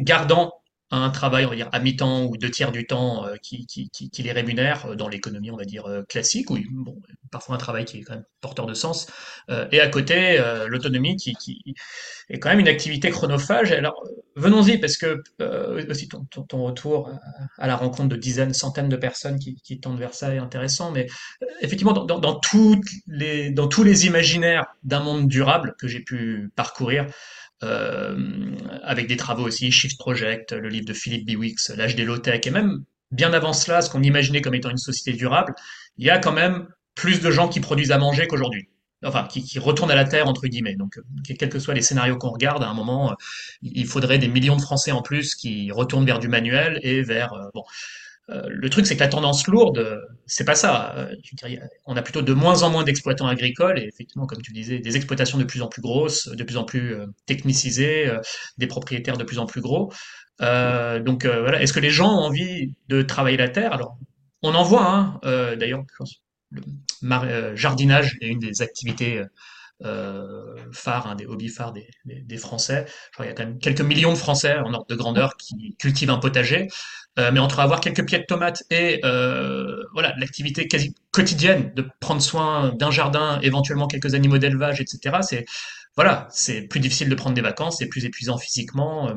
gardant 0.02 0.52
un 0.90 1.10
travail, 1.10 1.44
on 1.46 1.50
va 1.50 1.56
dire, 1.56 1.68
à 1.72 1.80
mi-temps 1.80 2.26
ou 2.26 2.36
deux 2.36 2.50
tiers 2.50 2.70
du 2.70 2.86
temps 2.86 3.26
euh, 3.26 3.34
qui, 3.42 3.66
qui, 3.66 3.90
qui, 3.90 4.08
qui 4.10 4.22
les 4.22 4.32
rémunère 4.32 4.86
euh, 4.86 4.94
dans 4.94 5.08
l'économie, 5.08 5.50
on 5.50 5.56
va 5.56 5.64
dire, 5.64 5.86
euh, 5.86 6.02
classique, 6.02 6.50
oui, 6.50 6.66
bon, 6.70 7.00
parfois 7.30 7.56
un 7.56 7.58
travail 7.58 7.84
qui 7.84 7.98
est 7.98 8.02
quand 8.02 8.14
même 8.14 8.24
porteur 8.40 8.66
de 8.66 8.74
sens. 8.74 9.08
Et 9.72 9.80
à 9.80 9.88
côté, 9.88 10.40
l'autonomie 10.68 11.16
qui, 11.16 11.34
qui 11.34 11.74
est 12.28 12.38
quand 12.38 12.48
même 12.48 12.60
une 12.60 12.68
activité 12.68 13.10
chronophage. 13.10 13.72
Alors, 13.72 14.02
venons-y, 14.34 14.78
parce 14.78 14.96
que 14.96 15.22
euh, 15.40 15.84
aussi 15.88 16.08
ton, 16.08 16.24
ton, 16.24 16.42
ton 16.42 16.64
retour 16.64 17.10
à, 17.58 17.66
la 17.66 17.76
rencontre 17.76 18.08
de 18.08 18.16
dizaines, 18.16 18.54
centaines 18.54 18.88
de 18.88 18.96
personnes 18.96 19.38
qui, 19.38 19.80
tendent 19.80 19.98
vers 19.98 20.14
ça 20.14 20.34
est 20.34 20.38
intéressant, 20.38 20.90
mais 20.90 21.06
effectivement, 21.60 21.92
dans, 21.92 22.04
dans, 22.04 22.18
dans, 22.18 22.38
toutes 22.38 22.88
les, 23.06 23.50
dans 23.50 23.68
tous 23.68 23.84
les 23.84 24.06
imaginaires 24.06 24.66
d'un 24.84 25.00
monde 25.00 25.28
durable 25.28 25.74
que 25.78 25.88
j'ai 25.88 26.00
pu 26.00 26.50
parcourir, 26.56 27.06
avec 27.62 29.06
des 29.06 29.16
travaux 29.16 29.44
aussi, 29.44 29.70
Shift 29.70 29.98
Project, 29.98 30.52
le 30.52 30.68
livre 30.68 30.86
de 30.86 30.92
Philippe 30.92 31.26
Biwix, 31.26 31.70
L'âge 31.70 31.96
des 31.96 32.04
low-tech, 32.04 32.46
et 32.46 32.50
même 32.50 32.84
bien 33.10 33.32
avant 33.32 33.52
cela, 33.52 33.82
ce 33.82 33.90
qu'on 33.90 34.02
imaginait 34.02 34.40
comme 34.40 34.54
étant 34.54 34.70
une 34.70 34.76
société 34.76 35.16
durable, 35.16 35.54
il 35.96 36.06
y 36.06 36.10
a 36.10 36.18
quand 36.18 36.32
même 36.32 36.68
plus 36.94 37.20
de 37.20 37.30
gens 37.30 37.48
qui 37.48 37.60
produisent 37.60 37.92
à 37.92 37.98
manger 37.98 38.26
qu'aujourd'hui. 38.26 38.68
Enfin, 39.04 39.24
qui, 39.24 39.44
qui, 39.44 39.58
retournent 39.58 39.90
à 39.90 39.94
la 39.94 40.06
terre, 40.06 40.26
entre 40.26 40.46
guillemets. 40.46 40.74
Donc, 40.74 40.98
quels 41.24 41.50
que 41.50 41.58
soient 41.58 41.74
les 41.74 41.82
scénarios 41.82 42.16
qu'on 42.16 42.30
regarde, 42.30 42.62
à 42.62 42.68
un 42.68 42.74
moment, 42.74 43.14
il 43.60 43.86
faudrait 43.86 44.18
des 44.18 44.26
millions 44.26 44.56
de 44.56 44.62
Français 44.62 44.90
en 44.90 45.02
plus 45.02 45.34
qui 45.34 45.70
retournent 45.70 46.06
vers 46.06 46.18
du 46.18 46.28
manuel 46.28 46.80
et 46.82 47.02
vers... 47.02 47.32
Euh, 47.34 47.48
bon, 47.54 47.62
euh, 47.62 48.05
le 48.28 48.68
truc, 48.70 48.86
c'est 48.86 48.96
que 48.96 49.00
la 49.00 49.08
tendance 49.08 49.46
lourde, 49.46 50.00
c'est 50.26 50.44
pas 50.44 50.56
ça. 50.56 50.94
Euh, 50.96 51.14
on 51.86 51.96
a 51.96 52.02
plutôt 52.02 52.22
de 52.22 52.32
moins 52.32 52.62
en 52.62 52.70
moins 52.70 52.84
d'exploitants 52.84 53.28
agricoles 53.28 53.78
et 53.78 53.84
effectivement, 53.84 54.26
comme 54.26 54.42
tu 54.42 54.52
disais, 54.52 54.80
des 54.80 54.96
exploitations 54.96 55.38
de 55.38 55.44
plus 55.44 55.62
en 55.62 55.68
plus 55.68 55.80
grosses, 55.80 56.28
de 56.28 56.44
plus 56.44 56.56
en 56.56 56.64
plus 56.64 56.94
euh, 56.94 57.06
technicisées, 57.26 58.08
euh, 58.08 58.18
des 58.58 58.66
propriétaires 58.66 59.16
de 59.16 59.24
plus 59.24 59.38
en 59.38 59.46
plus 59.46 59.60
gros. 59.60 59.92
Euh, 60.42 60.98
donc 61.00 61.24
voilà, 61.24 61.62
est-ce 61.62 61.72
que 61.72 61.80
les 61.80 61.90
gens 61.90 62.12
ont 62.12 62.24
envie 62.24 62.74
de 62.88 63.02
travailler 63.02 63.36
la 63.36 63.48
terre? 63.48 63.72
Alors, 63.72 63.96
on 64.42 64.54
en 64.54 64.64
voit. 64.64 64.86
Hein, 64.86 65.20
D'ailleurs, 65.56 65.84
le 66.50 67.56
jardinage 67.56 68.16
est 68.20 68.28
une 68.28 68.40
des 68.40 68.60
activités 68.60 69.22
euh, 69.84 70.56
phare, 70.72 71.06
hein, 71.06 71.14
des 71.16 71.26
hobbies 71.26 71.48
phares 71.48 71.72
des, 71.72 71.88
des, 72.04 72.20
des 72.20 72.36
Français. 72.38 72.86
Genre, 73.16 73.24
il 73.24 73.28
y 73.28 73.30
a 73.30 73.34
quand 73.34 73.44
même 73.44 73.58
quelques 73.58 73.82
millions 73.82 74.12
de 74.12 74.18
Français 74.18 74.56
en 74.58 74.72
ordre 74.72 74.86
de 74.88 74.94
grandeur 74.94 75.36
qui 75.36 75.76
cultivent 75.78 76.10
un 76.10 76.18
potager. 76.18 76.68
Euh, 77.18 77.30
mais 77.32 77.40
entre 77.40 77.60
avoir 77.60 77.80
quelques 77.80 78.04
pieds 78.06 78.18
de 78.18 78.24
tomates 78.24 78.62
et 78.70 79.00
euh, 79.04 79.82
voilà 79.94 80.14
l'activité 80.18 80.68
quasi 80.68 80.94
quotidienne 81.12 81.72
de 81.74 81.88
prendre 81.98 82.20
soin 82.20 82.74
d'un 82.74 82.90
jardin, 82.90 83.40
éventuellement 83.40 83.86
quelques 83.86 84.14
animaux 84.14 84.36
d'élevage, 84.36 84.82
etc. 84.82 85.18
C'est 85.22 85.46
voilà, 85.96 86.28
c'est 86.30 86.62
plus 86.62 86.78
difficile 86.78 87.08
de 87.08 87.14
prendre 87.14 87.34
des 87.34 87.40
vacances, 87.40 87.78
c'est 87.78 87.86
plus 87.86 88.04
épuisant 88.04 88.36
physiquement. 88.36 89.08
Euh, 89.08 89.14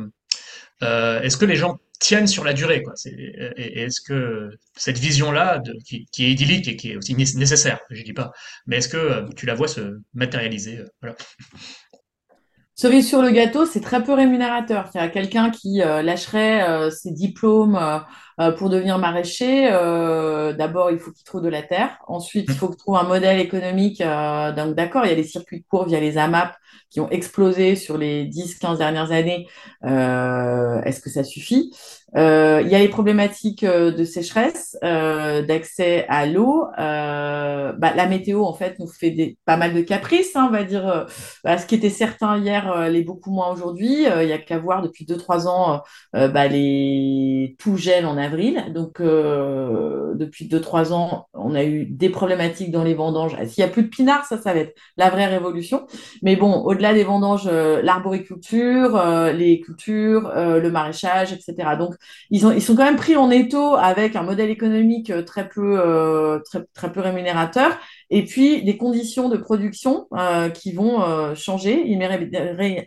est-ce 0.81 1.37
que 1.37 1.45
les 1.45 1.55
gens 1.55 1.77
tiennent 1.99 2.27
sur 2.27 2.43
la 2.43 2.53
durée 2.53 2.81
quoi? 2.83 2.93
Et, 3.05 3.81
est-ce 3.81 4.01
que 4.01 4.49
cette 4.75 4.97
vision-là, 4.97 5.61
qui, 5.85 6.05
qui, 6.11 6.25
est 6.25 6.31
idyllique 6.31 6.67
et 6.67 6.75
qui 6.75 6.91
est 6.91 6.95
aussi 6.95 7.15
nécessaire, 7.15 7.79
je 7.89 8.03
dis 8.03 8.13
pas, 8.13 8.31
mais 8.67 8.77
est-ce 8.77 8.89
que 8.89 9.31
tu 9.33 9.45
la 9.45 9.55
vois 9.55 9.67
se 9.67 9.99
matérialiser 10.13 10.79
voilà. 11.01 11.15
Cerise 12.79 13.09
sur 13.09 13.21
le 13.21 13.31
gâteau, 13.31 13.65
c'est 13.65 13.81
très 13.81 14.01
peu 14.01 14.13
rémunérateur. 14.13 14.89
Il 14.95 14.99
y 14.99 15.01
a 15.01 15.09
quelqu'un 15.09 15.49
qui 15.49 15.81
euh, 15.81 16.01
lâcherait 16.01 16.65
euh, 16.65 16.89
ses 16.89 17.11
diplômes 17.11 17.77
euh, 18.39 18.53
pour 18.53 18.69
devenir 18.69 18.97
maraîcher. 18.97 19.69
D'abord, 20.57 20.89
il 20.89 20.97
faut 20.97 21.11
qu'il 21.11 21.25
trouve 21.25 21.41
de 21.41 21.49
la 21.49 21.61
terre. 21.61 21.97
Ensuite, 22.07 22.45
il 22.47 22.55
faut 22.55 22.69
qu'il 22.69 22.77
trouve 22.77 22.95
un 22.95 23.03
modèle 23.03 23.37
économique. 23.41 23.99
donc, 23.99 24.75
d'accord, 24.75 25.03
il 25.03 25.09
y 25.09 25.11
a 25.11 25.15
les 25.15 25.25
circuits 25.25 25.65
courts 25.69 25.87
via 25.87 25.99
les 25.99 26.17
AMAP 26.17 26.55
qui 26.89 26.99
ont 26.99 27.09
explosé 27.09 27.75
sur 27.75 27.97
les 27.97 28.25
10-15 28.25 28.77
dernières 28.77 29.11
années. 29.11 29.47
Est-ce 29.83 30.99
que 31.01 31.09
ça 31.09 31.23
suffit? 31.23 31.71
Euh, 32.17 32.61
il 32.63 32.69
y 32.69 32.75
a 32.75 32.79
les 32.79 32.87
problématiques 32.87 33.63
euh, 33.63 33.91
de 33.91 34.03
sécheresse, 34.03 34.77
euh, 34.83 35.43
d'accès 35.43 36.05
à 36.09 36.25
l'eau. 36.25 36.65
Euh, 36.79 37.73
bah, 37.73 37.93
la 37.95 38.07
météo, 38.07 38.43
en 38.43 38.53
fait, 38.53 38.79
nous 38.79 38.87
fait 38.87 39.37
pas 39.45 39.57
mal 39.57 39.73
de 39.73 39.81
caprices, 39.81 40.35
hein, 40.35 40.47
on 40.49 40.51
va 40.51 40.63
dire. 40.63 40.87
Euh, 40.87 41.05
bah, 41.43 41.57
ce 41.57 41.65
qui 41.67 41.75
était 41.75 41.89
certain 41.89 42.37
hier 42.37 42.71
euh, 42.71 42.89
l'est 42.89 43.03
beaucoup 43.03 43.31
moins 43.31 43.51
aujourd'hui. 43.51 44.03
Il 44.03 44.25
n'y 44.25 44.33
a 44.33 44.37
qu'à 44.37 44.57
voir 44.57 44.81
depuis 44.81 45.05
2-3 45.05 45.47
ans, 45.47 45.81
bah, 46.13 46.47
les 46.47 47.55
tout 47.59 47.77
gèle 47.77 48.05
en 48.05 48.17
avril. 48.17 48.65
Donc, 48.73 49.01
depuis 49.01 50.47
2-3 50.47 50.93
ans, 50.93 51.27
on 51.33 51.53
a 51.55 51.63
eu 51.63 51.85
des 51.85 52.09
problématiques 52.09 52.71
dans 52.71 52.83
les 52.83 52.93
vendanges. 52.93 53.35
S'il 53.45 53.63
n'y 53.63 53.69
a 53.69 53.71
plus 53.71 53.83
de 53.83 53.87
pinards, 53.87 54.25
ça, 54.25 54.37
ça 54.37 54.53
va 54.53 54.59
être 54.61 54.75
la 54.97 55.09
vraie 55.09 55.27
révolution. 55.27 55.85
Mais 56.23 56.35
bon, 56.35 56.58
au-delà 56.65 56.93
des 56.93 57.03
vendanges, 57.03 57.47
l'arboriculture, 57.47 59.01
les 59.33 59.61
cultures, 59.61 60.31
le 60.35 60.69
maraîchage, 60.69 61.33
etc. 61.33 61.75
Donc, 61.77 61.95
ils, 62.29 62.45
ont, 62.45 62.51
ils 62.51 62.61
sont 62.61 62.75
quand 62.75 62.85
même 62.85 62.95
pris 62.95 63.15
en 63.15 63.29
étau 63.29 63.75
avec 63.75 64.15
un 64.15 64.23
modèle 64.23 64.49
économique 64.49 65.09
euh, 65.09 65.23
très 65.23 65.47
peu, 65.47 65.79
euh, 65.79 66.39
très, 66.39 66.63
très 66.73 66.91
peu 66.91 67.01
rémunérateur 67.01 67.77
et 68.09 68.25
puis 68.25 68.63
des 68.63 68.77
conditions 68.77 69.29
de 69.29 69.37
production 69.37 70.07
euh, 70.13 70.49
qui 70.49 70.71
vont 70.71 71.03
euh, 71.03 71.35
changer 71.35 71.87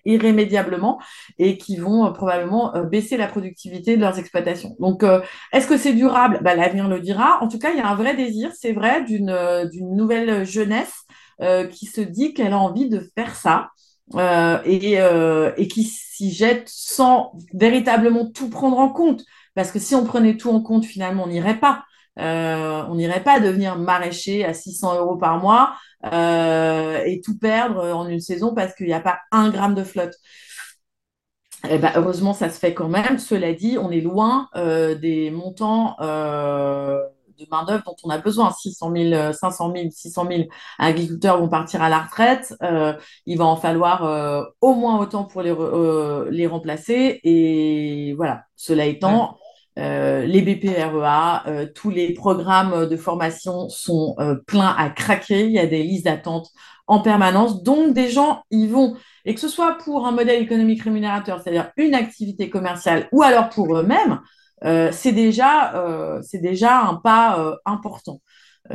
irrémédiablement 0.04 1.00
et 1.38 1.56
qui 1.58 1.76
vont 1.76 2.06
euh, 2.06 2.10
probablement 2.10 2.74
euh, 2.74 2.82
baisser 2.82 3.16
la 3.16 3.28
productivité 3.28 3.96
de 3.96 4.00
leurs 4.00 4.18
exploitations. 4.18 4.76
Donc, 4.80 5.04
est-ce 5.52 5.66
que 5.66 5.76
c'est 5.76 5.92
durable? 5.92 6.40
Bah, 6.42 6.54
L'avenir 6.54 6.88
le 6.88 7.00
dira. 7.00 7.38
En 7.42 7.48
tout 7.48 7.58
cas, 7.58 7.70
il 7.70 7.78
y 7.78 7.80
a 7.80 7.88
un 7.88 7.94
vrai 7.94 8.14
désir, 8.16 8.50
c'est 8.54 8.72
vrai, 8.72 9.04
d'une 9.04 9.34
nouvelle 9.80 10.44
jeunesse 10.44 11.04
qui 11.70 11.86
se 11.86 12.00
dit 12.00 12.34
qu'elle 12.34 12.52
a 12.52 12.58
envie 12.58 12.88
de 12.88 13.00
faire 13.16 13.34
ça. 13.34 13.70
Euh, 14.14 14.58
et, 14.64 15.00
euh, 15.00 15.52
et, 15.56 15.68
qui 15.68 15.84
s'y 15.84 16.32
jette 16.32 16.68
sans 16.68 17.32
véritablement 17.54 18.30
tout 18.30 18.50
prendre 18.50 18.78
en 18.78 18.90
compte. 18.90 19.24
Parce 19.54 19.70
que 19.70 19.78
si 19.78 19.94
on 19.94 20.04
prenait 20.04 20.36
tout 20.36 20.50
en 20.50 20.60
compte, 20.60 20.84
finalement, 20.84 21.24
on 21.24 21.28
n'irait 21.28 21.60
pas. 21.60 21.84
Euh, 22.18 22.84
on 22.90 22.96
n'irait 22.96 23.22
pas 23.22 23.40
devenir 23.40 23.78
maraîcher 23.78 24.44
à 24.44 24.52
600 24.52 24.98
euros 24.98 25.16
par 25.16 25.38
mois 25.38 25.74
euh, 26.12 27.02
et 27.06 27.22
tout 27.22 27.38
perdre 27.38 27.82
en 27.94 28.06
une 28.06 28.20
saison 28.20 28.54
parce 28.54 28.74
qu'il 28.74 28.86
n'y 28.86 28.92
a 28.92 29.00
pas 29.00 29.18
un 29.30 29.48
gramme 29.48 29.74
de 29.74 29.84
flotte. 29.84 30.14
Eh 31.70 31.78
ben, 31.78 31.92
heureusement, 31.94 32.34
ça 32.34 32.50
se 32.50 32.58
fait 32.58 32.74
quand 32.74 32.88
même. 32.88 33.18
Cela 33.18 33.54
dit, 33.54 33.78
on 33.78 33.90
est 33.90 34.00
loin 34.00 34.48
euh, 34.56 34.94
des 34.94 35.30
montants 35.30 35.96
de 37.42 37.50
main-d'œuvre 37.50 37.84
dont 37.84 37.96
on 38.04 38.10
a 38.10 38.18
besoin. 38.18 38.50
600 38.50 38.92
000, 38.94 39.32
500 39.32 39.72
000, 39.74 39.88
600 39.90 40.26
000 40.28 40.42
agriculteurs 40.78 41.38
vont 41.38 41.48
partir 41.48 41.82
à 41.82 41.88
la 41.88 42.00
retraite. 42.00 42.54
Euh, 42.62 42.94
il 43.26 43.38
va 43.38 43.44
en 43.44 43.56
falloir 43.56 44.04
euh, 44.04 44.44
au 44.60 44.74
moins 44.74 44.98
autant 44.98 45.24
pour 45.24 45.42
les, 45.42 45.52
euh, 45.52 46.28
les 46.30 46.46
remplacer. 46.46 47.20
Et 47.24 48.14
voilà, 48.16 48.44
cela 48.56 48.86
étant, 48.86 49.38
les 49.76 50.42
BPREA, 50.42 51.44
tous 51.74 51.90
les 51.90 52.12
programmes 52.12 52.86
de 52.86 52.96
formation 52.96 53.68
sont 53.70 54.16
pleins 54.46 54.74
à 54.76 54.90
craquer. 54.90 55.46
Il 55.46 55.52
y 55.52 55.58
a 55.58 55.66
des 55.66 55.82
listes 55.82 56.04
d'attente 56.04 56.50
en 56.86 57.00
permanence. 57.00 57.62
Donc, 57.62 57.94
des 57.94 58.10
gens 58.10 58.42
y 58.50 58.66
vont. 58.66 58.96
Et 59.24 59.34
que 59.34 59.40
ce 59.40 59.48
soit 59.48 59.78
pour 59.78 60.06
un 60.06 60.12
modèle 60.12 60.42
économique 60.42 60.82
rémunérateur, 60.82 61.40
c'est-à-dire 61.40 61.70
une 61.76 61.94
activité 61.94 62.50
commerciale, 62.50 63.08
ou 63.12 63.22
alors 63.22 63.48
pour 63.48 63.76
eux-mêmes, 63.76 64.20
c'est 64.92 65.12
déjà, 65.12 65.74
euh, 65.76 66.20
c'est 66.22 66.38
déjà 66.38 66.80
un 66.80 66.96
pas 66.96 67.38
euh, 67.40 67.56
important. 67.64 68.20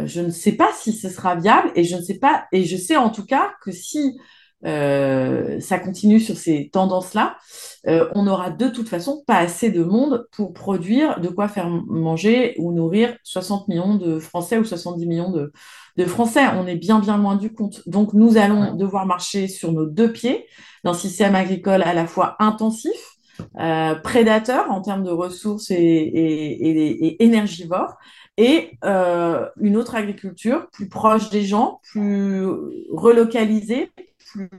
je 0.05 0.21
ne 0.21 0.31
sais 0.31 0.53
pas 0.53 0.69
si 0.73 0.93
ce 0.93 1.09
sera 1.09 1.35
viable 1.35 1.71
et 1.75 1.83
je 1.83 1.95
ne 1.95 2.01
sais 2.01 2.19
pas, 2.19 2.45
et 2.51 2.65
je 2.65 2.77
sais 2.77 2.97
en 2.97 3.09
tout 3.09 3.25
cas 3.25 3.53
que 3.63 3.71
si 3.71 4.17
ça 4.63 5.79
continue 5.79 6.19
sur 6.19 6.35
ces 6.35 6.69
tendances-là, 6.73 7.37
on 7.85 8.27
aura 8.27 8.49
de 8.49 8.67
toute 8.67 8.89
façon 8.89 9.23
pas 9.25 9.37
assez 9.37 9.69
de 9.69 9.83
monde 9.83 10.27
pour 10.31 10.53
produire 10.53 11.21
de 11.21 11.29
quoi 11.29 11.47
faire 11.47 11.69
manger 11.69 12.55
ou 12.57 12.73
nourrir 12.73 13.15
60 13.23 13.67
millions 13.67 13.95
de 13.95 14.19
Français 14.19 14.57
ou 14.57 14.65
70 14.65 15.05
millions 15.05 15.31
de, 15.31 15.53
de 15.97 16.05
Français. 16.05 16.45
On 16.55 16.67
est 16.67 16.75
bien, 16.75 16.99
bien 16.99 17.17
loin 17.17 17.35
du 17.35 17.53
compte. 17.53 17.87
Donc, 17.87 18.13
nous 18.13 18.37
allons 18.37 18.75
devoir 18.75 19.05
marcher 19.05 19.47
sur 19.47 19.71
nos 19.71 19.85
deux 19.85 20.11
pieds 20.11 20.45
dans 20.83 20.91
un 20.91 20.93
système 20.93 21.35
agricole 21.35 21.81
à 21.83 21.93
la 21.93 22.07
fois 22.07 22.35
intensif, 22.39 23.16
euh, 23.59 23.95
prédateurs 23.95 24.71
en 24.71 24.81
termes 24.81 25.03
de 25.03 25.11
ressources 25.11 25.71
et, 25.71 25.75
et, 25.77 27.23
énergivores, 27.23 27.97
et 28.37 28.77
euh, 28.83 29.47
une 29.59 29.77
autre 29.77 29.95
agriculture 29.95 30.67
plus 30.71 30.89
proche 30.89 31.29
des 31.29 31.43
gens, 31.43 31.79
plus 31.91 32.45
relocalisée, 32.91 33.91
plus, 34.31 34.49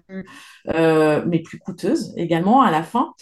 mais 0.66 1.40
plus 1.44 1.58
coûteuse 1.58 2.12
également 2.16 2.62
à 2.62 2.70
la 2.70 2.82
fin. 2.82 3.12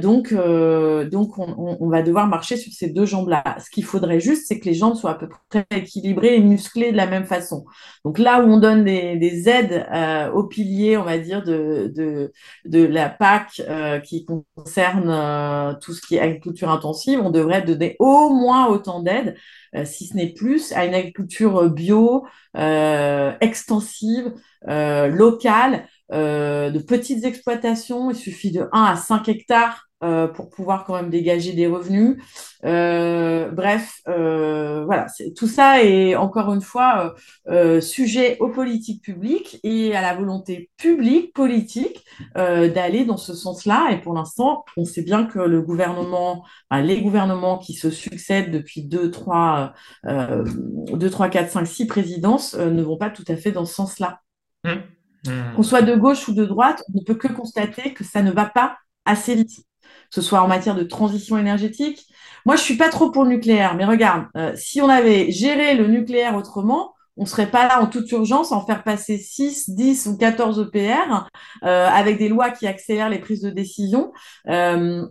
donc, 0.00 0.32
donc 0.32 1.38
on, 1.38 1.88
va 1.88 2.02
devoir 2.02 2.26
marcher 2.26 2.56
sur 2.56 2.72
ces 2.72 2.90
deux 2.90 3.06
jambes-là. 3.06 3.56
Ce 3.64 3.70
qu'il 3.70 3.84
faudrait 3.84 4.20
juste, 4.20 4.46
c'est 4.46 4.58
que 4.58 4.64
les 4.64 4.74
jambes 4.74 4.94
soient 4.94 5.12
à 5.12 5.14
peu 5.14 5.28
près 5.48 5.66
équilibrées 5.70 6.36
et 6.36 6.40
musclées 6.40 6.92
de 6.92 6.96
la 6.96 7.06
même 7.06 7.24
façon. 7.24 7.64
Donc 8.04 8.18
là 8.18 8.42
où 8.42 8.48
on 8.48 8.58
donne 8.58 8.84
des, 8.84 9.16
des 9.16 9.48
aides 9.48 9.86
aux 10.34 10.44
piliers, 10.44 10.96
on 10.96 11.04
va 11.04 11.18
dire, 11.18 11.42
de, 11.42 11.92
de, 11.94 12.32
de 12.64 12.84
la 12.84 13.08
PAC 13.08 13.62
qui 14.04 14.26
concerne 14.56 15.78
tout 15.80 15.92
ce 15.92 16.00
qui 16.00 16.16
est 16.16 16.20
agriculture 16.20 16.70
intensive, 16.70 17.20
on 17.20 17.30
devrait 17.30 17.62
donner 17.62 17.96
au 17.98 18.30
moins 18.30 18.66
autant 18.68 19.02
d'aides 19.02 19.36
euh, 19.74 19.84
si 19.84 20.06
ce 20.06 20.14
n'est 20.16 20.32
plus, 20.32 20.72
à 20.72 20.84
une 20.84 20.94
agriculture 20.94 21.70
bio, 21.70 22.26
euh, 24.68 25.06
extensive, 25.06 25.82
euh, 26.12 26.70
de 26.70 26.78
petites 26.78 27.24
exploitations. 27.24 28.10
Il 28.10 28.16
suffit 28.16 28.50
de 28.50 28.68
1 28.72 28.82
à 28.82 28.96
5 28.96 29.28
hectares 29.28 29.88
euh, 30.04 30.26
pour 30.26 30.50
pouvoir 30.50 30.84
quand 30.84 30.94
même 30.94 31.08
dégager 31.08 31.52
des 31.52 31.66
revenus. 31.66 32.18
Euh, 32.64 33.50
bref, 33.50 34.00
voilà, 34.04 35.06
tout 35.36 35.46
ça 35.46 35.82
est 35.82 36.14
encore 36.16 36.52
une 36.52 36.60
fois 36.60 37.14
sujet 37.80 38.36
aux 38.40 38.48
politiques 38.48 39.02
publiques 39.02 39.58
et 39.62 39.96
à 39.96 40.02
la 40.02 40.14
volonté 40.14 40.70
publique, 40.76 41.32
politique, 41.32 42.04
d'aller 42.34 43.04
dans 43.06 43.16
ce 43.16 43.32
sens-là. 43.32 43.90
Et 43.92 44.00
pour 44.00 44.12
l'instant, 44.12 44.64
on 44.76 44.84
sait 44.84 45.02
bien 45.02 45.24
que 45.24 45.38
le 45.38 45.62
gouvernement, 45.62 46.44
les 46.70 47.00
gouvernements 47.00 47.58
qui 47.58 47.72
se 47.72 47.90
succèdent 47.90 48.50
depuis 48.50 48.82
2, 48.84 49.10
3, 49.10 49.72
2, 50.04 51.10
3 51.10 51.28
4, 51.28 51.50
5, 51.50 51.66
6 51.66 51.86
présidences 51.86 52.54
ne 52.54 52.82
vont 52.82 52.98
pas 52.98 53.10
tout 53.10 53.24
à 53.28 53.36
fait 53.36 53.52
dans 53.52 53.64
ce 53.64 53.74
sens-là. 53.74 54.20
Mmh. 54.64 54.70
Mmh. 55.26 55.54
Qu'on 55.54 55.62
soit 55.62 55.82
de 55.82 55.94
gauche 55.94 56.28
ou 56.28 56.34
de 56.34 56.44
droite, 56.44 56.82
on 56.92 56.98
ne 56.98 57.04
peut 57.04 57.14
que 57.14 57.28
constater 57.28 57.94
que 57.94 58.04
ça 58.04 58.22
ne 58.22 58.30
va 58.30 58.46
pas 58.46 58.76
assez 59.04 59.34
vite 59.34 59.64
que 60.12 60.20
ce 60.20 60.28
soit 60.28 60.42
en 60.42 60.48
matière 60.48 60.74
de 60.74 60.82
transition 60.82 61.38
énergétique. 61.38 62.06
Moi, 62.44 62.56
je 62.56 62.60
suis 62.60 62.76
pas 62.76 62.90
trop 62.90 63.10
pour 63.10 63.24
le 63.24 63.30
nucléaire, 63.30 63.74
mais 63.74 63.86
regarde, 63.86 64.26
euh, 64.36 64.52
si 64.56 64.82
on 64.82 64.88
avait 64.88 65.30
géré 65.30 65.74
le 65.74 65.86
nucléaire 65.86 66.36
autrement, 66.36 66.92
on 67.16 67.24
serait 67.24 67.50
pas 67.50 67.66
là 67.66 67.80
en 67.80 67.86
toute 67.86 68.10
urgence 68.12 68.52
en 68.52 68.64
faire 68.64 68.84
passer 68.84 69.16
6, 69.18 69.70
10 69.70 70.06
ou 70.06 70.18
14 70.18 70.68
EPR 70.74 71.28
euh, 71.64 71.88
avec 71.88 72.18
des 72.18 72.28
lois 72.28 72.50
qui 72.50 72.66
accélèrent 72.66 73.08
les 73.08 73.18
prises 73.18 73.42
de 73.42 73.50
décision. 73.50 74.12
Euh, 74.48 75.06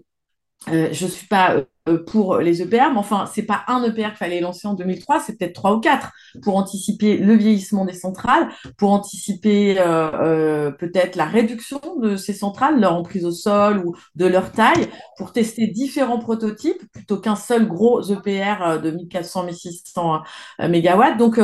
euh, 0.70 0.90
je 0.92 1.08
suis 1.08 1.28
pas 1.28 1.56
euh, 1.56 1.64
pour 2.06 2.38
les 2.38 2.62
EPR, 2.62 2.92
mais 2.92 2.98
enfin, 2.98 3.26
c'est 3.34 3.46
pas 3.46 3.64
un 3.68 3.84
EPR 3.84 4.10
qu'il 4.10 4.18
fallait 4.18 4.40
lancer 4.40 4.68
en 4.68 4.76
2003, 4.76 5.20
c'est 5.20 5.38
peut-être 5.38 5.54
trois 5.54 5.74
ou 5.76 5.80
quatre 5.80 6.12
pour 6.44 6.58
anticiper 6.58 7.18
le 7.18 7.34
vieillissement 7.34 7.86
des 7.86 7.94
centrales, 7.94 8.50
pour 8.78 8.92
anticiper 8.92 9.80
euh, 9.80 10.12
euh, 10.14 10.72
peut-être 10.72 11.16
la 11.16 11.26
réduction 11.26 11.80
de 12.00 12.18
ces 12.18 12.34
centrales, 12.34 12.80
leur 12.80 12.94
emprise 12.94 13.26
au 13.26 13.32
sol 13.32 13.84
ou 13.86 13.96
de 14.16 14.26
leur 14.28 14.52
taille, 14.52 14.88
pour 15.18 15.34
tester 15.34 15.68
différents 15.68 16.20
prototypes 16.20 16.84
plutôt 16.94 17.18
qu'un 17.18 17.36
seul 17.36 17.68
gros 17.68 18.02
EPR 18.04 18.80
de 18.82 18.92
1400-1600 18.92 20.22
mégawatts. 20.70 21.18
Donc 21.18 21.40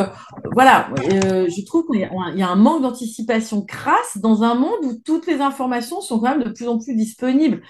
voilà, 0.53 0.89
je 0.97 1.65
trouve 1.65 1.85
qu'il 1.91 2.01
y, 2.01 2.43
a 2.43 2.47
un 2.47 2.55
manque 2.55 2.83
d'anticipation 2.83 3.63
crasse 3.63 4.17
dans 4.17 4.43
un 4.43 4.55
monde 4.55 4.83
où 4.83 4.93
toutes 5.03 5.27
les 5.27 5.41
informations 5.41 6.01
sont 6.01 6.19
quand 6.19 6.29
même 6.29 6.43
de 6.43 6.49
plus 6.49 6.67
en 6.67 6.77
plus 6.77 6.95
disponibles 6.95 7.61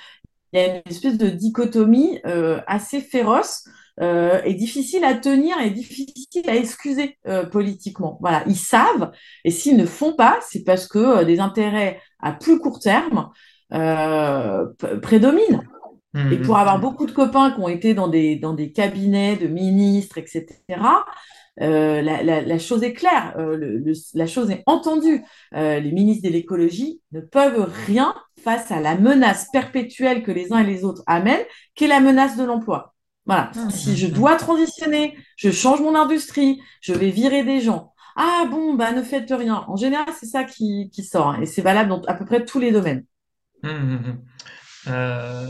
il 0.58 0.62
y 0.62 0.70
a 0.70 0.76
une 0.76 0.82
espèce 0.86 1.18
de 1.18 1.30
dichotomie 1.30 2.20
euh, 2.26 2.60
assez 2.68 3.02
féroce 3.02 3.68
euh, 4.02 4.42
et 4.44 4.54
difficile 4.54 5.04
à 5.04 5.16
tenir 5.16 5.60
et 5.60 5.72
difficile 5.72 6.50
à 6.50 6.56
excuser 6.56 7.18
euh, 7.28 7.46
politiquement. 7.46 8.18
Voilà, 8.22 8.44
ils 8.48 8.58
savent 8.58 9.12
et 9.44 9.52
s'ils 9.52 9.78
ne 9.78 9.86
font 9.86 10.14
pas, 10.14 10.40
c'est 10.42 10.64
parce 10.64 10.88
que 10.88 11.24
des 11.24 11.40
intérêts 11.40 12.00
à 12.20 12.32
plus 12.32 12.60
court 12.60 12.80
terme 12.80 13.30
prédominent. 15.02 15.64
Mmh, 16.14 16.32
et 16.32 16.38
pour 16.38 16.56
mmh, 16.56 16.60
avoir 16.60 16.80
beaucoup 16.80 17.06
de 17.06 17.12
copains 17.12 17.52
qui 17.52 17.60
ont 17.60 17.68
été 17.68 17.94
dans 17.94 18.08
des, 18.08 18.38
dans 18.38 18.54
des 18.54 18.72
cabinets 18.72 19.36
de 19.36 19.48
ministres, 19.48 20.18
etc., 20.18 20.56
euh, 21.62 22.02
la, 22.02 22.24
la, 22.24 22.42
la, 22.42 22.60
chose 22.60 22.84
est 22.84 22.94
claire, 22.94 23.34
euh, 23.38 23.58
le, 23.58 23.94
la 24.14 24.28
chose 24.28 24.52
est 24.52 24.64
entendue. 24.66 25.24
Euh, 25.56 25.80
les 25.80 25.92
ministres 25.92 26.28
de 26.28 26.34
l'écologie 26.34 27.02
ne 27.12 27.22
peuvent 27.22 27.72
rien 27.88 28.16
face 28.44 28.72
à 28.72 28.80
la 28.80 28.96
menace 28.96 29.48
perpétuelle 29.52 30.24
que 30.24 30.32
les 30.32 30.54
uns 30.54 30.60
et 30.60 30.66
les 30.66 30.84
autres 30.84 31.04
amènent, 31.08 31.46
qui 31.76 31.86
est 31.86 31.88
la 31.88 32.00
menace 32.00 32.38
de 32.38 32.44
l'emploi. 32.44 32.94
Voilà. 33.26 33.52
Mmh. 33.56 33.70
Si 33.72 33.98
je 33.98 34.08
dois 34.08 34.36
transitionner, 34.36 35.18
je 35.36 35.52
change 35.52 35.82
mon 35.82 35.96
industrie, 35.96 36.62
je 36.82 36.94
vais 36.94 37.10
virer 37.10 37.44
des 37.44 37.60
gens. 37.60 37.94
Ah 38.16 38.48
bon, 38.50 38.74
bah 38.74 38.94
ne 38.94 39.04
faites 39.04 39.32
rien. 39.32 39.66
En 39.68 39.76
général, 39.76 40.08
c'est 40.20 40.26
ça 40.26 40.44
qui, 40.44 40.90
qui 40.92 41.04
sort, 41.04 41.30
hein, 41.30 41.42
et 41.42 41.46
c'est 41.46 41.62
valable 41.62 41.90
dans 41.90 42.02
à 42.04 42.14
peu 42.14 42.26
près 42.26 42.46
tous 42.46 42.60
les 42.60 42.72
domaines. 42.72 43.04
Mmh, 43.64 43.70
mmh, 43.70 44.22
euh, 44.88 45.48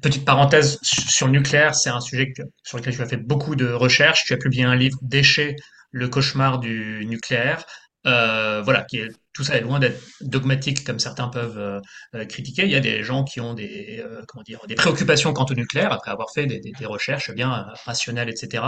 petite 0.00 0.24
parenthèse 0.24 0.78
sur 0.82 1.26
le 1.26 1.32
nucléaire, 1.32 1.74
c'est 1.74 1.90
un 1.90 2.00
sujet 2.00 2.32
sur 2.62 2.78
lequel 2.78 2.94
tu 2.94 3.02
as 3.02 3.06
fait 3.06 3.16
beaucoup 3.16 3.56
de 3.56 3.70
recherches. 3.70 4.24
Tu 4.24 4.32
as 4.32 4.36
publié 4.36 4.64
un 4.64 4.76
livre, 4.76 4.98
Déchets, 5.02 5.56
le 5.90 6.08
cauchemar 6.08 6.58
du 6.58 7.04
nucléaire, 7.06 7.64
euh, 8.06 8.62
voilà, 8.62 8.82
qui 8.82 8.98
est 8.98 9.10
tout 9.34 9.42
ça 9.42 9.56
est 9.56 9.60
loin 9.60 9.80
d'être 9.80 10.00
dogmatique 10.20 10.84
comme 10.84 11.00
certains 11.00 11.28
peuvent 11.28 11.58
euh, 11.58 11.80
euh, 12.14 12.24
critiquer. 12.24 12.62
Il 12.62 12.70
y 12.70 12.76
a 12.76 12.80
des 12.80 13.02
gens 13.02 13.24
qui 13.24 13.40
ont 13.40 13.52
des, 13.52 14.00
euh, 14.02 14.22
comment 14.28 14.44
dire, 14.44 14.60
des 14.68 14.76
préoccupations 14.76 15.32
quant 15.32 15.44
au 15.50 15.54
nucléaire 15.54 15.92
après 15.92 16.12
avoir 16.12 16.30
fait 16.32 16.46
des, 16.46 16.60
des, 16.60 16.70
des 16.70 16.86
recherches 16.86 17.32
bien 17.32 17.66
rationnelles, 17.84 18.30
etc. 18.30 18.62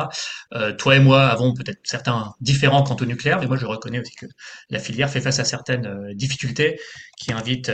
toi 0.76 0.96
et 0.96 0.98
moi 0.98 1.26
avons 1.28 1.54
peut-être 1.54 1.78
certains 1.84 2.34
différents 2.40 2.82
quant 2.82 2.96
au 2.96 3.04
nucléaire, 3.04 3.38
mais 3.38 3.46
moi 3.46 3.56
je 3.56 3.66
reconnais 3.66 4.00
aussi 4.00 4.14
que 4.14 4.26
la 4.70 4.80
filière 4.80 5.08
fait 5.08 5.20
face 5.20 5.38
à 5.38 5.44
certaines 5.44 6.12
difficultés 6.14 6.80
qui 7.16 7.32
invitent 7.32 7.70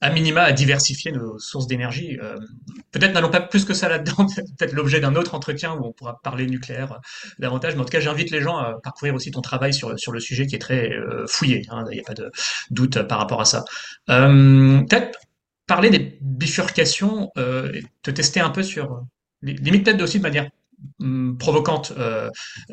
à 0.00 0.10
minima 0.10 0.42
à 0.42 0.52
diversifier 0.52 1.12
nos 1.12 1.38
sources 1.38 1.68
d'énergie. 1.68 2.18
peut-être 2.90 3.12
n'allons 3.12 3.30
pas 3.30 3.40
plus 3.40 3.64
que 3.64 3.74
ça 3.74 3.88
là-dedans, 3.88 4.26
peut-être 4.58 4.72
l'objet 4.72 4.98
d'un 4.98 5.14
autre 5.14 5.34
entretien 5.34 5.74
où 5.74 5.86
on 5.86 5.92
pourra 5.92 6.18
parler 6.22 6.46
nucléaire 6.46 6.98
davantage, 7.38 7.74
mais 7.76 7.82
en 7.82 7.84
tout 7.84 7.90
cas 7.90 8.00
j'invite 8.00 8.30
les 8.30 8.40
gens 8.40 8.56
à 8.56 8.80
parcourir 8.82 9.14
aussi 9.14 9.30
ton 9.30 9.42
travail 9.42 9.72
sur, 9.72 9.96
sur 9.98 10.10
le 10.10 10.18
sujet 10.18 10.46
qui 10.46 10.56
est 10.56 10.60
très 10.60 10.90
fouillé. 11.28 11.62
Hein. 11.70 11.84
Il 11.90 11.94
n'y 11.94 12.00
a 12.00 12.04
pas 12.04 12.14
de 12.14 12.31
doute 12.70 13.02
par 13.02 13.18
rapport 13.18 13.40
à 13.40 13.44
ça. 13.44 13.64
Euh, 14.10 14.80
peut-être 14.82 15.18
parler 15.66 15.90
des 15.90 16.18
bifurcations, 16.20 17.30
euh, 17.36 17.80
te 18.02 18.10
tester 18.10 18.40
un 18.40 18.50
peu 18.50 18.62
sur, 18.62 19.04
limite 19.42 19.84
peut-être 19.84 20.02
aussi 20.02 20.18
de 20.18 20.22
manière 20.22 20.50
hum, 21.00 21.36
provocante, 21.38 21.92
euh, 21.96 22.28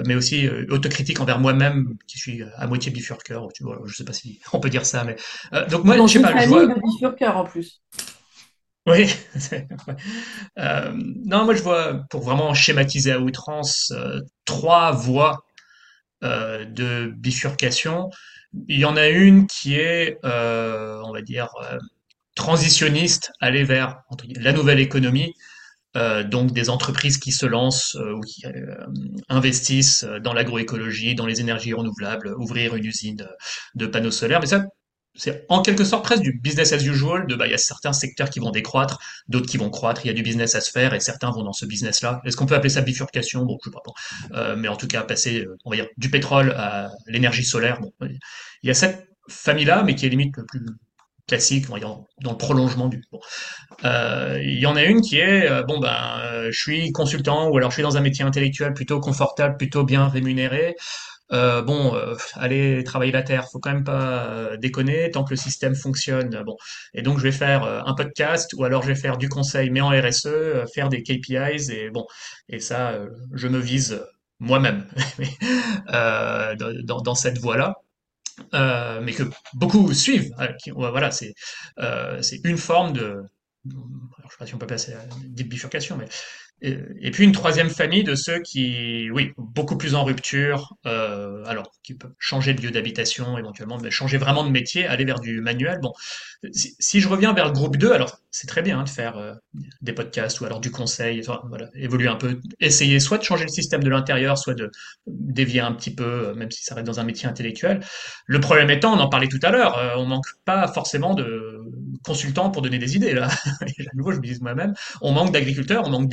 mais 0.05 0.15
aussi 0.15 0.49
autocritique 0.69 1.19
envers 1.19 1.39
moi-même, 1.39 1.95
qui 2.07 2.17
suis 2.17 2.43
à 2.57 2.67
moitié 2.67 2.91
bifurqueur. 2.91 3.47
Tu 3.53 3.63
vois, 3.63 3.79
je 3.85 3.95
sais 3.95 4.05
pas 4.05 4.13
si 4.13 4.39
on 4.53 4.59
peut 4.59 4.69
dire 4.69 4.85
ça, 4.85 5.03
mais 5.03 5.15
donc 5.69 5.83
moi, 5.83 5.95
je 5.95 6.13
sais 6.13 6.21
pas. 6.21 6.37
Je 6.43 6.47
vois... 6.47 6.65
de 6.65 6.73
bifurqueur 6.73 7.37
en 7.37 7.43
plus. 7.43 7.81
Oui. 8.87 9.13
non, 10.57 11.45
moi 11.45 11.53
je 11.53 11.61
vois, 11.61 12.05
pour 12.09 12.21
vraiment 12.23 12.53
schématiser 12.55 13.11
à 13.11 13.19
outrance, 13.19 13.93
trois 14.45 14.91
voies 14.91 15.45
de 16.23 17.13
bifurcation. 17.15 18.09
Il 18.67 18.79
y 18.79 18.85
en 18.85 18.97
a 18.97 19.07
une 19.09 19.47
qui 19.47 19.75
est, 19.75 20.17
euh, 20.25 21.01
on 21.03 21.13
va 21.13 21.21
dire, 21.21 21.49
euh, 21.63 21.77
transitionniste, 22.35 23.31
aller 23.39 23.63
vers 23.63 24.01
la 24.37 24.53
nouvelle 24.53 24.79
économie, 24.79 25.33
euh, 25.97 26.23
donc 26.23 26.51
des 26.51 26.69
entreprises 26.69 27.17
qui 27.17 27.31
se 27.31 27.45
lancent 27.45 27.95
ou 27.95 28.21
qui 28.21 28.43
investissent 29.27 30.05
dans 30.23 30.33
l'agroécologie, 30.33 31.15
dans 31.15 31.25
les 31.25 31.41
énergies 31.41 31.73
renouvelables, 31.73 32.33
ouvrir 32.37 32.75
une 32.75 32.85
usine 32.85 33.27
de 33.75 33.85
panneaux 33.85 34.11
solaires. 34.11 34.39
Mais 34.39 34.47
ça, 34.47 34.63
c'est 35.15 35.45
en 35.49 35.61
quelque 35.61 35.83
sorte 35.83 36.03
presque 36.03 36.21
du 36.21 36.39
business 36.39 36.71
as 36.73 36.83
usual, 36.85 37.27
de 37.27 37.35
bah, 37.35 37.47
il 37.47 37.51
y 37.51 37.55
a 37.55 37.57
certains 37.57 37.93
secteurs 37.93 38.29
qui 38.29 38.39
vont 38.39 38.51
décroître, 38.51 38.99
d'autres 39.27 39.47
qui 39.47 39.57
vont 39.57 39.69
croître, 39.69 40.05
il 40.05 40.07
y 40.07 40.11
a 40.11 40.13
du 40.13 40.23
business 40.23 40.55
à 40.55 40.61
se 40.61 40.71
faire 40.71 40.93
et 40.93 40.99
certains 40.99 41.31
vont 41.31 41.43
dans 41.43 41.53
ce 41.53 41.65
business-là. 41.65 42.21
Est-ce 42.25 42.37
qu'on 42.37 42.45
peut 42.45 42.55
appeler 42.55 42.69
ça 42.69 42.81
bifurcation? 42.81 43.43
Bon, 43.43 43.57
je 43.63 43.69
sais 43.69 43.73
pas. 43.73 43.81
Euh, 44.37 44.55
mais 44.55 44.67
en 44.67 44.75
tout 44.75 44.87
cas, 44.87 45.03
passer, 45.03 45.41
euh, 45.41 45.57
on 45.65 45.71
va 45.71 45.77
dire, 45.77 45.87
du 45.97 46.09
pétrole 46.09 46.51
à 46.51 46.89
l'énergie 47.07 47.43
solaire. 47.43 47.79
Il 48.01 48.67
y 48.67 48.69
a 48.69 48.73
cette 48.73 49.07
famille-là, 49.27 49.83
mais 49.83 49.95
qui 49.95 50.05
est 50.05 50.09
limite 50.09 50.37
le 50.37 50.45
plus 50.45 50.65
classique, 51.27 51.67
dans 51.67 52.07
le 52.23 52.37
prolongement 52.37 52.87
du. 52.87 53.03
Euh, 53.85 54.39
il 54.41 54.57
y 54.57 54.65
en 54.65 54.75
a 54.75 54.83
une 54.83 55.01
qui 55.01 55.19
est, 55.19 55.47
bon 55.67 55.79
ben, 55.79 56.47
je 56.49 56.59
suis 56.59 56.91
consultant 56.91 57.49
ou 57.49 57.57
alors 57.57 57.69
je 57.69 57.75
suis 57.75 57.83
dans 57.83 57.97
un 57.97 58.01
métier 58.01 58.25
intellectuel 58.25 58.73
plutôt 58.73 58.99
confortable, 58.99 59.55
plutôt 59.57 59.83
bien 59.83 60.07
rémunéré. 60.07 60.75
Euh, 61.31 61.61
bon, 61.61 61.95
euh, 61.95 62.15
aller 62.33 62.83
travailler 62.83 63.11
la 63.11 63.21
terre, 63.21 63.47
faut 63.51 63.59
quand 63.59 63.71
même 63.71 63.83
pas 63.83 64.25
euh, 64.25 64.57
déconner 64.57 65.11
tant 65.11 65.23
que 65.23 65.31
le 65.31 65.35
système 65.35 65.75
fonctionne. 65.75 66.41
Bon, 66.43 66.57
et 66.93 67.01
donc 67.01 67.19
je 67.19 67.23
vais 67.23 67.31
faire 67.31 67.63
un 67.63 67.93
podcast 67.93 68.53
ou 68.57 68.63
alors 68.63 68.81
je 68.81 68.87
vais 68.87 68.95
faire 68.95 69.17
du 69.17 69.29
conseil 69.29 69.69
mais 69.69 69.81
en 69.81 69.89
RSE, 69.89 70.65
faire 70.73 70.89
des 70.89 71.03
KPIs 71.03 71.71
et 71.71 71.89
bon, 71.91 72.05
et 72.47 72.59
ça, 72.59 72.97
je 73.33 73.47
me 73.47 73.59
vise 73.59 74.03
moi-même 74.39 74.87
dans, 75.87 77.15
cette 77.15 77.37
voie-là. 77.37 77.75
mais 79.01 79.13
que 79.13 79.23
beaucoup 79.53 79.93
suivent. 79.93 80.31
Voilà, 80.75 81.11
c'est 81.11 81.33
une 82.43 82.57
forme 82.57 82.93
de, 82.93 83.23
alors, 83.67 84.29
je 84.29 84.31
sais 84.31 84.37
pas 84.39 84.45
si 84.45 84.55
on 84.55 84.57
peut 84.57 84.67
passer 84.67 84.93
à 84.93 85.03
une 85.23 85.47
bifurcation, 85.47 85.97
mais 85.97 86.07
et, 86.61 87.11
puis 87.11 87.23
une 87.23 87.31
troisième 87.31 87.69
famille 87.69 88.03
de 88.03 88.15
ceux 88.15 88.39
qui, 88.39 89.09
oui, 89.11 89.31
beaucoup 89.37 89.77
plus 89.77 89.95
en 89.95 90.03
rupture, 90.03 90.75
euh, 90.85 91.43
alors 91.45 91.71
qui 91.83 91.93
peuvent 91.93 92.13
changer 92.19 92.53
de 92.53 92.61
lieu 92.61 92.71
d'habitation 92.71 93.37
éventuellement, 93.37 93.77
mais 93.81 93.91
changer 93.91 94.17
vraiment 94.17 94.43
de 94.43 94.49
métier, 94.49 94.85
aller 94.85 95.05
vers 95.05 95.19
du 95.19 95.39
manuel. 95.39 95.79
Bon, 95.81 95.93
si, 96.51 96.99
je 96.99 97.07
reviens 97.07 97.33
vers 97.33 97.45
le 97.45 97.51
groupe 97.51 97.77
2, 97.77 97.93
alors 97.93 98.19
c'est 98.31 98.47
très 98.47 98.61
bien 98.61 98.83
de 98.83 98.89
faire 98.89 99.17
euh, 99.17 99.33
des 99.81 99.93
podcasts 99.93 100.41
ou 100.41 100.45
alors 100.45 100.59
du 100.59 100.69
conseil, 100.69 101.21
voilà, 101.47 101.69
évoluer 101.75 102.09
un 102.09 102.15
peu, 102.15 102.39
essayer 102.59 102.99
soit 102.99 103.17
de 103.17 103.23
changer 103.23 103.45
le 103.45 103.51
système 103.51 103.83
de 103.83 103.89
l'intérieur, 103.89 104.37
soit 104.37 104.53
de 104.53 104.69
dévier 105.07 105.61
un 105.61 105.71
petit 105.71 105.95
peu, 105.95 106.03
euh, 106.29 106.33
même 106.35 106.51
si 106.51 106.63
ça 106.63 106.75
reste 106.75 106.87
dans 106.87 106.99
un 106.99 107.05
métier 107.05 107.27
intellectuel. 107.29 107.79
Le 108.25 108.39
problème 108.41 108.69
étant, 108.69 108.93
on 108.93 108.99
en 108.99 109.07
parlait 109.09 109.29
tout 109.29 109.39
à 109.43 109.51
l'heure, 109.51 109.77
on 109.97 110.05
manque 110.05 110.27
pas 110.43 110.67
forcément 110.67 111.13
de 111.13 111.59
consultants 112.03 112.49
pour 112.49 112.61
donner 112.61 112.79
des 112.79 112.95
idées 112.95 113.13
là. 113.13 113.27
à 113.61 113.95
nouveau, 113.95 114.11
je 114.11 114.17
me 114.17 114.23
dis 114.23 114.37
moi-même, 114.41 114.73
on 115.01 115.11
manque 115.11 115.31
d'agriculteurs, 115.31 115.83
on 115.85 115.89
manque 115.89 116.09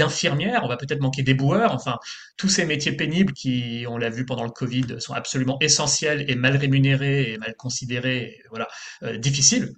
on 0.62 0.68
va 0.68 0.76
peut-être 0.76 1.00
manquer 1.00 1.22
d'éboueurs. 1.22 1.72
Enfin, 1.72 1.98
tous 2.36 2.48
ces 2.48 2.64
métiers 2.64 2.92
pénibles 2.92 3.32
qui, 3.32 3.84
on 3.88 3.96
l'a 3.98 4.10
vu 4.10 4.24
pendant 4.24 4.44
le 4.44 4.50
Covid, 4.50 5.00
sont 5.00 5.14
absolument 5.14 5.58
essentiels 5.60 6.24
et 6.28 6.34
mal 6.34 6.56
rémunérés 6.56 7.32
et 7.32 7.38
mal 7.38 7.54
considérés, 7.56 8.38
voilà, 8.50 8.68
euh, 9.02 9.18
difficiles 9.18 9.72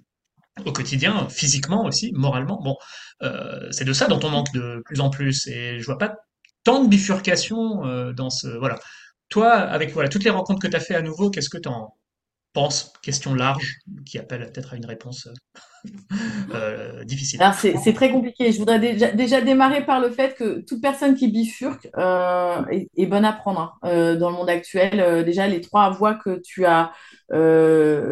au 0.65 0.71
quotidien, 0.73 1.27
physiquement 1.29 1.85
aussi, 1.85 2.11
moralement. 2.13 2.61
Bon, 2.61 2.75
euh, 3.23 3.67
c'est 3.71 3.85
de 3.85 3.93
ça 3.93 4.07
dont 4.07 4.19
on 4.23 4.29
manque 4.29 4.51
de 4.53 4.81
plus 4.85 4.99
en 4.99 5.09
plus. 5.09 5.47
Et 5.47 5.79
je 5.79 5.85
vois 5.85 5.97
pas 5.97 6.15
tant 6.63 6.83
de 6.83 6.89
bifurcation 6.89 7.85
euh, 7.85 8.13
dans 8.13 8.29
ce. 8.29 8.47
Voilà. 8.47 8.77
Toi, 9.29 9.51
avec 9.53 9.91
voilà, 9.93 10.09
toutes 10.09 10.23
les 10.23 10.31
rencontres 10.31 10.61
que 10.61 10.67
tu 10.67 10.75
as 10.75 10.79
fait 10.79 10.95
à 10.95 11.01
nouveau, 11.01 11.29
qu'est-ce 11.29 11.49
que 11.49 11.57
tu 11.57 11.69
en 11.69 11.93
penses 12.53 12.93
Question 13.01 13.33
large 13.33 13.77
qui 14.05 14.17
appelle 14.17 14.51
peut-être 14.51 14.73
à 14.73 14.77
une 14.77 14.85
réponse 14.85 15.27
euh, 16.53 17.03
difficile. 17.05 17.41
Alors, 17.41 17.55
c'est 17.55 17.93
très 17.93 18.11
compliqué. 18.11 18.51
Je 18.51 18.59
voudrais 18.59 18.79
déjà, 18.79 19.41
démarrer 19.41 19.85
par 19.85 19.99
le 19.99 20.09
fait 20.09 20.35
que 20.35 20.59
toute 20.61 20.81
personne 20.81 21.15
qui 21.15 21.29
bifurque 21.29 21.89
euh, 21.97 22.61
est, 22.69 23.05
bonne 23.05 23.25
à 23.25 23.33
prendre 23.33 23.59
hein. 23.59 23.89
euh, 23.89 24.15
dans 24.15 24.29
le 24.29 24.35
monde 24.35 24.49
actuel. 24.49 25.23
déjà, 25.23 25.47
les 25.47 25.61
trois 25.61 25.89
voies 25.89 26.15
que 26.15 26.41
tu 26.43 26.65
as 26.65 26.91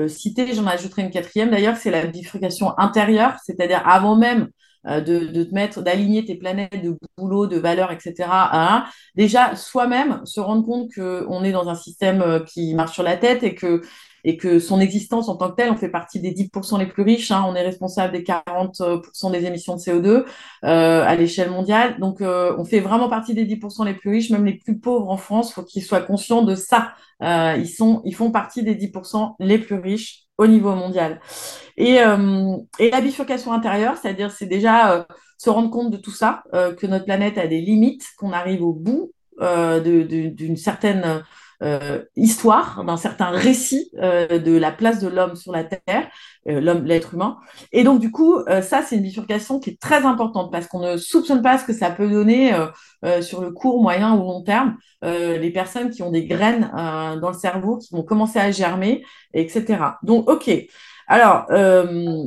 citées, 0.08 0.54
j'en 0.54 0.68
ajouterai 0.68 1.02
une 1.02 1.12
quatrième 1.12 1.50
d'ailleurs, 1.50 1.78
c'est 1.78 1.92
la 1.92 2.06
bifurcation 2.06 2.78
intérieure, 2.78 3.36
c'est-à-dire 3.44 3.82
avant 3.86 4.16
même 4.16 4.50
de, 4.86 5.44
te 5.44 5.54
mettre, 5.54 5.82
d'aligner 5.82 6.24
tes 6.24 6.36
planètes 6.36 6.82
de 6.82 6.96
boulot, 7.18 7.48
de 7.48 7.58
valeurs, 7.58 7.92
etc. 7.92 8.30
déjà, 9.16 9.56
soi-même, 9.56 10.22
se 10.24 10.40
rendre 10.40 10.66
compte 10.66 10.94
qu'on 10.94 11.44
est 11.44 11.52
dans 11.52 11.68
un 11.68 11.76
système 11.76 12.46
qui 12.48 12.74
marche 12.74 12.94
sur 12.94 13.04
la 13.04 13.18
tête 13.18 13.44
et 13.44 13.54
que 13.54 13.82
et 14.28 14.36
que 14.36 14.60
son 14.60 14.82
existence 14.82 15.30
en 15.30 15.38
tant 15.38 15.50
que 15.50 15.56
telle, 15.56 15.72
on 15.72 15.78
fait 15.78 15.88
partie 15.88 16.20
des 16.20 16.34
10% 16.34 16.78
les 16.78 16.86
plus 16.86 17.02
riches, 17.02 17.32
hein, 17.32 17.46
on 17.48 17.56
est 17.56 17.62
responsable 17.62 18.12
des 18.12 18.24
40% 18.24 19.32
des 19.32 19.46
émissions 19.46 19.78
de 19.78 19.80
CO2 19.80 20.08
euh, 20.10 20.26
à 20.64 21.16
l'échelle 21.16 21.50
mondiale. 21.50 21.98
Donc, 21.98 22.20
euh, 22.20 22.54
on 22.58 22.66
fait 22.66 22.82
vraiment 22.82 23.08
partie 23.08 23.34
des 23.34 23.46
10% 23.46 23.86
les 23.86 23.94
plus 23.94 24.10
riches, 24.10 24.30
même 24.30 24.44
les 24.44 24.56
plus 24.58 24.80
pauvres 24.80 25.10
en 25.10 25.16
France, 25.16 25.54
faut 25.54 25.64
qu'ils 25.64 25.82
soient 25.82 26.02
conscients 26.02 26.42
de 26.42 26.56
ça. 26.56 26.92
Euh, 27.24 27.56
ils, 27.58 27.70
sont, 27.70 28.02
ils 28.04 28.14
font 28.14 28.30
partie 28.30 28.64
des 28.64 28.76
10% 28.76 29.36
les 29.40 29.60
plus 29.60 29.80
riches 29.80 30.24
au 30.38 30.46
niveau 30.46 30.76
mondial. 30.76 31.22
Et, 31.78 32.00
et 32.80 32.90
la 32.92 33.02
bifurcation 33.02 33.54
intérieure, 33.54 33.96
c'est-à-dire 34.00 34.30
c'est 34.32 34.46
déjà 34.46 35.08
se 35.38 35.50
rendre 35.50 35.72
compte 35.72 35.90
de 35.90 35.98
tout 35.98 36.12
ça, 36.12 36.44
que 36.52 36.86
notre 36.86 37.06
planète 37.06 37.40
a 37.40 37.48
des 37.48 37.60
limites, 37.60 38.04
qu'on 38.20 38.34
arrive 38.34 38.62
au 38.62 38.74
bout 38.74 39.14
d'une 39.40 40.58
certaine 40.58 41.24
histoire, 42.16 42.84
d'un 42.84 42.98
certain 42.98 43.30
récit 43.30 43.90
euh, 43.98 44.40
de 44.40 44.56
la 44.56 44.72
place 44.72 45.00
de 45.00 45.08
l'homme 45.08 45.36
sur 45.36 45.52
la 45.52 45.64
Terre, 45.64 46.08
euh, 46.48 46.62
l'homme, 46.62 46.86
l'être 46.86 47.14
humain. 47.14 47.38
Et 47.72 47.84
donc, 47.84 48.00
du 48.00 48.12
coup, 48.12 48.40
ça, 48.62 48.84
c'est 48.84 48.96
une 48.96 49.04
bifurcation 49.04 49.60
qui 49.60 49.72
est 49.72 49.80
très 49.80 50.06
importante 50.06 50.52
parce 50.52 50.68
qu'on 50.68 50.80
ne 50.80 50.98
soupçonne 50.98 51.42
pas 51.42 51.58
ce 51.58 51.66
que 51.66 51.74
ça 51.74 51.90
peut 51.90 52.10
donner 52.10 52.54
sur 53.22 53.42
le 53.42 53.52
court, 53.52 53.82
moyen 53.82 54.16
ou 54.16 54.20
long 54.20 54.44
terme. 54.44 54.78
les 55.02 55.52
personnes 55.52 55.90
qui 55.90 56.04
ont 56.04 56.12
des 56.12 56.26
graines 56.26 56.70
dans 56.74 57.30
le 57.30 57.38
cerveau 57.38 57.78
qui 57.78 57.94
vont 57.94 58.04
commencer 58.04 58.40
à 58.40 58.52
germer, 58.52 59.04
etc. 59.34 59.78
Donc, 60.04 60.30
OK. 60.30 60.50
Alors, 61.08 61.46
euh, 61.52 62.24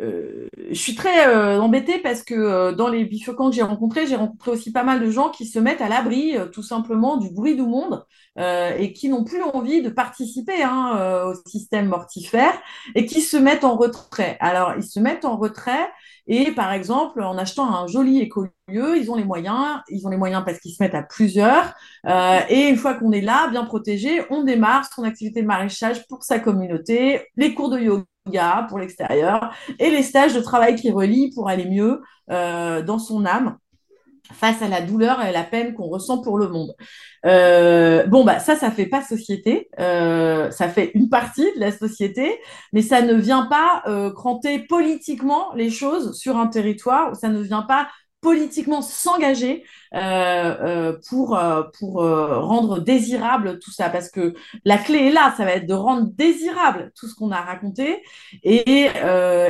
je 0.00 0.74
suis 0.74 0.94
très 0.94 1.28
euh, 1.28 1.60
embêtée 1.60 1.98
parce 1.98 2.22
que 2.22 2.34
euh, 2.34 2.72
dans 2.72 2.88
les 2.88 3.04
bifurcants 3.04 3.50
que 3.50 3.56
j'ai 3.56 3.62
rencontrés, 3.62 4.06
j'ai 4.06 4.16
rencontré 4.16 4.50
aussi 4.50 4.72
pas 4.72 4.82
mal 4.82 5.00
de 5.00 5.10
gens 5.10 5.30
qui 5.30 5.46
se 5.46 5.58
mettent 5.58 5.80
à 5.80 5.88
l'abri 5.88 6.36
tout 6.52 6.62
simplement 6.62 7.16
du 7.16 7.30
bruit 7.30 7.54
du 7.54 7.62
monde 7.62 8.04
et 8.36 8.92
qui 8.92 9.08
n'ont 9.08 9.22
plus 9.22 9.42
envie 9.42 9.80
de 9.80 9.88
participer 9.88 10.64
hein, 10.64 11.24
au 11.26 11.34
système 11.48 11.86
mortifère 11.86 12.52
et 12.96 13.06
qui 13.06 13.20
se 13.20 13.36
mettent 13.36 13.62
en 13.62 13.76
retrait. 13.76 14.36
Alors, 14.40 14.72
ils 14.76 14.82
se 14.82 14.98
mettent 14.98 15.24
en 15.24 15.36
retrait 15.36 15.88
et 16.26 16.50
par 16.50 16.72
exemple, 16.72 17.22
en 17.22 17.38
achetant 17.38 17.72
un 17.72 17.86
joli 17.86 18.18
écolieu, 18.18 18.50
ils 18.68 19.08
ont 19.08 19.14
les 19.14 19.24
moyens, 19.24 19.80
ils 19.88 20.04
ont 20.06 20.10
les 20.10 20.16
moyens 20.16 20.42
parce 20.44 20.58
qu'ils 20.58 20.72
se 20.74 20.82
mettent 20.82 20.96
à 20.96 21.04
plusieurs. 21.04 21.74
et 22.48 22.68
une 22.68 22.76
fois 22.76 22.94
qu'on 22.94 23.12
est 23.12 23.20
là, 23.20 23.48
bien 23.48 23.64
protégé, 23.64 24.24
on 24.30 24.42
démarre 24.42 24.84
son 24.92 25.04
activité 25.04 25.42
de 25.42 25.46
maraîchage 25.46 26.04
pour 26.08 26.24
sa 26.24 26.40
communauté, 26.40 27.28
les 27.36 27.54
cours 27.54 27.70
de 27.70 27.78
yoga 27.78 28.04
pour 28.68 28.78
l'extérieur 28.78 29.54
et 29.78 29.90
les 29.90 30.02
stages 30.02 30.34
de 30.34 30.40
travail 30.40 30.76
qui 30.76 30.90
relient 30.90 31.30
pour 31.34 31.48
aller 31.48 31.66
mieux 31.66 32.00
euh, 32.30 32.82
dans 32.82 32.98
son 32.98 33.26
âme 33.26 33.58
face 34.32 34.62
à 34.62 34.68
la 34.68 34.80
douleur 34.80 35.20
et 35.20 35.28
à 35.28 35.32
la 35.32 35.42
peine 35.42 35.74
qu'on 35.74 35.88
ressent 35.88 36.22
pour 36.22 36.38
le 36.38 36.48
monde. 36.48 36.74
Euh, 37.26 38.06
bon, 38.06 38.24
bah 38.24 38.38
ça, 38.38 38.56
ça 38.56 38.70
fait 38.70 38.86
pas 38.86 39.02
société, 39.02 39.68
euh, 39.78 40.50
ça 40.50 40.68
fait 40.68 40.92
une 40.94 41.10
partie 41.10 41.44
de 41.54 41.60
la 41.60 41.70
société, 41.70 42.40
mais 42.72 42.80
ça 42.80 43.02
ne 43.02 43.12
vient 43.14 43.44
pas 43.44 43.82
cranter 44.14 44.60
politiquement 44.60 45.52
les 45.54 45.68
choses 45.68 46.18
sur 46.18 46.38
un 46.38 46.46
territoire, 46.46 47.14
ça 47.14 47.28
ne 47.28 47.40
vient 47.40 47.62
pas 47.62 47.88
politiquement 48.24 48.80
s'engager 48.80 49.64
euh, 49.94 49.98
euh, 50.00 50.98
pour, 51.10 51.36
euh, 51.38 51.62
pour 51.78 51.96
rendre 52.02 52.80
désirable 52.80 53.58
tout 53.58 53.70
ça. 53.70 53.90
Parce 53.90 54.10
que 54.10 54.32
la 54.64 54.78
clé 54.78 55.08
est 55.08 55.10
là, 55.10 55.34
ça 55.36 55.44
va 55.44 55.52
être 55.52 55.66
de 55.66 55.74
rendre 55.74 56.08
désirable 56.10 56.90
tout 56.98 57.06
ce 57.06 57.14
qu'on 57.14 57.30
a 57.30 57.40
raconté. 57.42 58.02
Et, 58.42 58.88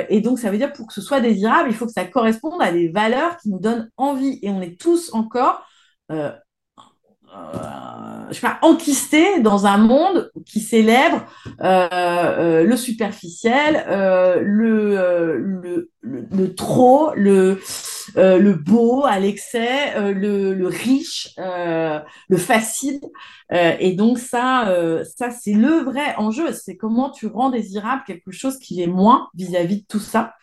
et 0.09 0.21
donc, 0.21 0.41
ça 0.41 0.51
veut 0.51 0.59
dire 0.59 0.73
pour 0.73 0.89
que 0.89 0.93
ce 0.93 1.01
soit 1.01 1.21
désirable, 1.21 1.71
il 1.71 1.75
faut 1.75 1.87
que 1.87 1.93
ça 1.93 2.05
corresponde 2.05 2.61
à 2.61 2.73
des 2.73 2.89
valeurs 2.89 3.37
qui 3.37 3.49
nous 3.49 3.61
donnent 3.61 3.91
envie. 3.97 4.41
Et 4.43 4.51
on 4.51 4.61
est 4.61 4.79
tous 4.79 5.15
encore 5.15 5.65
je 8.35 8.35
sais 8.35 8.41
pas, 8.41 8.59
enquisté 8.63 9.41
dans 9.41 9.67
un 9.67 9.79
monde 9.79 10.31
qui 10.47 10.61
célèbre 10.61 11.25
euh, 11.61 11.89
euh, 11.93 12.65
le 12.65 12.77
superficiel, 12.77 13.85
le, 14.43 15.39
le, 15.39 15.91
le, 16.03 16.55
trop, 16.55 17.13
le, 17.15 17.61
le 18.17 18.53
beau 18.53 19.05
à 19.05 19.19
l'excès, 19.19 20.13
le, 20.13 20.55
le, 20.55 20.67
riche, 20.67 21.35
le 21.37 22.37
facile. 22.37 23.01
et 23.51 23.93
donc 23.93 24.19
ça, 24.19 24.75
ça 25.17 25.31
c'est 25.31 25.55
le 25.55 25.85
vrai 25.85 26.15
enjeu. 26.17 26.53
C'est 26.53 26.77
comment 26.77 27.11
tu 27.11 27.27
rends 27.27 27.51
désirable 27.51 28.03
quelque 28.07 28.33
chose 28.33 28.59
qui 28.59 28.83
est 28.83 28.87
moins 28.87 29.29
vis-à-vis 29.35 29.83
de 29.83 29.87
tout 29.89 30.01
ça. 30.01 30.35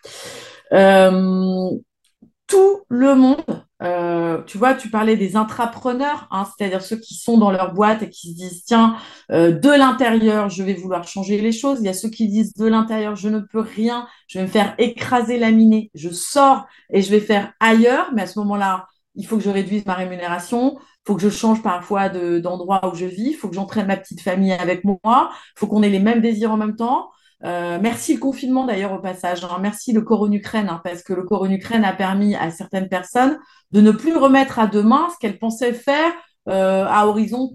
tout 2.47 2.81
le 2.89 3.15
monde 3.15 3.65
euh, 3.81 4.43
tu 4.43 4.57
vois, 4.57 4.75
tu 4.75 4.89
parlais 4.89 5.17
des 5.17 5.35
intrapreneurs, 5.35 6.27
hein, 6.29 6.45
c'est-à-dire 6.45 6.81
ceux 6.81 6.97
qui 6.97 7.15
sont 7.15 7.37
dans 7.37 7.49
leur 7.49 7.73
boîte 7.73 8.03
et 8.03 8.09
qui 8.09 8.31
se 8.31 8.35
disent 8.35 8.63
tiens, 8.65 8.95
euh, 9.31 9.51
de 9.51 9.69
l'intérieur, 9.69 10.49
je 10.49 10.61
vais 10.61 10.75
vouloir 10.75 11.07
changer 11.07 11.41
les 11.41 11.51
choses. 11.51 11.79
Il 11.79 11.85
y 11.85 11.89
a 11.89 11.93
ceux 11.93 12.09
qui 12.09 12.27
disent 12.27 12.53
de 12.53 12.67
l'intérieur, 12.67 13.15
je 13.15 13.29
ne 13.29 13.39
peux 13.39 13.59
rien, 13.59 14.07
je 14.27 14.39
vais 14.39 14.45
me 14.45 14.49
faire 14.49 14.75
écraser, 14.77 15.39
laminer, 15.39 15.89
je 15.95 16.09
sors 16.09 16.65
et 16.91 17.01
je 17.01 17.09
vais 17.09 17.19
faire 17.21 17.53
ailleurs. 17.59 18.11
Mais 18.13 18.23
à 18.23 18.27
ce 18.27 18.37
moment-là, 18.39 18.87
il 19.15 19.25
faut 19.25 19.37
que 19.37 19.43
je 19.43 19.49
réduise 19.49 19.85
ma 19.85 19.95
rémunération, 19.95 20.77
il 20.79 21.07
faut 21.07 21.15
que 21.15 21.21
je 21.21 21.29
change 21.29 21.63
parfois 21.63 22.09
d'endroit 22.09 22.91
où 22.91 22.95
je 22.95 23.05
vis, 23.05 23.31
il 23.31 23.33
faut 23.33 23.49
que 23.49 23.55
j'entraîne 23.55 23.87
ma 23.87 23.97
petite 23.97 24.21
famille 24.21 24.53
avec 24.53 24.83
moi, 24.83 25.31
il 25.55 25.59
faut 25.59 25.67
qu'on 25.67 25.83
ait 25.83 25.89
les 25.89 25.99
mêmes 25.99 26.21
désirs 26.21 26.51
en 26.51 26.57
même 26.57 26.75
temps. 26.75 27.09
Euh, 27.43 27.79
merci 27.81 28.13
le 28.13 28.19
confinement 28.19 28.65
d'ailleurs 28.65 28.93
au 28.93 28.99
passage. 28.99 29.43
Hein. 29.43 29.57
Merci 29.61 29.93
le 29.93 30.01
corps 30.01 30.31
Ukraine, 30.31 30.69
hein, 30.69 30.81
parce 30.83 31.03
que 31.03 31.13
le 31.13 31.23
corps 31.23 31.45
Ukraine 31.45 31.83
a 31.83 31.93
permis 31.93 32.35
à 32.35 32.51
certaines 32.51 32.87
personnes 32.87 33.39
de 33.71 33.81
ne 33.81 33.91
plus 33.91 34.15
remettre 34.15 34.59
à 34.59 34.67
demain 34.67 35.07
ce 35.11 35.17
qu'elles 35.19 35.39
pensaient 35.39 35.73
faire 35.73 36.11
euh, 36.49 36.85
à 36.87 37.07
horizon. 37.07 37.53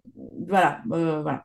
Voilà, 0.49 0.81
euh, 0.93 1.23
voilà. 1.23 1.45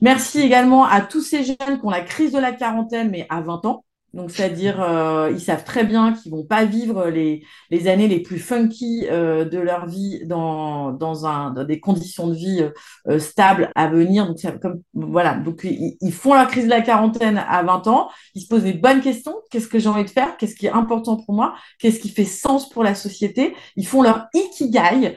Merci 0.00 0.40
également 0.40 0.84
à 0.84 1.00
tous 1.00 1.22
ces 1.22 1.44
jeunes 1.44 1.78
qui 1.78 1.84
ont 1.84 1.90
la 1.90 2.02
crise 2.02 2.32
de 2.32 2.38
la 2.38 2.52
quarantaine, 2.52 3.10
mais 3.10 3.26
à 3.30 3.40
20 3.40 3.64
ans. 3.66 3.84
Donc, 4.14 4.30
c'est-à-dire, 4.30 4.80
euh, 4.80 5.30
ils 5.32 5.40
savent 5.40 5.64
très 5.64 5.84
bien 5.84 6.14
qu'ils 6.14 6.32
vont 6.32 6.44
pas 6.44 6.64
vivre 6.64 7.08
les, 7.08 7.44
les 7.70 7.88
années 7.88 8.08
les 8.08 8.20
plus 8.20 8.38
funky 8.38 9.06
euh, 9.10 9.44
de 9.44 9.58
leur 9.58 9.86
vie 9.86 10.22
dans, 10.24 10.92
dans, 10.92 11.26
un, 11.26 11.50
dans 11.50 11.64
des 11.64 11.78
conditions 11.78 12.28
de 12.28 12.34
vie 12.34 12.66
euh, 13.06 13.18
stables 13.18 13.70
à 13.74 13.88
venir. 13.88 14.26
Donc, 14.26 14.38
comme, 14.60 14.80
voilà. 14.94 15.34
Donc, 15.34 15.60
ils, 15.64 16.12
font 16.12 16.32
la 16.32 16.46
crise 16.46 16.64
de 16.64 16.70
la 16.70 16.80
quarantaine 16.80 17.36
à 17.36 17.62
20 17.62 17.86
ans. 17.86 18.08
Ils 18.34 18.40
se 18.40 18.48
posent 18.48 18.62
des 18.62 18.72
bonnes 18.72 19.02
questions. 19.02 19.34
Qu'est-ce 19.50 19.68
que 19.68 19.78
j'ai 19.78 19.90
envie 19.90 20.04
de 20.04 20.10
faire? 20.10 20.38
Qu'est-ce 20.38 20.54
qui 20.54 20.66
est 20.66 20.72
important 20.72 21.16
pour 21.16 21.34
moi? 21.34 21.54
Qu'est-ce 21.78 22.00
qui 22.00 22.08
fait 22.08 22.24
sens 22.24 22.70
pour 22.70 22.82
la 22.84 22.94
société? 22.94 23.54
Ils 23.76 23.86
font 23.86 24.02
leur 24.02 24.28
ikigai, 24.32 25.16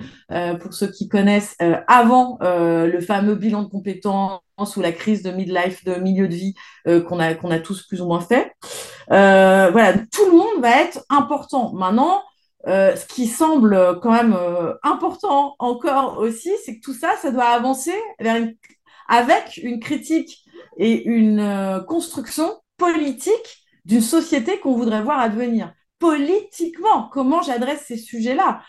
pour 0.62 0.74
ceux 0.74 0.92
qui 0.92 1.08
connaissent, 1.08 1.56
avant 1.88 2.38
le 2.42 3.00
fameux 3.00 3.36
bilan 3.36 3.64
de 3.64 3.70
compétences 3.70 4.42
ou 4.76 4.82
la 4.82 4.92
crise 4.92 5.24
de 5.24 5.32
midlife, 5.32 5.84
de 5.84 5.96
milieu 5.96 6.28
de 6.28 6.34
vie 6.34 6.54
euh, 6.88 7.02
qu'on 7.02 7.20
a, 7.20 7.60
tous 7.60 7.84
plus 7.88 8.02
ou 8.02 8.08
moins 8.08 8.22
fait. 8.22 8.54
Euh, 9.12 9.70
voilà, 9.72 9.94
tout 9.94 10.26
le 10.26 10.38
monde 10.38 10.62
va 10.62 10.82
être 10.82 11.04
important. 11.10 11.74
Maintenant, 11.74 12.22
euh, 12.68 12.96
ce 12.96 13.06
qui 13.06 13.28
semble 13.28 14.00
quand 14.02 14.12
même 14.12 14.38
important 14.84 15.56
encore 15.60 16.20
aussi, 16.20 16.52
c'est 16.64 16.78
que 16.78 16.82
tout 16.82 16.94
ça, 16.94 17.16
ça 17.22 17.32
doit 17.32 17.46
avancer 17.46 17.96
avec 19.08 19.58
une 19.58 19.80
critique 19.80 20.46
et 20.78 21.04
une 21.04 21.84
construction 21.88 22.60
politique 22.78 23.66
d'une 23.86 24.02
société 24.02 24.60
qu'on 24.60 24.76
voudrait 24.76 25.02
voir 25.02 25.20
advenir. 25.20 25.74
Politiquement, 26.00 27.10
comment 27.12 27.42
j'adresse 27.42 27.86
ces 27.88 27.98
sujets-là? 27.98 28.62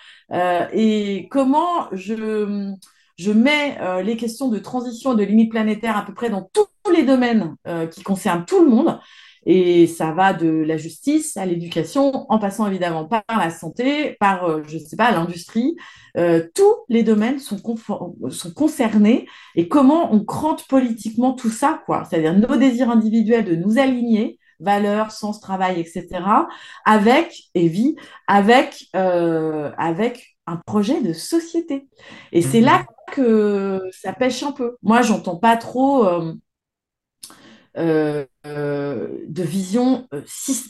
Et 0.72 1.28
comment 1.30 1.88
je, 1.92 2.74
je 3.22 3.32
mets 3.32 3.78
euh, 3.80 4.02
les 4.02 4.16
questions 4.16 4.48
de 4.48 4.58
transition 4.58 5.12
et 5.12 5.16
de 5.16 5.22
limites 5.22 5.50
planétaires 5.50 5.96
à 5.96 6.04
peu 6.04 6.12
près 6.12 6.28
dans 6.28 6.50
tous 6.52 6.90
les 6.90 7.04
domaines 7.04 7.56
euh, 7.66 7.86
qui 7.86 8.02
concernent 8.02 8.44
tout 8.44 8.62
le 8.64 8.68
monde. 8.68 8.98
Et 9.44 9.88
ça 9.88 10.12
va 10.12 10.32
de 10.32 10.48
la 10.48 10.76
justice 10.76 11.36
à 11.36 11.44
l'éducation, 11.46 12.30
en 12.30 12.38
passant 12.38 12.68
évidemment 12.68 13.06
par 13.06 13.24
la 13.28 13.50
santé, 13.50 14.16
par, 14.20 14.44
euh, 14.44 14.62
je 14.68 14.76
ne 14.76 14.80
sais 14.80 14.96
pas, 14.96 15.10
l'industrie. 15.10 15.76
Tous 16.54 16.74
les 16.90 17.02
domaines 17.02 17.38
sont, 17.38 17.58
concernés 18.54 19.26
et 19.54 19.66
comment 19.66 20.12
on 20.12 20.22
crante 20.22 20.68
politiquement 20.68 21.32
tout 21.32 21.48
ça, 21.48 21.82
quoi? 21.86 22.04
C'est-à-dire 22.04 22.36
nos 22.36 22.56
désirs 22.56 22.90
individuels 22.90 23.46
de 23.46 23.56
nous 23.56 23.78
aligner, 23.78 24.38
valeurs, 24.60 25.10
sens, 25.10 25.40
travail, 25.40 25.80
etc., 25.80 26.22
avec, 26.84 27.44
et 27.54 27.66
vie, 27.66 27.96
avec, 28.28 28.90
avec 28.92 30.36
un 30.46 30.56
projet 30.56 31.00
de 31.00 31.14
société. 31.14 31.88
Et 32.32 32.42
c'est 32.42 32.60
là 32.60 32.80
Mhm. 32.80 32.91
Que 33.10 33.80
ça 33.92 34.12
pêche 34.12 34.42
un 34.42 34.52
peu. 34.52 34.76
Moi, 34.82 35.02
j'entends 35.02 35.36
pas 35.36 35.56
trop. 35.56 36.06
Euh, 36.06 36.34
euh, 37.78 38.26
euh, 38.46 39.08
de 39.28 39.42
vision 39.42 40.06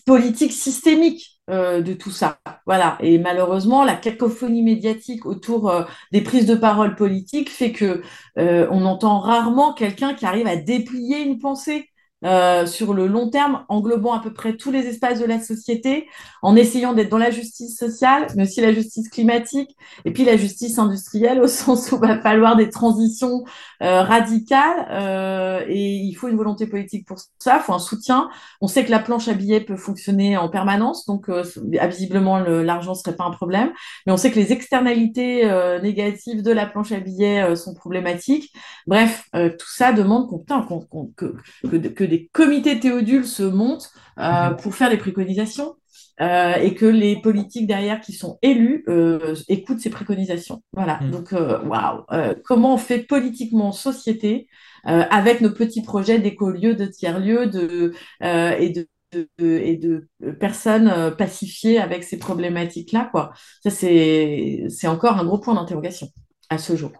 politique 0.06 0.52
systémique 0.52 1.40
de 1.48 1.92
tout 1.94 2.12
ça. 2.12 2.38
Voilà. 2.64 2.96
Et 3.00 3.18
malheureusement, 3.18 3.84
la 3.84 3.96
cacophonie 3.96 4.62
médiatique 4.62 5.26
autour 5.26 5.74
des 6.12 6.22
prises 6.22 6.46
de 6.46 6.54
parole 6.54 6.94
politiques 6.94 7.50
fait 7.50 7.72
que 7.72 8.02
on 8.36 8.86
entend 8.86 9.18
rarement 9.18 9.74
quelqu'un 9.74 10.14
qui 10.14 10.24
arrive 10.26 10.46
à 10.46 10.56
déplier 10.56 11.20
une 11.20 11.38
pensée. 11.38 11.88
Euh, 12.24 12.66
sur 12.66 12.94
le 12.94 13.06
long 13.06 13.30
terme, 13.30 13.64
englobant 13.68 14.12
à 14.12 14.20
peu 14.20 14.32
près 14.32 14.56
tous 14.56 14.70
les 14.70 14.86
espaces 14.86 15.20
de 15.20 15.26
la 15.26 15.40
société, 15.40 16.08
en 16.42 16.56
essayant 16.56 16.92
d'être 16.92 17.08
dans 17.08 17.18
la 17.18 17.30
justice 17.30 17.76
sociale, 17.76 18.26
mais 18.36 18.44
aussi 18.44 18.60
la 18.60 18.72
justice 18.72 19.08
climatique, 19.08 19.76
et 20.04 20.12
puis 20.12 20.24
la 20.24 20.36
justice 20.36 20.78
industrielle, 20.78 21.40
au 21.40 21.46
sens 21.48 21.90
où 21.92 21.98
il 22.02 22.08
va 22.08 22.20
falloir 22.20 22.56
des 22.56 22.70
transitions 22.70 23.44
euh, 23.82 24.02
radicale 24.02 24.86
euh, 24.90 25.64
et 25.68 25.96
il 25.96 26.14
faut 26.14 26.28
une 26.28 26.36
volonté 26.36 26.66
politique 26.66 27.06
pour 27.06 27.18
ça, 27.38 27.56
il 27.56 27.62
faut 27.62 27.72
un 27.72 27.78
soutien. 27.78 28.28
On 28.60 28.66
sait 28.66 28.84
que 28.84 28.90
la 28.90 28.98
planche 28.98 29.28
à 29.28 29.34
billets 29.34 29.60
peut 29.60 29.76
fonctionner 29.76 30.36
en 30.36 30.48
permanence, 30.48 31.06
donc 31.06 31.28
euh, 31.28 31.44
visiblement 31.88 32.38
l'argent 32.38 32.94
serait 32.94 33.16
pas 33.16 33.24
un 33.24 33.30
problème, 33.30 33.72
mais 34.06 34.12
on 34.12 34.16
sait 34.16 34.30
que 34.30 34.38
les 34.38 34.52
externalités 34.52 35.50
euh, 35.50 35.80
négatives 35.80 36.42
de 36.42 36.50
la 36.50 36.66
planche 36.66 36.92
à 36.92 37.00
billets 37.00 37.56
sont 37.56 37.74
problématiques. 37.74 38.52
Bref, 38.86 39.28
tout 39.32 39.68
ça 39.68 39.92
demande 39.92 40.28
qu'on, 40.28 40.38
qu'on, 40.62 41.12
que, 41.16 41.34
que, 41.68 41.76
que, 41.76 42.04
des 42.12 42.28
comités 42.32 42.78
théodules 42.78 43.26
se 43.26 43.42
montent 43.42 43.90
euh, 44.18 44.50
Mhm. 44.50 44.56
pour 44.56 44.74
faire 44.74 44.90
des 44.90 44.98
préconisations 44.98 45.74
euh, 46.20 46.54
et 46.56 46.74
que 46.74 46.84
les 46.84 47.20
politiques 47.22 47.66
derrière 47.66 48.02
qui 48.02 48.12
sont 48.12 48.38
élus 48.42 48.84
euh, 48.88 49.34
écoutent 49.48 49.80
ces 49.80 49.88
préconisations. 49.88 50.62
Voilà. 50.74 51.00
Mhm. 51.00 51.10
Donc, 51.10 51.32
waouh. 51.32 52.04
Comment 52.44 52.74
on 52.74 52.76
fait 52.76 52.98
politiquement 52.98 53.68
en 53.68 53.72
société 53.72 54.46
avec 54.84 55.40
nos 55.40 55.50
petits 55.50 55.82
projets 55.82 56.18
d'écolieux, 56.18 56.74
de 56.74 56.86
tiers-lieux 56.86 57.46
de, 57.46 57.92
et 58.20 58.70
de 58.70 58.86
de, 59.12 59.58
et 59.58 59.76
de 59.76 60.08
personnes 60.40 61.14
pacifiées 61.18 61.78
avec 61.78 62.02
ces 62.02 62.18
problématiques-là, 62.18 63.08
quoi. 63.12 63.32
Ça, 63.62 63.68
c'est, 63.68 64.64
c'est 64.70 64.88
encore 64.88 65.18
un 65.18 65.24
gros 65.26 65.38
point 65.38 65.54
d'interrogation 65.54 66.08
à 66.48 66.56
ce 66.56 66.76
jour. 66.76 66.92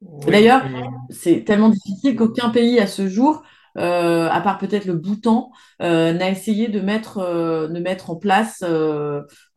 Oui, 0.00 0.32
D'ailleurs, 0.32 0.64
et 0.66 0.84
c'est 1.10 1.44
tellement 1.44 1.68
difficile 1.68 2.16
qu'aucun 2.16 2.50
pays 2.50 2.80
à 2.80 2.86
ce 2.86 3.08
jour, 3.08 3.42
euh, 3.78 4.28
à 4.28 4.40
part 4.40 4.58
peut-être 4.58 4.84
le 4.84 4.94
Bhoutan, 4.94 5.50
euh, 5.80 6.12
n'a 6.12 6.30
essayé 6.30 6.68
de 6.68 6.80
mettre, 6.80 7.18
euh, 7.18 7.68
de 7.68 7.78
mettre 7.80 8.10
en 8.10 8.16
place 8.16 8.64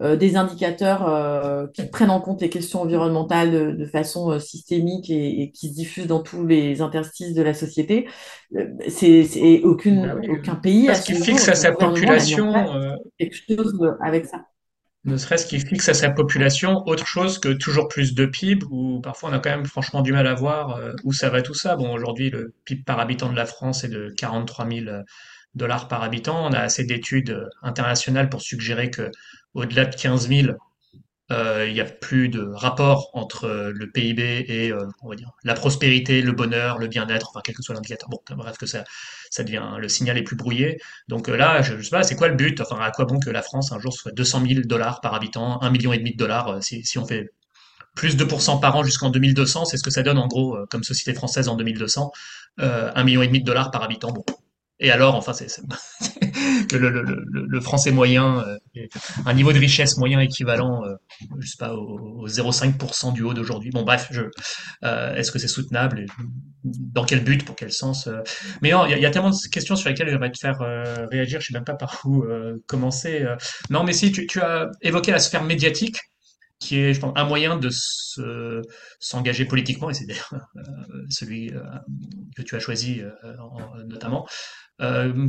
des 0.01 0.35
indicateurs 0.35 1.69
qui 1.73 1.83
prennent 1.87 2.09
en 2.09 2.21
compte 2.21 2.41
les 2.41 2.49
questions 2.49 2.81
environnementales 2.81 3.51
de, 3.51 3.71
de 3.71 3.85
façon 3.85 4.39
systémique 4.39 5.09
et, 5.09 5.41
et 5.41 5.51
qui 5.51 5.69
se 5.69 5.75
diffusent 5.75 6.07
dans 6.07 6.21
tous 6.21 6.45
les 6.45 6.81
interstices 6.81 7.33
de 7.33 7.41
la 7.41 7.53
société. 7.53 8.07
C'est, 8.87 9.23
bah 9.23 9.67
aucune, 9.67 10.11
oui, 10.19 10.29
euh, 10.29 10.33
aucun 10.33 10.55
pays 10.55 10.87
parce 10.87 11.01
qu'il 11.01 11.17
fixe 11.17 11.49
à 11.49 11.55
sa 11.55 11.71
population, 11.71 12.53
quelque 13.17 13.35
chose 13.35 13.95
avec 14.01 14.25
ça. 14.25 14.45
Ne 15.05 15.17
serait-ce 15.17 15.45
qu'il 15.45 15.65
fixe 15.65 15.87
à 15.87 15.93
sa 15.93 16.09
population 16.09 16.83
autre 16.87 17.05
chose 17.05 17.39
que 17.39 17.49
toujours 17.49 17.87
plus 17.87 18.13
de 18.15 18.25
PIB, 18.25 18.65
où 18.71 18.99
parfois 19.01 19.29
on 19.29 19.33
a 19.33 19.39
quand 19.39 19.51
même 19.51 19.65
franchement 19.65 20.01
du 20.01 20.11
mal 20.11 20.27
à 20.27 20.33
voir 20.33 20.77
euh, 20.77 20.93
où 21.03 21.13
ça 21.13 21.29
va 21.29 21.41
tout 21.41 21.53
ça. 21.53 21.75
Bon, 21.75 21.93
aujourd'hui, 21.93 22.29
le 22.29 22.53
PIB 22.65 22.83
par 22.83 22.99
habitant 22.99 23.29
de 23.29 23.35
la 23.35 23.45
France 23.45 23.83
est 23.83 23.89
de 23.89 24.13
43 24.17 24.67
000 24.67 24.85
dollars 25.55 25.87
par 25.87 26.03
habitant. 26.03 26.45
On 26.45 26.53
a 26.53 26.59
assez 26.59 26.83
d'études 26.83 27.31
euh, 27.31 27.49
internationales 27.61 28.29
pour 28.29 28.41
suggérer 28.41 28.89
que 28.91 29.09
au-delà 29.53 29.85
de 29.85 29.95
15 29.95 30.27
000, 30.27 30.49
euh, 30.49 30.53
il 31.29 31.73
n'y 31.73 31.81
a 31.81 31.85
plus 31.85 32.29
de 32.29 32.41
rapport 32.53 33.09
entre 33.13 33.45
euh, 33.45 33.71
le 33.73 33.89
PIB 33.89 34.45
et 34.47 34.71
euh, 34.71 34.85
la 35.43 35.53
prospérité, 35.53 36.21
le 36.21 36.31
bonheur, 36.31 36.77
le 36.77 36.87
bien-être, 36.87 37.29
enfin 37.29 37.41
quel 37.43 37.55
que 37.55 37.63
soit 37.63 37.75
l'indicateur. 37.75 38.09
Bon, 38.09 38.19
bref, 38.35 38.57
que 38.57 38.65
ça, 38.65 38.83
devient 39.39 39.63
le 39.79 39.89
signal 39.89 40.17
est 40.17 40.23
plus 40.23 40.35
brouillé. 40.35 40.79
Donc 41.07 41.29
euh, 41.29 41.35
là, 41.35 41.61
je, 41.61 41.77
je 41.77 41.83
sais 41.83 41.89
pas, 41.89 42.03
c'est 42.03 42.15
quoi 42.15 42.27
le 42.27 42.35
but? 42.35 42.61
Enfin, 42.61 42.79
à 42.79 42.91
quoi 42.91 43.05
bon 43.05 43.19
que 43.19 43.29
la 43.29 43.41
France 43.41 43.71
un 43.71 43.79
jour 43.79 43.93
soit 43.93 44.11
200 44.11 44.45
000 44.47 44.61
dollars 44.65 45.01
par 45.01 45.13
habitant, 45.13 45.61
un 45.61 45.69
million 45.69 45.93
et 45.93 45.97
demi 45.97 46.11
de 46.11 46.17
dollars 46.17 46.49
euh, 46.49 46.61
si, 46.61 46.97
on 46.97 47.05
fait 47.05 47.29
plus 47.95 48.17
de 48.17 48.25
2% 48.25 48.59
par 48.59 48.75
an 48.75 48.83
jusqu'en 48.83 49.09
2200, 49.09 49.65
c'est 49.65 49.77
ce 49.77 49.83
que 49.83 49.89
ça 49.89 50.03
donne 50.03 50.17
en 50.17 50.27
gros 50.27 50.57
euh, 50.57 50.65
comme 50.69 50.83
société 50.83 51.13
française 51.13 51.47
en 51.47 51.55
2200, 51.55 52.11
euh, 52.59 52.91
un 52.93 53.03
million 53.03 53.21
et 53.21 53.27
demi 53.27 53.39
de 53.39 53.45
dollars 53.45 53.71
par 53.71 53.83
habitant. 53.83 54.13
Et 54.79 54.91
alors, 54.91 55.15
enfin, 55.15 55.33
c'est 55.33 55.47
que 56.69 56.75
le, 56.75 56.89
le, 56.89 57.01
le, 57.01 57.45
le 57.47 57.61
français 57.61 57.91
moyen, 57.91 58.43
euh, 58.75 58.85
un 59.25 59.33
niveau 59.33 59.53
de 59.53 59.59
richesse 59.59 59.97
moyen 59.97 60.19
équivalent, 60.19 60.83
euh, 60.85 60.95
je 61.39 61.47
sais 61.47 61.57
pas, 61.57 61.73
au, 61.73 62.21
au 62.23 62.27
0,5% 62.27 63.13
du 63.13 63.23
haut 63.23 63.33
d'aujourd'hui. 63.33 63.69
Bon, 63.71 63.83
bref, 63.83 64.11
euh, 64.83 65.15
est-ce 65.15 65.31
que 65.31 65.39
c'est 65.39 65.47
soutenable 65.47 65.99
et 66.01 66.05
dans 66.63 67.05
quel 67.05 67.23
but, 67.23 67.45
pour 67.45 67.55
quel 67.55 67.71
sens 67.71 68.07
euh. 68.07 68.21
Mais 68.61 68.69
il 68.69 68.97
y, 68.97 69.01
y 69.01 69.05
a 69.05 69.11
tellement 69.11 69.29
de 69.29 69.49
questions 69.49 69.75
sur 69.75 69.89
lesquelles 69.89 70.09
j'aimerais 70.09 70.31
te 70.31 70.39
faire 70.39 70.61
euh, 70.61 71.05
réagir. 71.11 71.39
Je 71.39 71.47
sais 71.47 71.53
même 71.53 71.63
pas 71.63 71.75
par 71.75 72.01
où 72.05 72.23
euh, 72.23 72.61
commencer. 72.67 73.25
Non, 73.69 73.83
mais 73.83 73.93
si 73.93 74.11
tu, 74.11 74.27
tu 74.27 74.41
as 74.41 74.69
évoqué 74.81 75.11
la 75.11 75.19
sphère 75.19 75.43
médiatique 75.43 75.97
qui 76.65 76.79
est, 76.79 76.93
je 76.93 76.99
pense, 76.99 77.13
un 77.15 77.25
moyen 77.25 77.57
de 77.57 77.69
se, 77.71 78.61
s'engager 78.99 79.45
politiquement, 79.45 79.89
et 79.89 79.93
c'est 79.93 80.05
d'ailleurs 80.05 80.33
euh, 80.57 80.61
celui 81.09 81.51
euh, 81.53 81.61
que 82.35 82.41
tu 82.41 82.55
as 82.55 82.59
choisi 82.59 83.01
euh, 83.01 83.11
en- 83.39 83.77
notamment. 83.87 84.27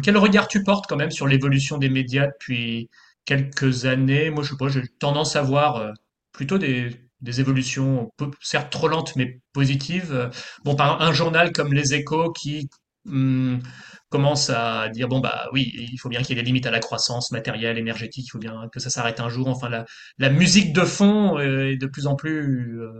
Quel 0.02 0.16
regard 0.16 0.48
tu 0.48 0.62
portes 0.64 0.86
quand 0.88 0.96
même 0.96 1.10
sur 1.10 1.26
l'évolution 1.26 1.78
des 1.78 1.88
médias 1.88 2.26
depuis 2.28 2.90
quelques 3.24 3.86
années? 3.86 4.30
Moi, 4.30 4.42
je 4.42 4.50
sais 4.50 4.56
pas, 4.58 4.68
j'ai 4.68 4.82
tendance 4.98 5.36
à 5.36 5.42
voir 5.42 5.92
plutôt 6.32 6.58
des, 6.58 6.90
des 7.20 7.40
évolutions, 7.40 8.10
certes 8.40 8.70
trop 8.72 8.88
lentes, 8.88 9.14
mais 9.16 9.40
positives. 9.52 10.30
Bon, 10.64 10.74
par 10.76 11.00
un 11.02 11.12
journal 11.12 11.52
comme 11.52 11.72
Les 11.74 11.94
Échos 11.94 12.32
qui 12.32 12.68
hum, 13.06 13.60
commence 14.08 14.50
à 14.50 14.88
dire, 14.88 15.08
bon, 15.08 15.20
bah 15.20 15.48
oui, 15.52 15.72
il 15.92 15.98
faut 15.98 16.08
bien 16.08 16.22
qu'il 16.22 16.36
y 16.36 16.38
ait 16.38 16.42
des 16.42 16.46
limites 16.46 16.66
à 16.66 16.70
la 16.70 16.80
croissance 16.80 17.32
matérielle, 17.32 17.78
énergétique, 17.78 18.26
il 18.26 18.30
faut 18.30 18.38
bien 18.38 18.68
que 18.72 18.80
ça 18.80 18.90
s'arrête 18.90 19.20
un 19.20 19.28
jour. 19.28 19.48
Enfin, 19.48 19.68
la, 19.68 19.84
la 20.18 20.30
musique 20.30 20.72
de 20.72 20.82
fond 20.82 21.38
euh, 21.38 21.72
est 21.72 21.76
de 21.76 21.86
plus 21.86 22.06
en 22.06 22.14
plus 22.14 22.80
euh, 22.80 22.92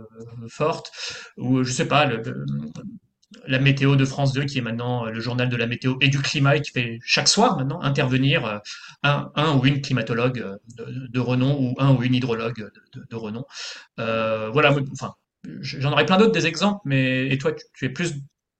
forte. 0.49 0.91
Ou, 1.37 1.63
je 1.63 1.71
sais 1.71 1.87
pas, 1.87 2.09
la 3.47 3.59
météo 3.59 3.95
de 3.95 4.05
France 4.05 4.33
2, 4.33 4.43
qui 4.45 4.57
est 4.57 4.61
maintenant 4.61 5.05
euh, 5.05 5.11
le 5.11 5.19
journal 5.21 5.47
de 5.49 5.55
la 5.55 5.67
météo 5.67 5.95
et 6.01 6.09
du 6.09 6.19
climat, 6.19 6.57
et 6.57 6.61
qui 6.61 6.71
fait 6.71 6.99
chaque 7.03 7.29
soir 7.29 7.57
maintenant 7.57 7.81
intervenir 7.81 8.61
un, 9.03 9.31
un 9.35 9.55
ou 9.55 9.65
une 9.65 9.81
climatologue 9.81 10.57
de, 10.77 11.19
renom 11.19 11.57
ou 11.59 11.75
un 11.79 11.93
ou 11.93 12.03
une 12.03 12.15
hydrologue 12.15 12.69
de, 12.93 13.15
renom. 13.15 13.45
Voilà, 13.97 14.75
enfin, 14.91 15.13
j'en 15.61 15.93
aurais 15.93 16.05
plein 16.05 16.17
d'autres 16.17 16.33
des 16.33 16.47
exemples, 16.47 16.81
mais 16.85 17.27
et 17.27 17.37
toi, 17.37 17.53
tu 17.73 17.85
es 17.85 17.89
plus 17.89 18.13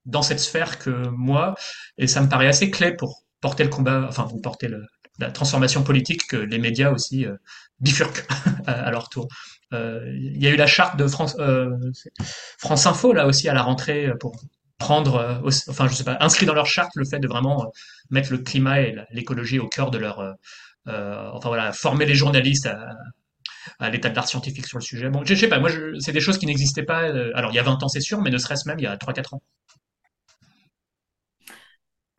dans 0.08 0.22
cette 0.22 0.40
sphère 0.40 0.80
que 0.80 1.08
moi, 1.10 1.56
et 1.98 2.08
ça 2.08 2.22
me 2.22 2.30
paraît 2.30 2.48
assez 2.48 2.72
clé 2.72 2.96
pour 2.96 3.24
porter 3.42 3.64
le 3.64 3.70
combat, 3.70 4.06
enfin, 4.08 4.24
pour 4.24 4.42
porter 4.42 4.70
la 5.20 5.32
transformation 5.32 5.84
politique 5.84 6.28
que 6.28 6.38
les 6.38 6.58
médias 6.58 6.92
aussi 6.92 7.26
euh, 7.26 7.36
bifurquent 7.80 8.26
à, 8.68 8.90
leur 8.90 9.10
tour. 9.10 9.28
Euh, 9.74 10.02
Il 10.16 10.42
y 10.42 10.48
a 10.48 10.50
eu 10.50 10.56
la 10.56 10.68
charte 10.68 10.98
de 10.98 11.08
France, 11.08 11.36
euh, 11.40 11.70
Info 12.64 13.14
là 13.14 13.28
aussi 13.28 13.50
à 13.50 13.54
la 13.54 13.62
rentrée 13.62 14.12
pour 14.20 14.36
prendre, 14.78 15.42
enfin 15.70 15.88
je 15.88 15.96
sais 15.96 16.04
pas, 16.04 16.18
inscrit 16.20 16.46
dans 16.46 16.54
leur 16.54 16.68
charte 16.68 16.92
le 16.96 17.04
fait 17.04 17.20
de 17.20 17.28
vraiment 17.28 17.72
mettre 18.12 18.32
le 18.32 18.38
climat 18.38 18.82
et 18.82 18.96
l'écologie 19.12 19.60
au 19.60 19.68
cœur 19.68 19.90
de 19.90 19.98
leur, 19.98 20.36
enfin 20.86 21.50
voilà, 21.50 21.74
former 21.74 22.06
les 22.06 22.14
journalistes 22.14 22.70
à, 23.80 23.90
l'état 23.90 24.10
de 24.10 24.16
l'art 24.16 24.28
scientifique 24.28 24.68
sur 24.68 24.78
le 24.78 24.84
sujet. 24.84 25.10
Bon, 25.10 25.26
je, 25.26 25.34
je 25.34 25.40
sais 25.40 25.48
pas, 25.48 25.60
moi 25.60 25.72
c'est 26.00 26.12
des 26.12 26.22
choses 26.22 26.38
qui 26.38 26.46
n'existaient 26.46 26.84
pas. 26.84 27.00
alors 27.34 27.52
il 27.52 27.56
y 27.56 27.60
a 27.60 27.64
20 27.64 27.82
ans 27.82 27.88
c'est 27.88 28.02
sûr, 28.02 28.22
mais 28.22 28.30
ne 28.30 28.38
serait-ce 28.38 28.68
même 28.68 28.78
il 28.78 28.84
y 28.84 28.88
a 28.88 28.96
trois 28.98 29.14
quatre 29.14 29.34
ans. 29.34 29.42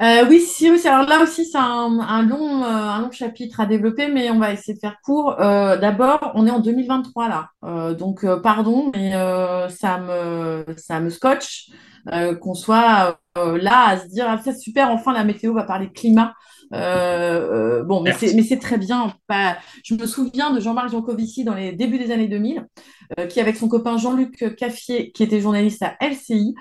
Euh, 0.01 0.25
oui, 0.29 0.41
Cyrus, 0.41 0.87
alors 0.87 1.09
là 1.09 1.23
aussi, 1.25 1.45
c'est 1.45 1.59
un, 1.59 2.23
long, 2.23 2.63
euh, 2.63 2.69
un 2.69 3.01
long 3.03 3.11
chapitre 3.11 3.59
à 3.59 3.67
développer, 3.67 4.07
mais 4.09 4.31
on 4.31 4.39
va 4.39 4.53
essayer 4.53 4.75
de 4.75 4.79
faire 4.79 5.01
court. 5.03 5.41
Euh, 5.41 5.77
d'abord, 5.77 6.31
on 6.37 6.47
est 6.47 6.53
en 6.53 6.61
2023 6.61 7.29
là. 7.29 7.95
Donc, 7.95 8.25
pardon, 8.43 8.93
mais 8.95 9.13
ça 9.71 9.99
me, 9.99 10.65
ça 10.77 11.01
me 11.01 11.11
scotche 11.11 11.71
qu'on 12.41 12.55
soit 12.55 13.19
là 13.37 13.89
à 13.89 13.99
se 13.99 14.07
dire, 14.07 14.27
ah, 14.29 14.39
c'est 14.43 14.57
super, 14.57 14.91
enfin 14.91 15.13
la 15.13 15.25
météo 15.25 15.53
va 15.53 15.65
parler 15.65 15.91
climat. 15.93 16.35
Euh, 16.75 17.79
euh, 17.79 17.83
bon, 17.83 18.03
mais 18.03 18.13
c'est, 18.13 18.59
très 18.59 18.79
bien. 18.79 19.15
Pas... 19.27 19.59
Je 19.85 19.95
me 19.95 20.07
souviens 20.07 20.53
de 20.53 20.61
Jean-Marc 20.61 20.91
Jancovici 20.91 21.45
dans 21.45 21.55
les 21.55 21.73
débuts 21.73 21.99
des 21.99 22.11
années 22.11 22.29
2000, 22.29 22.67
euh, 23.19 23.27
qui, 23.27 23.41
avec 23.41 23.57
son 23.57 23.69
copain 23.69 23.97
Jean-Luc 23.97 24.55
Caffier, 24.57 25.13
qui 25.13 25.23
était 25.23 25.41
journaliste 25.41 25.83
à 25.83 25.97
LCI, 26.01 26.55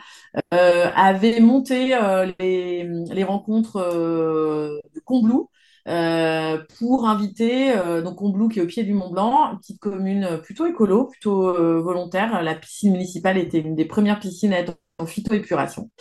avait 0.52 1.40
monté 1.40 1.96
les, 2.40 2.88
les 3.12 3.24
rencontres 3.24 3.80
de 3.80 5.00
Combloux 5.06 5.50
euh, 5.88 6.58
pour 6.80 7.08
inviter, 7.08 7.72
euh, 7.78 8.02
donc 8.02 8.18
Combloux 8.18 8.50
qui 8.50 8.60
est 8.60 8.62
au 8.62 8.66
pied 8.68 8.84
du 8.84 8.94
Mont 8.94 9.10
Blanc, 9.10 9.52
une 9.54 9.60
petite 9.60 9.80
commune 9.80 10.40
plutôt 10.44 10.66
écolo, 10.66 11.06
plutôt 11.06 11.48
euh, 11.48 11.80
volontaire. 11.82 12.42
La 12.44 12.56
piscine 12.56 12.92
municipale 12.92 13.38
était 13.38 13.60
une 13.60 13.76
des 13.76 13.86
premières 13.86 14.20
piscines 14.20 14.52
à 14.54 14.60
être 14.60 14.76
en 15.00 15.06
phytoépuration. 15.06 15.92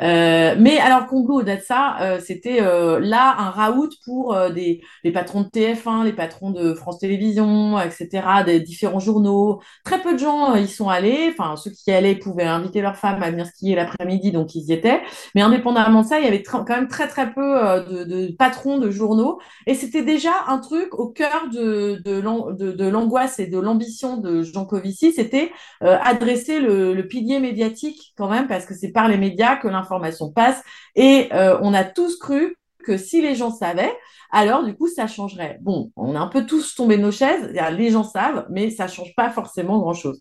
Euh, 0.00 0.56
mais 0.58 0.78
alors 0.78 1.06
Combloux, 1.08 1.40
au-delà 1.40 1.56
de 1.56 1.62
ça, 1.62 1.96
euh, 2.00 2.20
c'était 2.20 2.62
euh, 2.62 3.00
là 3.00 3.34
un 3.38 3.50
raout 3.50 3.90
pour 4.04 4.34
euh, 4.34 4.50
les 4.50 4.82
patrons 5.12 5.42
de 5.42 5.48
TF1, 5.48 6.04
les 6.04 6.12
patrons 6.12 6.50
de 6.52 6.74
France 6.74 6.98
Télévisions, 7.00 7.80
etc., 7.80 8.44
des 8.44 8.60
différents 8.60 9.00
journaux. 9.00 9.60
Très 9.84 10.00
peu 10.02 10.14
de 10.14 10.18
gens 10.18 10.54
euh, 10.54 10.60
y 10.60 10.68
sont 10.68 10.88
allés. 10.88 11.32
Enfin, 11.36 11.56
ceux 11.56 11.70
qui 11.70 11.90
y 11.90 11.92
allaient 11.92 12.16
pouvaient 12.16 12.44
inviter 12.44 12.82
leurs 12.82 12.96
femmes 12.96 13.22
à 13.22 13.30
venir 13.30 13.46
skier 13.46 13.74
l'après-midi, 13.74 14.32
donc 14.32 14.54
ils 14.54 14.64
y 14.68 14.72
étaient. 14.72 15.00
Mais 15.34 15.42
indépendamment 15.42 16.02
de 16.02 16.06
ça, 16.06 16.18
il 16.20 16.24
y 16.24 16.28
avait 16.28 16.42
quand 16.42 16.68
même 16.68 16.88
très 16.88 17.08
très 17.08 17.32
peu 17.32 17.42
euh, 17.64 18.04
de, 18.04 18.32
patrons 18.36 18.78
de 18.78 18.90
journaux. 18.90 19.40
Et 19.66 19.74
c'était 19.74 20.02
déjà 20.02 20.32
un 20.48 20.58
truc 20.58 20.94
au 20.98 21.08
cœur 21.08 21.48
de, 21.52 22.00
de, 22.04 22.20
l'an- 22.20 22.52
de, 22.52 22.72
de 22.72 22.86
l'angoisse 22.88 23.38
et 23.38 23.46
de 23.46 23.58
l'ambition 23.58 24.16
de 24.18 24.42
Jean 24.42 24.66
Covici, 24.66 25.12
c'était 25.12 25.50
euh, 25.82 25.98
adresser 26.02 26.60
le, 26.60 26.94
le 26.94 27.06
pilier 27.08 27.38
médiatique 27.40 28.12
quand 28.16 28.28
même, 28.28 28.35
parce 28.44 28.66
que 28.66 28.74
c'est 28.74 28.92
par 28.92 29.08
les 29.08 29.16
médias 29.16 29.56
que 29.56 29.68
l'information 29.68 30.30
passe. 30.30 30.62
Et 30.94 31.28
euh, 31.32 31.58
on 31.62 31.74
a 31.74 31.84
tous 31.84 32.18
cru 32.18 32.56
que 32.84 32.96
si 32.96 33.20
les 33.20 33.34
gens 33.34 33.50
savaient, 33.50 33.92
alors 34.30 34.64
du 34.64 34.74
coup, 34.74 34.88
ça 34.88 35.06
changerait. 35.06 35.58
Bon, 35.60 35.90
on 35.96 36.14
a 36.14 36.20
un 36.20 36.26
peu 36.26 36.46
tous 36.46 36.74
tombé 36.74 36.96
de 36.96 37.02
nos 37.02 37.10
chaises, 37.10 37.52
les 37.72 37.90
gens 37.90 38.04
savent, 38.04 38.46
mais 38.50 38.70
ça 38.70 38.88
change 38.88 39.14
pas 39.14 39.30
forcément 39.30 39.78
grand-chose. 39.78 40.20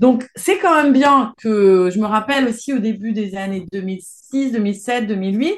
Donc, 0.00 0.26
c'est 0.36 0.58
quand 0.58 0.74
même 0.74 0.92
bien 0.92 1.34
que 1.38 1.90
je 1.92 1.98
me 1.98 2.06
rappelle 2.06 2.48
aussi 2.48 2.72
au 2.72 2.78
début 2.78 3.12
des 3.12 3.36
années 3.36 3.66
2006, 3.72 4.52
2007, 4.52 5.06
2008, 5.06 5.54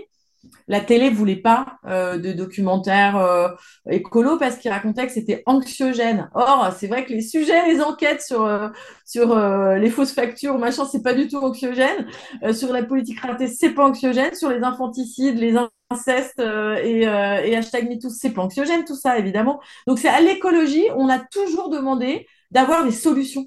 la 0.69 0.81
télé 0.81 1.11
voulait 1.11 1.37
pas 1.37 1.79
euh, 1.87 2.19
de 2.19 2.33
documentaires 2.33 3.17
euh, 3.17 3.49
écolo 3.91 4.39
parce 4.39 4.57
qu'il 4.57 4.71
racontait 4.71 5.07
que 5.07 5.13
c'était 5.13 5.43
anxiogène. 5.47 6.31
Or, 6.35 6.73
c'est 6.77 6.87
vrai 6.87 7.05
que 7.05 7.13
les 7.13 7.23
sujets, 7.23 7.67
les 7.67 7.81
enquêtes 7.81 8.23
sur, 8.23 8.45
euh, 8.45 8.69
sur 9.05 9.37
les 9.77 9.91
fausses 9.91 10.13
factures, 10.13 10.59
machin, 10.59 10.85
c'est 10.85 11.03
pas 11.03 11.15
du 11.15 11.29
tout 11.29 11.39
anxiogène. 11.39 12.07
Sur 12.53 12.73
la 12.73 12.83
politique 12.83 13.21
ratée, 13.21 13.49
c'est 13.49 13.71
pas 13.71 13.87
anxiogène. 13.87 14.35
Sur 14.35 14.51
les 14.51 14.63
infanticides, 14.63 15.39
les 15.39 15.55
incestes 15.91 16.41
et, 16.41 17.03
et 17.03 17.57
hashtag 17.57 17.89
MeToo, 17.89 18.11
c'est 18.11 18.31
pas 18.31 18.43
anxiogène 18.43 18.85
tout 18.85 18.97
ça, 18.97 19.19
évidemment. 19.19 19.61
Donc, 19.87 19.99
c'est 19.99 20.09
à 20.09 20.21
l'écologie, 20.21 20.85
on 20.97 21.09
a 21.09 21.19
toujours 21.19 21.71
demandé 21.71 22.27
d'avoir 22.51 22.85
des 22.85 22.93
solutions. 22.93 23.47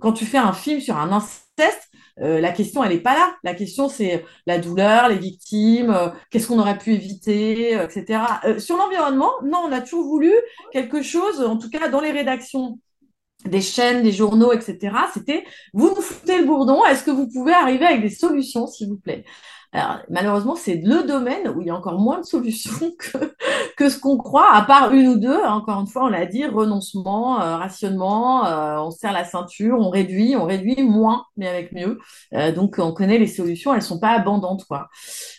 Quand 0.00 0.12
tu 0.12 0.26
fais 0.26 0.38
un 0.38 0.52
film 0.52 0.80
sur 0.80 0.96
un 0.98 1.12
inceste, 1.12 1.89
euh, 2.22 2.40
la 2.40 2.52
question, 2.52 2.84
elle 2.84 2.92
n'est 2.92 3.00
pas 3.00 3.14
là. 3.14 3.34
La 3.44 3.54
question, 3.54 3.88
c'est 3.88 4.24
la 4.46 4.58
douleur, 4.58 5.08
les 5.08 5.18
victimes, 5.18 5.90
euh, 5.90 6.08
qu'est-ce 6.30 6.48
qu'on 6.48 6.58
aurait 6.58 6.78
pu 6.78 6.92
éviter, 6.92 7.76
euh, 7.76 7.86
etc. 7.86 8.20
Euh, 8.44 8.58
sur 8.58 8.76
l'environnement, 8.76 9.30
non, 9.44 9.62
on 9.66 9.72
a 9.72 9.80
toujours 9.80 10.06
voulu 10.06 10.32
quelque 10.72 11.02
chose, 11.02 11.40
en 11.40 11.56
tout 11.56 11.70
cas 11.70 11.88
dans 11.88 12.00
les 12.00 12.12
rédactions 12.12 12.78
des 13.46 13.62
chaînes, 13.62 14.02
des 14.02 14.12
journaux, 14.12 14.52
etc. 14.52 14.94
C'était, 15.14 15.44
vous 15.72 15.88
nous 15.88 16.02
foutez 16.02 16.38
le 16.38 16.44
bourdon, 16.44 16.84
est-ce 16.84 17.02
que 17.04 17.10
vous 17.10 17.28
pouvez 17.28 17.54
arriver 17.54 17.86
avec 17.86 18.02
des 18.02 18.10
solutions, 18.10 18.66
s'il 18.66 18.88
vous 18.88 18.98
plaît? 18.98 19.24
Alors, 19.72 19.98
malheureusement, 20.08 20.56
c'est 20.56 20.74
le 20.74 21.06
domaine 21.06 21.48
où 21.48 21.60
il 21.60 21.68
y 21.68 21.70
a 21.70 21.76
encore 21.76 22.00
moins 22.00 22.18
de 22.18 22.24
solutions 22.24 22.90
que, 23.76 23.88
ce 23.88 23.98
qu'on 24.00 24.16
croit, 24.16 24.52
à 24.52 24.62
part 24.62 24.92
une 24.92 25.06
ou 25.08 25.16
deux. 25.16 25.40
Encore 25.44 25.80
une 25.80 25.86
fois, 25.86 26.04
on 26.04 26.08
l'a 26.08 26.26
dit, 26.26 26.44
renoncement, 26.44 27.40
euh, 27.40 27.56
rationnement, 27.56 28.46
euh, 28.46 28.78
on 28.78 28.90
serre 28.90 29.12
la 29.12 29.24
ceinture, 29.24 29.78
on 29.78 29.88
réduit, 29.88 30.34
on 30.34 30.44
réduit 30.44 30.82
moins, 30.82 31.24
mais 31.36 31.46
avec 31.46 31.72
mieux. 31.72 31.98
Euh, 32.34 32.50
donc, 32.50 32.76
on 32.78 32.92
connaît 32.92 33.18
les 33.18 33.28
solutions, 33.28 33.72
elles 33.72 33.82
sont 33.82 34.00
pas 34.00 34.10
abondantes, 34.10 34.64
quoi. 34.64 34.88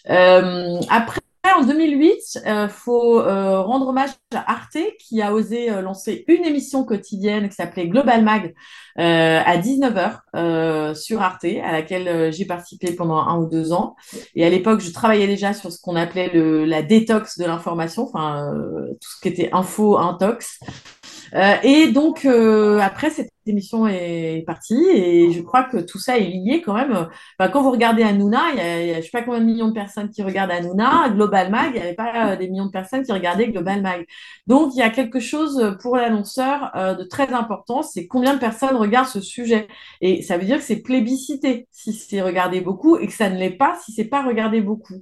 Après, 0.05 1.19
en 1.43 1.63
2008, 1.63 2.39
il 2.45 2.69
faut 2.69 3.19
euh, 3.19 3.61
rendre 3.61 3.87
hommage 3.87 4.11
à 4.33 4.51
Arte 4.51 4.77
qui 4.99 5.21
a 5.21 5.33
osé 5.33 5.71
euh, 5.71 5.81
lancer 5.81 6.23
une 6.27 6.45
émission 6.45 6.83
quotidienne 6.83 7.49
qui 7.49 7.55
s'appelait 7.55 7.87
Global 7.87 8.23
Mag 8.23 8.53
euh, 8.99 9.41
à 9.45 9.57
19h 9.57 10.19
euh, 10.35 10.93
sur 10.93 11.21
Arte, 11.21 11.45
à 11.63 11.71
laquelle 11.71 12.07
euh, 12.07 12.31
j'ai 12.31 12.45
participé 12.45 12.93
pendant 12.93 13.17
un 13.17 13.37
ou 13.39 13.47
deux 13.47 13.73
ans. 13.73 13.95
Et 14.35 14.45
à 14.45 14.49
l'époque, 14.49 14.81
je 14.81 14.91
travaillais 14.91 15.27
déjà 15.27 15.53
sur 15.53 15.71
ce 15.71 15.79
qu'on 15.81 15.95
appelait 15.95 16.29
le, 16.33 16.65
la 16.65 16.81
détox 16.81 17.37
de 17.37 17.45
l'information, 17.45 18.03
enfin 18.03 18.53
euh, 18.53 18.89
tout 18.89 19.09
ce 19.15 19.21
qui 19.21 19.27
était 19.29 19.49
info, 19.53 19.97
intox. 19.97 20.59
Euh, 21.35 21.55
et 21.63 21.91
donc, 21.91 22.25
euh, 22.25 22.79
après, 22.79 23.09
cette 23.09 23.31
émission 23.47 23.87
est 23.87 24.43
partie 24.45 24.85
et 24.89 25.31
je 25.31 25.41
crois 25.41 25.63
que 25.63 25.77
tout 25.77 25.99
ça 25.99 26.17
est 26.17 26.25
lié 26.25 26.61
quand 26.63 26.73
même. 26.73 26.91
Enfin, 27.39 27.49
quand 27.51 27.61
vous 27.63 27.71
regardez 27.71 28.03
Hanouna, 28.03 28.41
il 28.53 28.57
y 28.57 28.61
a, 28.61 28.81
il 28.81 28.87
y 28.89 28.93
a 28.93 28.97
je 28.97 29.01
sais 29.01 29.09
pas 29.11 29.23
combien 29.23 29.39
de 29.39 29.45
millions 29.45 29.67
de 29.69 29.73
personnes 29.73 30.09
qui 30.09 30.21
regardent 30.23 30.51
Hanouna. 30.51 31.09
Global 31.09 31.49
Mag, 31.49 31.71
il 31.73 31.73
n'y 31.73 31.79
avait 31.79 31.95
pas 31.95 32.33
euh, 32.33 32.35
des 32.35 32.47
millions 32.47 32.67
de 32.67 32.71
personnes 32.71 33.03
qui 33.03 33.11
regardaient 33.11 33.47
Global 33.47 33.81
Mag. 33.81 34.05
Donc, 34.47 34.73
il 34.75 34.79
y 34.79 34.83
a 34.83 34.89
quelque 34.89 35.19
chose 35.19 35.75
pour 35.81 35.97
l'annonceur 35.97 36.71
euh, 36.75 36.93
de 36.95 37.03
très 37.03 37.33
important, 37.33 37.81
c'est 37.81 38.07
combien 38.07 38.33
de 38.35 38.39
personnes 38.39 38.75
regardent 38.75 39.07
ce 39.07 39.21
sujet. 39.21 39.67
Et 40.01 40.21
ça 40.21 40.37
veut 40.37 40.45
dire 40.45 40.57
que 40.57 40.63
c'est 40.63 40.81
plébiscité 40.81 41.67
si 41.71 41.93
c'est 41.93 42.21
regardé 42.21 42.61
beaucoup 42.61 42.97
et 42.97 43.07
que 43.07 43.13
ça 43.13 43.29
ne 43.29 43.37
l'est 43.37 43.49
pas 43.49 43.77
si 43.83 43.91
c'est 43.91 44.05
pas 44.05 44.23
regardé 44.23 44.61
beaucoup. 44.61 45.01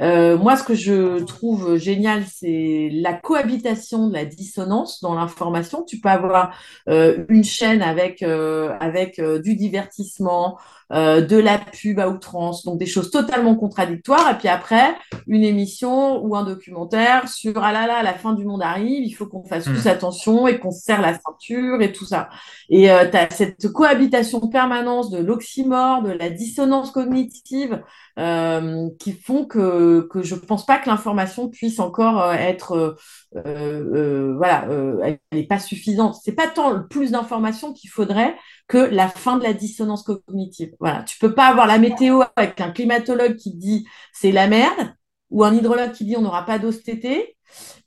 Euh, 0.00 0.38
moi, 0.38 0.56
ce 0.56 0.64
que 0.64 0.74
je 0.74 1.22
trouve 1.24 1.76
génial, 1.76 2.24
c'est 2.26 2.90
la 2.92 3.14
cohabitation 3.14 4.08
de 4.08 4.14
la 4.14 4.24
dissonance 4.24 5.00
dans 5.00 5.14
l'information. 5.14 5.61
Tu 5.84 6.00
peux 6.00 6.08
avoir 6.08 6.56
euh, 6.88 7.24
une 7.28 7.44
chaîne 7.44 7.82
avec, 7.82 8.22
euh, 8.22 8.76
euh, 9.18 9.38
du 9.40 9.54
divertissement, 9.56 10.58
euh, 10.92 11.20
de 11.20 11.36
la 11.36 11.58
pub 11.58 12.00
à 12.00 12.08
outrance, 12.08 12.64
donc 12.64 12.78
des 12.78 12.86
choses 12.86 13.10
totalement 13.10 13.54
contradictoires. 13.56 14.30
Et 14.30 14.38
puis 14.38 14.48
après, 14.48 14.94
une 15.26 15.44
émission 15.44 16.22
ou 16.24 16.36
un 16.36 16.44
documentaire 16.44 17.28
sur 17.28 17.62
ah 17.62 17.72
là 17.72 17.86
là, 17.86 18.02
la 18.02 18.14
fin 18.14 18.32
du 18.34 18.44
monde 18.44 18.62
arrive, 18.62 19.04
il 19.04 19.12
faut 19.12 19.26
qu'on 19.26 19.44
fasse 19.44 19.70
tous 19.72 19.84
Hmm. 19.84 19.88
attention 19.88 20.46
et 20.46 20.58
qu'on 20.58 20.70
se 20.70 20.80
serre 20.80 21.00
la 21.00 21.14
ceinture 21.18 21.80
et 21.82 21.92
tout 21.92 22.04
ça. 22.04 22.28
Et 22.68 22.90
euh, 22.90 23.08
tu 23.10 23.16
as 23.16 23.30
cette 23.30 23.68
cohabitation 23.72 24.40
permanente 24.48 25.10
de 25.10 25.18
l'oxymore, 25.18 26.02
de 26.02 26.10
la 26.10 26.30
dissonance 26.30 26.90
cognitive 26.90 27.82
euh, 28.18 28.88
qui 28.98 29.12
font 29.12 29.44
que, 29.46 30.06
que 30.10 30.22
je 30.22 30.34
ne 30.34 30.40
pense 30.40 30.66
pas 30.66 30.78
que 30.78 30.88
l'information 30.88 31.48
puisse 31.48 31.80
encore 31.80 32.20
euh, 32.22 32.32
être, 32.32 32.96
euh, 33.36 33.42
euh, 33.46 34.34
voilà, 34.36 34.66
elle 35.02 35.18
n'est 35.32 35.46
pas 35.46 35.58
suffisante. 35.58 36.16
C'est 36.22 36.32
pas 36.32 36.48
tant 36.48 36.70
le 36.70 36.86
plus 36.86 37.12
d'informations 37.12 37.72
qu'il 37.72 37.90
faudrait 37.90 38.36
que 38.72 38.78
la 38.78 39.08
fin 39.08 39.38
de 39.38 39.44
la 39.44 39.52
dissonance 39.52 40.02
cognitive. 40.04 40.72
Voilà, 40.80 41.02
tu 41.04 41.18
peux 41.18 41.34
pas 41.34 41.46
avoir 41.48 41.66
la 41.66 41.78
météo 41.78 42.22
avec 42.36 42.60
un 42.60 42.70
climatologue 42.72 43.36
qui 43.36 43.54
dit 43.54 43.86
c'est 44.12 44.32
la 44.32 44.48
merde 44.48 44.94
ou 45.30 45.44
un 45.44 45.54
hydrologue 45.54 45.92
qui 45.92 46.04
dit 46.04 46.16
on 46.16 46.22
n'aura 46.22 46.44
pas 46.46 46.58
d'eau 46.58 46.72
cet 46.72 46.88
été 46.88 47.36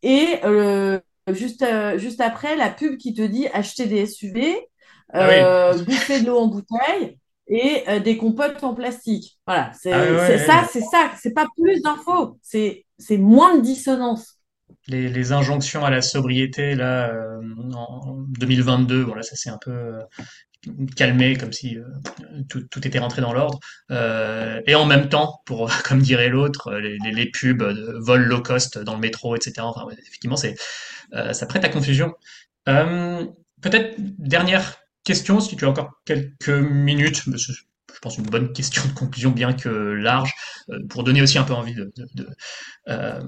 et 0.04 0.40
euh, 0.44 1.00
juste, 1.32 1.62
euh, 1.64 1.98
juste 1.98 2.22
après 2.22 2.56
la 2.56 2.70
pub 2.70 2.98
qui 2.98 3.14
te 3.14 3.22
dit 3.22 3.48
acheter 3.54 3.86
des 3.88 4.02
SUV, 4.02 4.58
Ah 5.18 5.28
oui. 5.30 5.56
euh, 5.74 5.78
bouffer 5.84 6.22
de 6.22 6.28
l'eau 6.28 6.40
en 6.40 6.48
bouteille 6.48 7.18
et 7.48 7.84
des 8.02 8.18
compotes 8.18 8.64
en 8.64 8.74
plastique. 8.74 9.40
Voilà, 9.46 9.72
Ah 9.90 10.00
c'est 10.00 10.18
c'est 10.18 10.38
ouais, 10.38 10.40
ça, 10.40 10.68
c'est 10.72 10.82
ça, 10.82 11.12
c'est 11.22 11.34
pas 11.34 11.46
plus 11.56 11.82
d'infos, 11.82 12.40
c'est 12.42 12.86
c'est 12.98 13.18
moins 13.18 13.56
de 13.58 13.62
dissonance. 13.62 14.40
Les, 14.88 15.10
les 15.10 15.32
injonctions 15.32 15.84
à 15.84 15.90
la 15.90 16.02
sobriété 16.02 16.76
là 16.76 17.10
euh, 17.10 17.42
en 17.74 18.18
2022, 18.40 19.04
bon 19.06 19.16
là 19.16 19.24
ça 19.24 19.36
s'est 19.36 19.50
un 19.50 19.58
peu 19.60 19.72
euh, 19.72 20.00
calmé 20.96 21.38
comme 21.38 21.54
si 21.54 21.78
euh, 21.78 21.84
tout, 22.50 22.66
était 22.88 23.00
rentré 23.00 23.22
dans 23.22 23.34
l'ordre. 23.34 23.60
Euh, 23.92 24.62
et 24.68 24.76
en 24.76 24.86
même 24.86 25.10
temps, 25.10 25.42
pour 25.46 25.72
comme 25.86 26.02
dirait 26.02 26.30
l'autre, 26.30 26.74
les, 26.76 26.98
les, 27.00 27.32
pubs 27.32 27.64
vol 28.00 28.24
low 28.24 28.42
cost 28.42 28.78
dans 28.80 28.96
le 28.96 29.00
métro, 29.00 29.36
etc. 29.36 29.68
Enfin, 29.68 29.88
effectivement, 30.02 30.38
euh, 31.14 31.34
ça 31.34 31.46
prête 31.46 31.64
à 31.64 31.70
confusion. 31.70 32.14
Euh, 32.70 33.26
peut-être 33.62 33.96
dernière 34.00 34.78
question, 35.04 35.40
si 35.40 35.56
tu 35.56 35.66
as 35.66 35.70
encore 35.70 35.92
quelques 36.06 36.50
minutes, 36.50 37.24
je 37.28 38.00
pense 38.02 38.18
une 38.18 38.26
bonne 38.26 38.54
question 38.54 38.84
de 38.88 38.94
conclusion, 38.94 39.32
bien 39.32 39.54
que 39.54 39.70
large, 39.70 40.34
euh, 40.70 40.80
pour 40.90 41.04
donner 41.04 41.22
aussi 41.22 41.38
un 41.38 41.44
peu 41.44 41.54
envie 41.54 41.76
euh, 42.88 43.22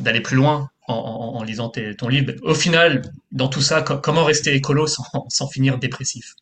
d'aller 0.00 0.20
plus 0.20 0.36
loin 0.36 0.70
en, 0.86 1.42
lisant 1.44 1.70
ton 1.98 2.08
livre. 2.08 2.32
Au 2.42 2.54
final, 2.54 3.02
dans 3.32 3.48
tout 3.48 3.62
ça, 3.62 3.80
co- 3.82 3.98
comment 3.98 4.24
rester 4.24 4.54
écolo 4.54 4.86
sans 4.86 5.48
finir 5.48 5.78
dépressif? 5.78 6.34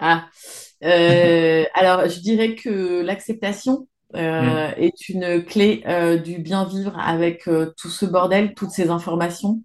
Ah, 0.00 0.28
euh, 0.84 1.64
alors 1.74 2.08
je 2.08 2.20
dirais 2.20 2.54
que 2.54 3.02
l'acceptation, 3.02 3.86
euh, 4.16 4.70
Mm. 4.70 4.74
est 4.76 5.08
une 5.08 5.44
clé 5.44 5.84
euh, 5.86 6.16
du 6.18 6.38
bien 6.38 6.64
vivre 6.64 6.98
avec 6.98 7.46
euh, 7.46 7.72
tout 7.76 7.90
ce 7.90 8.06
bordel, 8.06 8.54
toutes 8.54 8.70
ces 8.72 8.90
informations. 8.90 9.62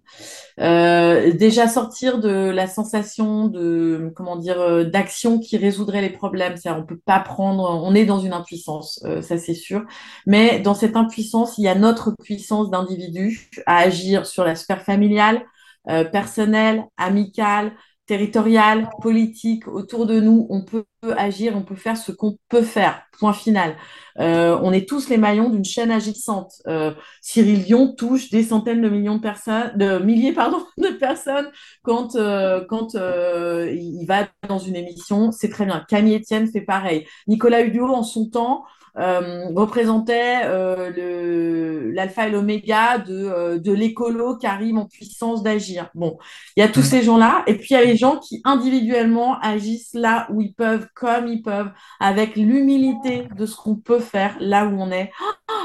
Euh, 0.60 1.32
déjà 1.32 1.68
sortir 1.68 2.18
de 2.20 2.28
la 2.50 2.66
sensation 2.68 3.48
de, 3.48 4.12
comment 4.16 4.36
dire, 4.36 4.86
d'action 4.90 5.38
qui 5.40 5.56
résoudrait 5.56 6.00
les 6.02 6.10
problèmes. 6.10 6.56
C'est-à-dire, 6.56 6.82
on 6.82 6.86
peut 6.86 7.00
pas 7.04 7.20
prendre, 7.20 7.64
on 7.84 7.94
est 7.94 8.04
dans 8.06 8.20
une 8.20 8.32
impuissance, 8.32 9.02
euh, 9.04 9.22
ça 9.22 9.38
c'est 9.38 9.54
sûr. 9.54 9.84
Mais 10.26 10.60
dans 10.60 10.74
cette 10.74 10.96
impuissance, 10.96 11.58
il 11.58 11.62
y 11.64 11.68
a 11.68 11.74
notre 11.74 12.12
puissance 12.22 12.70
d'individu 12.70 13.50
à 13.66 13.78
agir 13.78 14.26
sur 14.26 14.44
la 14.44 14.54
sphère 14.54 14.82
familiale, 14.82 15.42
euh, 15.88 16.04
personnelle, 16.04 16.84
amicale, 16.96 17.72
territoriale, 18.06 18.88
politique, 19.02 19.68
autour 19.68 20.06
de 20.06 20.20
nous. 20.20 20.46
On 20.50 20.64
peut 20.64 20.84
agir, 21.16 21.54
on 21.56 21.62
peut 21.62 21.74
faire 21.74 21.96
ce 21.96 22.12
qu'on 22.12 22.38
peut 22.48 22.62
faire. 22.62 23.02
Point 23.18 23.32
final. 23.32 23.76
Euh, 24.18 24.58
on 24.62 24.72
est 24.72 24.88
tous 24.88 25.08
les 25.08 25.16
maillons 25.16 25.50
d'une 25.50 25.64
chaîne 25.64 25.90
agissante. 25.90 26.52
Euh, 26.66 26.92
Cyril 27.20 27.64
Dion 27.64 27.94
touche 27.94 28.30
des 28.30 28.42
centaines 28.42 28.80
de 28.80 28.88
millions 28.88 29.16
de 29.16 29.22
personnes, 29.22 29.72
de 29.76 29.98
milliers 29.98 30.32
pardon, 30.32 30.64
de 30.78 30.88
personnes 30.88 31.50
quand 31.82 32.16
euh, 32.16 32.64
quand 32.68 32.94
il 32.94 34.04
va 34.06 34.28
dans 34.48 34.58
une 34.58 34.76
émission. 34.76 35.32
C'est 35.32 35.48
très 35.48 35.64
bien. 35.64 35.84
Camille 35.88 36.16
Etienne 36.16 36.46
fait 36.50 36.60
pareil. 36.60 37.06
Nicolas 37.26 37.62
Hulot 37.62 37.94
en 37.94 38.02
son 38.02 38.28
temps 38.28 38.64
euh, 38.98 39.46
représentait 39.54 40.40
euh, 40.44 40.90
le 40.96 41.90
l'alpha 41.92 42.26
et 42.28 42.30
l'oméga 42.30 42.98
de 42.98 43.14
euh, 43.14 43.58
de 43.58 43.72
l'écolo 43.72 44.36
qui 44.36 44.46
arrive 44.46 44.76
en 44.76 44.86
puissance 44.86 45.42
d'agir. 45.42 45.90
Bon, 45.94 46.18
il 46.56 46.60
y 46.60 46.62
a 46.62 46.68
tous 46.68 46.80
Mm. 46.80 46.84
ces 46.84 47.02
gens-là 47.02 47.42
et 47.46 47.54
puis 47.56 47.68
il 47.70 47.74
y 47.74 47.76
a 47.76 47.84
les 47.84 47.96
gens 47.96 48.18
qui 48.18 48.40
individuellement 48.44 49.38
agissent 49.40 49.94
là 49.94 50.26
où 50.30 50.40
ils 50.40 50.54
peuvent, 50.54 50.86
comme 50.94 51.26
ils 51.28 51.42
peuvent, 51.42 51.70
avec 52.00 52.36
l'humilité 52.36 53.28
de 53.36 53.46
ce 53.46 53.56
qu'on 53.56 53.76
peut 53.76 54.00
faire 54.00 54.36
là 54.40 54.66
où 54.66 54.80
on 54.80 54.90
est. 54.90 55.10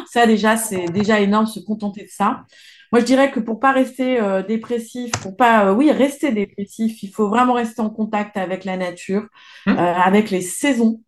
Ça, 0.10 0.26
déjà, 0.28 0.58
c'est 0.58 0.86
déjà 0.88 1.20
énorme, 1.20 1.48
se 1.48 1.60
contenter 1.60 2.04
de 2.04 2.10
ça. 2.10 2.44
Moi, 2.92 3.00
je 3.02 3.06
dirais 3.06 3.32
que 3.32 3.40
pour 3.40 3.60
pas 3.60 3.72
rester 3.72 4.20
euh, 4.20 4.44
dépressif, 4.44 5.12
pour 5.22 5.36
pas, 5.38 5.68
euh, 5.68 5.74
oui, 5.74 5.92
rester 5.92 6.32
dépressif, 6.32 7.02
il 7.04 7.10
faut 7.10 7.30
vraiment 7.30 7.54
rester 7.54 7.82
en 7.82 7.90
contact 7.90 8.36
avec 8.38 8.66
la 8.66 8.76
nature, 8.78 9.28
euh, 9.68 9.72
Mm. 9.74 9.78
avec 9.78 10.30
les 10.32 10.42
saisons, 10.42 11.00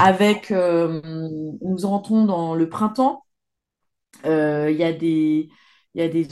avec, 0.00 0.50
euh, 0.50 1.00
nous 1.62 1.84
entrons 1.86 2.24
dans 2.24 2.54
le 2.54 2.68
printemps. 2.68 3.22
Euh, 4.26 4.70
Il 4.70 4.76
y 4.78 4.84
a 4.84 4.92
des, 4.92 5.48
il 5.94 6.10
des 6.10 6.24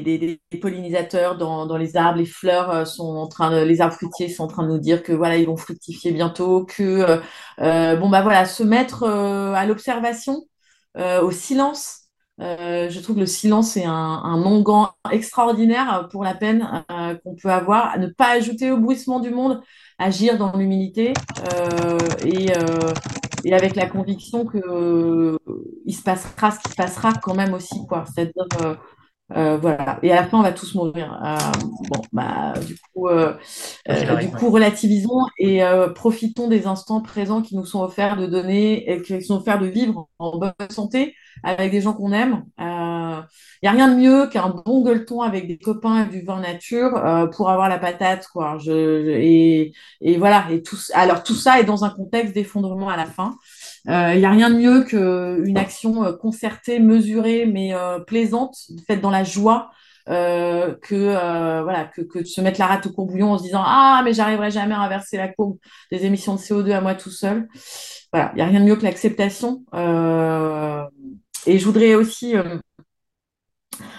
des, 0.00 0.18
des, 0.18 0.40
des 0.50 0.58
pollinisateurs 0.58 1.36
dans, 1.36 1.66
dans 1.66 1.76
les 1.76 1.96
arbres. 1.96 2.18
Les 2.18 2.26
fleurs 2.26 2.70
euh, 2.70 2.84
sont 2.84 3.04
en 3.16 3.28
train 3.28 3.50
de, 3.50 3.62
les 3.64 3.80
arbres 3.80 3.94
fruitiers 3.94 4.28
sont 4.28 4.44
en 4.44 4.46
train 4.48 4.62
de 4.64 4.68
nous 4.68 4.78
dire 4.78 5.02
que 5.02 5.12
voilà, 5.12 5.36
ils 5.36 5.46
vont 5.46 5.56
fructifier 5.56 6.12
bientôt, 6.12 6.64
que 6.64 7.20
bon 7.58 8.08
bah 8.08 8.22
voilà, 8.22 8.44
se 8.46 8.62
mettre 8.62 9.04
à 9.04 9.66
l'observation, 9.66 10.42
au 10.96 11.30
silence. 11.30 11.96
Je 12.38 13.00
trouve 13.00 13.16
que 13.16 13.20
le 13.20 13.26
silence 13.26 13.76
est 13.76 13.84
un, 13.84 13.92
un 13.92 14.42
onguent 14.44 14.88
extraordinaire 15.10 16.08
pour 16.10 16.24
la 16.24 16.34
peine 16.34 16.84
qu'on 17.24 17.34
peut 17.36 17.50
avoir, 17.50 17.92
à 17.92 17.98
ne 17.98 18.06
pas 18.08 18.30
ajouter 18.30 18.70
au 18.70 18.78
bruissement 18.78 19.20
du 19.20 19.30
monde, 19.30 19.62
agir 20.00 20.38
dans 20.38 20.56
l'humilité 20.56 21.12
euh, 21.52 21.98
et, 22.24 22.50
euh, 22.56 22.92
et 23.44 23.54
avec 23.54 23.76
la 23.76 23.86
conviction 23.86 24.46
que 24.46 24.58
euh, 24.58 25.36
il 25.84 25.94
se 25.94 26.02
passera 26.02 26.50
ce 26.50 26.58
qui 26.60 26.70
se 26.70 26.76
passera 26.76 27.12
quand 27.22 27.34
même 27.34 27.54
aussi, 27.54 27.86
quoi. 27.86 28.04
C'est-à-dire, 28.12 28.46
euh, 29.36 29.54
euh, 29.54 29.56
voilà. 29.58 29.98
Et 30.02 30.12
à 30.12 30.16
la 30.16 30.26
fin, 30.28 30.38
on 30.38 30.42
va 30.42 30.52
tous 30.52 30.74
mourir. 30.74 31.12
Euh, 31.24 31.36
bon, 31.88 32.02
bah, 32.12 32.54
du 32.66 32.76
coup, 32.92 33.08
euh, 33.08 33.34
euh, 33.88 34.16
du 34.16 34.30
coup, 34.30 34.50
relativisons 34.50 35.26
et 35.38 35.62
euh, 35.64 35.88
profitons 35.90 36.48
des 36.48 36.66
instants 36.66 37.00
présents 37.02 37.42
qui 37.42 37.56
nous 37.56 37.64
sont 37.66 37.82
offerts 37.82 38.16
de 38.16 38.26
donner 38.26 38.90
et 38.90 39.02
qui 39.02 39.14
nous 39.14 39.20
sont 39.22 39.36
offerts 39.36 39.60
de 39.60 39.66
vivre 39.66 40.08
en 40.18 40.38
bonne 40.38 40.52
santé 40.70 41.14
avec 41.44 41.70
des 41.70 41.80
gens 41.80 41.94
qu'on 41.94 42.12
aime. 42.12 42.44
Il 42.58 43.68
n'y 43.68 43.68
a 43.68 43.72
rien 43.72 43.88
de 43.88 43.96
mieux 44.00 44.26
qu'un 44.28 44.48
bon 44.64 44.82
gueuleton 44.82 45.20
avec 45.22 45.46
des 45.46 45.58
copains 45.58 46.04
et 46.06 46.08
du 46.08 46.22
vin 46.22 46.40
nature 46.40 46.96
euh, 46.96 47.26
pour 47.26 47.50
avoir 47.50 47.68
la 47.68 47.78
patate, 47.78 48.26
quoi. 48.32 48.56
Je, 48.58 48.64
je- 49.04 49.10
et, 49.10 49.72
et 50.00 50.16
voilà. 50.18 50.46
Et 50.50 50.62
tout, 50.62 50.76
alors, 50.94 51.22
tout 51.22 51.34
ça 51.34 51.60
est 51.60 51.64
dans 51.64 51.84
un 51.84 51.90
contexte 51.90 52.34
d'effondrement 52.34 52.88
à 52.88 52.96
la 52.96 53.06
fin. 53.06 53.36
Euh, 53.88 54.12
Il 54.14 54.18
n'y 54.20 54.26
a 54.26 54.30
rien 54.30 54.50
de 54.50 54.56
mieux 54.56 54.84
qu'une 54.84 55.56
action 55.58 56.04
euh, 56.04 56.12
concertée, 56.12 56.78
mesurée, 56.78 57.46
mais 57.46 57.74
euh, 57.74 57.98
plaisante, 58.00 58.56
faite 58.86 59.00
dans 59.00 59.10
la 59.10 59.24
joie, 59.24 59.70
euh, 60.08 60.74
que, 60.82 60.94
euh, 60.94 61.62
voilà, 61.62 61.84
que, 61.84 62.02
que 62.02 62.18
de 62.20 62.24
se 62.24 62.40
mettre 62.40 62.58
la 62.60 62.66
rate 62.66 62.86
au 62.86 62.90
courbouillon 62.92 63.32
en 63.32 63.38
se 63.38 63.44
disant 63.44 63.62
Ah, 63.64 64.02
mais 64.04 64.12
j'arriverai 64.12 64.50
jamais 64.50 64.74
à 64.74 64.80
inverser 64.80 65.16
la 65.16 65.28
courbe 65.28 65.58
des 65.90 66.04
émissions 66.04 66.34
de 66.34 66.40
CO2 66.40 66.72
à 66.72 66.80
moi 66.80 66.94
tout 66.94 67.10
seul. 67.10 67.48
Voilà, 68.12 68.30
il 68.34 68.36
n'y 68.36 68.42
a 68.42 68.46
rien 68.46 68.60
de 68.60 68.64
mieux 68.66 68.76
que 68.76 68.84
l'acceptation. 68.84 69.64
Euh, 69.74 70.84
et 71.46 71.58
je 71.58 71.64
voudrais 71.64 71.94
aussi 71.94 72.36
euh, 72.36 72.58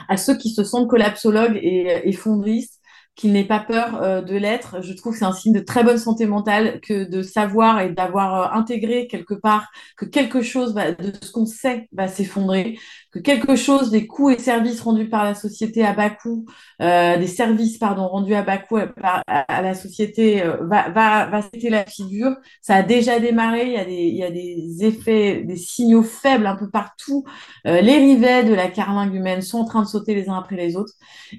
à 0.08 0.18
ceux 0.18 0.38
qui 0.38 0.50
se 0.50 0.64
sentent 0.64 0.90
collapsologues 0.90 1.58
et 1.62 2.08
effondristes 2.08 2.81
qu'ils 3.16 3.34
n'aient 3.34 3.46
pas 3.46 3.60
peur 3.60 4.02
euh, 4.02 4.22
de 4.22 4.36
l'être. 4.36 4.82
Je 4.82 4.94
trouve 4.94 5.14
que 5.14 5.20
c'est 5.20 5.26
un 5.26 5.34
signe 5.34 5.54
de 5.54 5.60
très 5.60 5.84
bonne 5.84 5.98
santé 5.98 6.26
mentale 6.26 6.80
que 6.82 7.10
de 7.10 7.22
savoir 7.22 7.82
et 7.82 7.90
d'avoir 7.90 8.54
euh, 8.54 8.58
intégré 8.58 9.08
quelque 9.08 9.34
part 9.34 9.70
que 9.98 10.06
quelque 10.06 10.42
chose 10.42 10.74
va, 10.74 10.92
de 10.92 11.14
ce 11.22 11.32
qu'on 11.32 11.46
sait 11.46 11.88
va 11.92 12.08
s'effondrer, 12.08 12.78
que 13.12 13.20
quelque 13.20 13.56
chose 13.56 13.92
des 13.92 14.08
coûts 14.08 14.30
et 14.30 14.40
services 14.40 14.82
rendus 14.82 15.10
par 15.10 15.26
la 15.26 15.36
société 15.36 15.84
à 15.84 15.94
bas 15.94 16.10
coût, 16.10 16.46
euh, 16.82 17.18
des 17.18 17.28
services 17.28 17.78
pardon 17.78 18.08
rendus 18.08 18.34
à 18.34 18.44
bas 18.44 18.58
coût 18.58 18.78
à, 18.78 19.22
à, 19.28 19.62
la 19.62 19.74
société 19.74 20.42
euh, 20.42 20.58
va 20.62 20.90
va 20.90 21.26
va 21.28 21.42
la 21.64 21.86
figure. 21.86 22.36
Ça 22.62 22.76
a 22.76 22.84
déjà 22.84 23.20
démarré. 23.20 23.66
Il 23.68 23.74
y 23.74 23.78
a 23.78 23.86
des 23.86 23.94
il 23.94 24.16
y 24.16 24.24
a 24.24 24.32
des 24.32 24.86
effets, 24.86 25.44
des 25.44 25.58
signaux 25.58 26.04
faibles 26.04 26.46
un 26.46 26.56
peu 26.56 26.70
partout. 26.70 27.26
Euh, 27.68 27.82
les 27.82 27.98
rivets 27.98 28.44
de 28.44 28.54
la 28.54 28.68
carlingue 28.68 29.14
humaine 29.14 29.42
sont 29.42 29.60
en 29.60 29.66
train 29.66 29.82
de 29.82 29.88
sauter 29.88 30.16
les 30.16 30.30
uns 30.30 30.38
après 30.38 30.56
les 30.56 30.76
autres. 30.76 30.94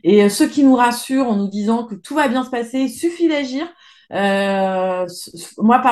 Et 0.05 0.23
euh, 0.23 0.29
ceux 0.29 0.49
qui 0.49 0.65
nous 0.65 0.75
rassurent 0.75 1.29
en 1.29 1.37
nous 1.37 1.49
disant 1.63 1.85
que 1.85 1.95
tout 1.95 2.15
va 2.15 2.29
bien 2.29 2.45
se 2.45 2.51
passer, 2.51 2.89
suffit 2.89 3.29
d'agir, 3.29 3.67
euh, 4.13 5.07
moi, 5.59 5.83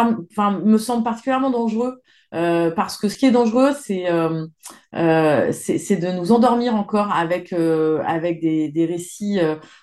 me 0.62 0.78
semble 0.78 1.04
particulièrement 1.04 1.50
dangereux. 1.50 2.00
Euh, 2.32 2.70
parce 2.70 2.96
que 2.96 3.08
ce 3.08 3.18
qui 3.18 3.26
est 3.26 3.32
dangereux, 3.32 3.72
c'est 3.82 4.08
euh, 4.08 4.46
de 4.92 6.16
nous 6.16 6.30
endormir 6.30 6.76
encore 6.76 7.10
avec 7.12 7.52
des, 7.52 8.86
récits 8.88 9.40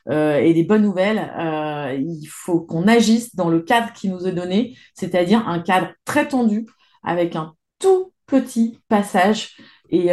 et 0.10 0.54
des 0.54 0.64
bonnes 0.64 0.84
nouvelles. 0.84 1.30
Il 2.00 2.28
faut 2.28 2.62
qu'on 2.62 2.88
agisse 2.88 3.36
dans 3.36 3.50
le 3.50 3.60
cadre 3.62 3.92
qui 3.94 4.10
nous 4.10 4.28
est 4.28 4.32
donné, 4.32 4.78
c'est-à-dire 4.94 5.48
un 5.48 5.60
cadre 5.60 5.90
très 6.06 6.28
tendu 6.28 6.66
avec 7.04 7.36
un 7.36 7.54
tout 7.80 8.14
petit 8.28 8.80
passage. 8.88 9.58
Et 9.90 10.10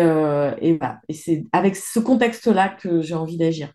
c'est 1.10 1.44
avec 1.52 1.76
ce 1.76 2.00
contexte-là 2.00 2.68
que 2.68 3.00
j'ai 3.00 3.14
envie 3.14 3.36
d'agir. 3.36 3.72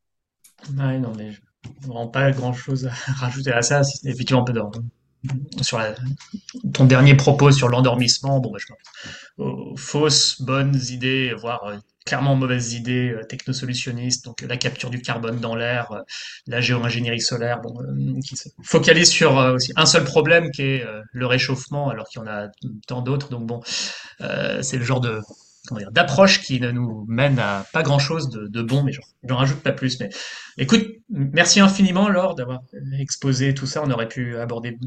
Ouais, 0.77 0.97
non, 0.97 1.13
mais 1.17 1.31
je 1.31 1.39
vraiment 1.81 2.07
pas 2.07 2.31
grand-chose 2.31 2.87
à 2.87 2.91
rajouter 3.13 3.51
à 3.51 3.61
ça. 3.61 3.83
si 3.83 4.07
Effectivement, 4.07 4.43
peu 4.43 4.53
dans, 4.53 4.71
sur 5.61 5.81
ton 6.73 6.85
dernier 6.85 7.15
propos 7.15 7.51
sur 7.51 7.67
l'endormissement, 7.67 8.39
bon, 8.39 8.51
bah, 8.51 8.57
je 8.59 8.67
pense 8.67 8.77
aux 9.37 9.75
fausses, 9.77 10.41
bonnes 10.41 10.79
idées, 10.89 11.33
voire 11.33 11.65
euh, 11.65 11.77
clairement 12.05 12.35
mauvaises 12.35 12.73
idées 12.73 13.11
euh, 13.11 13.23
technosolutionnistes, 13.23 14.25
donc 14.25 14.43
euh, 14.43 14.47
la 14.47 14.57
capture 14.57 14.89
du 14.89 15.01
carbone 15.01 15.39
dans 15.39 15.55
l'air, 15.55 15.91
euh, 15.91 16.01
la 16.47 16.61
géo-ingénierie 16.61 17.21
solaire, 17.21 17.61
bon, 17.61 17.73
euh, 17.81 18.19
qui 18.21 18.35
se 18.35 18.49
focalise 18.63 19.09
sur 19.09 19.37
euh, 19.37 19.55
aussi 19.55 19.71
un 19.75 19.85
seul 19.85 20.03
problème 20.03 20.51
qui 20.51 20.61
est 20.63 20.83
euh, 20.85 21.01
le 21.11 21.25
réchauffement, 21.25 21.89
alors 21.89 22.07
qu'il 22.07 22.21
y 22.21 22.23
en 22.23 22.27
a 22.27 22.47
tant 22.87 23.01
d'autres. 23.01 23.29
Donc 23.29 23.45
bon, 23.45 23.61
euh, 24.21 24.61
c'est 24.61 24.77
le 24.77 24.83
genre 24.83 25.01
de 25.01 25.19
d'approche 25.91 26.41
qui 26.41 26.59
ne 26.59 26.71
nous 26.71 27.05
mène 27.07 27.39
à 27.39 27.65
pas 27.73 27.83
grand-chose 27.83 28.29
de, 28.29 28.47
de 28.47 28.61
bon, 28.61 28.83
mais 28.83 28.91
j'en 29.23 29.37
rajoute 29.37 29.59
pas 29.61 29.71
plus. 29.71 29.99
Mais 29.99 30.09
écoute, 30.57 30.85
merci 31.09 31.59
infiniment 31.59 32.09
Laure 32.09 32.35
d'avoir 32.35 32.61
exposé 32.99 33.53
tout 33.53 33.65
ça. 33.65 33.81
On 33.83 33.91
aurait 33.91 34.07
pu 34.07 34.37
aborder 34.37 34.77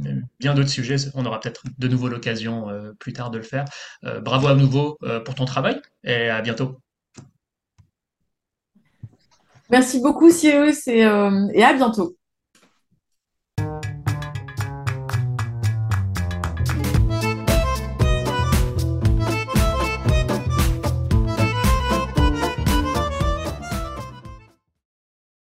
bien 0.41 0.55
d'autres 0.55 0.69
sujets. 0.71 0.97
On 1.15 1.27
aura 1.27 1.41
peut-être 1.41 1.63
de 1.79 1.89
nouveau 1.89 2.09
l'occasion 2.09 2.69
euh, 2.69 2.93
plus 2.99 3.13
tard 3.13 3.31
de 3.31 3.39
le 3.39 3.45
faire. 3.45 3.65
Euh, 4.05 4.21
bravo 4.21 4.49
à 4.49 4.55
nouveau 4.55 4.99
euh, 5.03 5.21
pour 5.21 5.35
ton 5.35 5.45
travail 5.45 5.81
et 6.05 6.29
à 6.29 6.41
bientôt. 6.43 6.79
Merci 9.71 10.01
beaucoup, 10.01 10.31
Cyrus, 10.31 10.87
euh, 10.89 11.49
et 11.55 11.65
à 11.65 11.73
bientôt. 11.73 12.15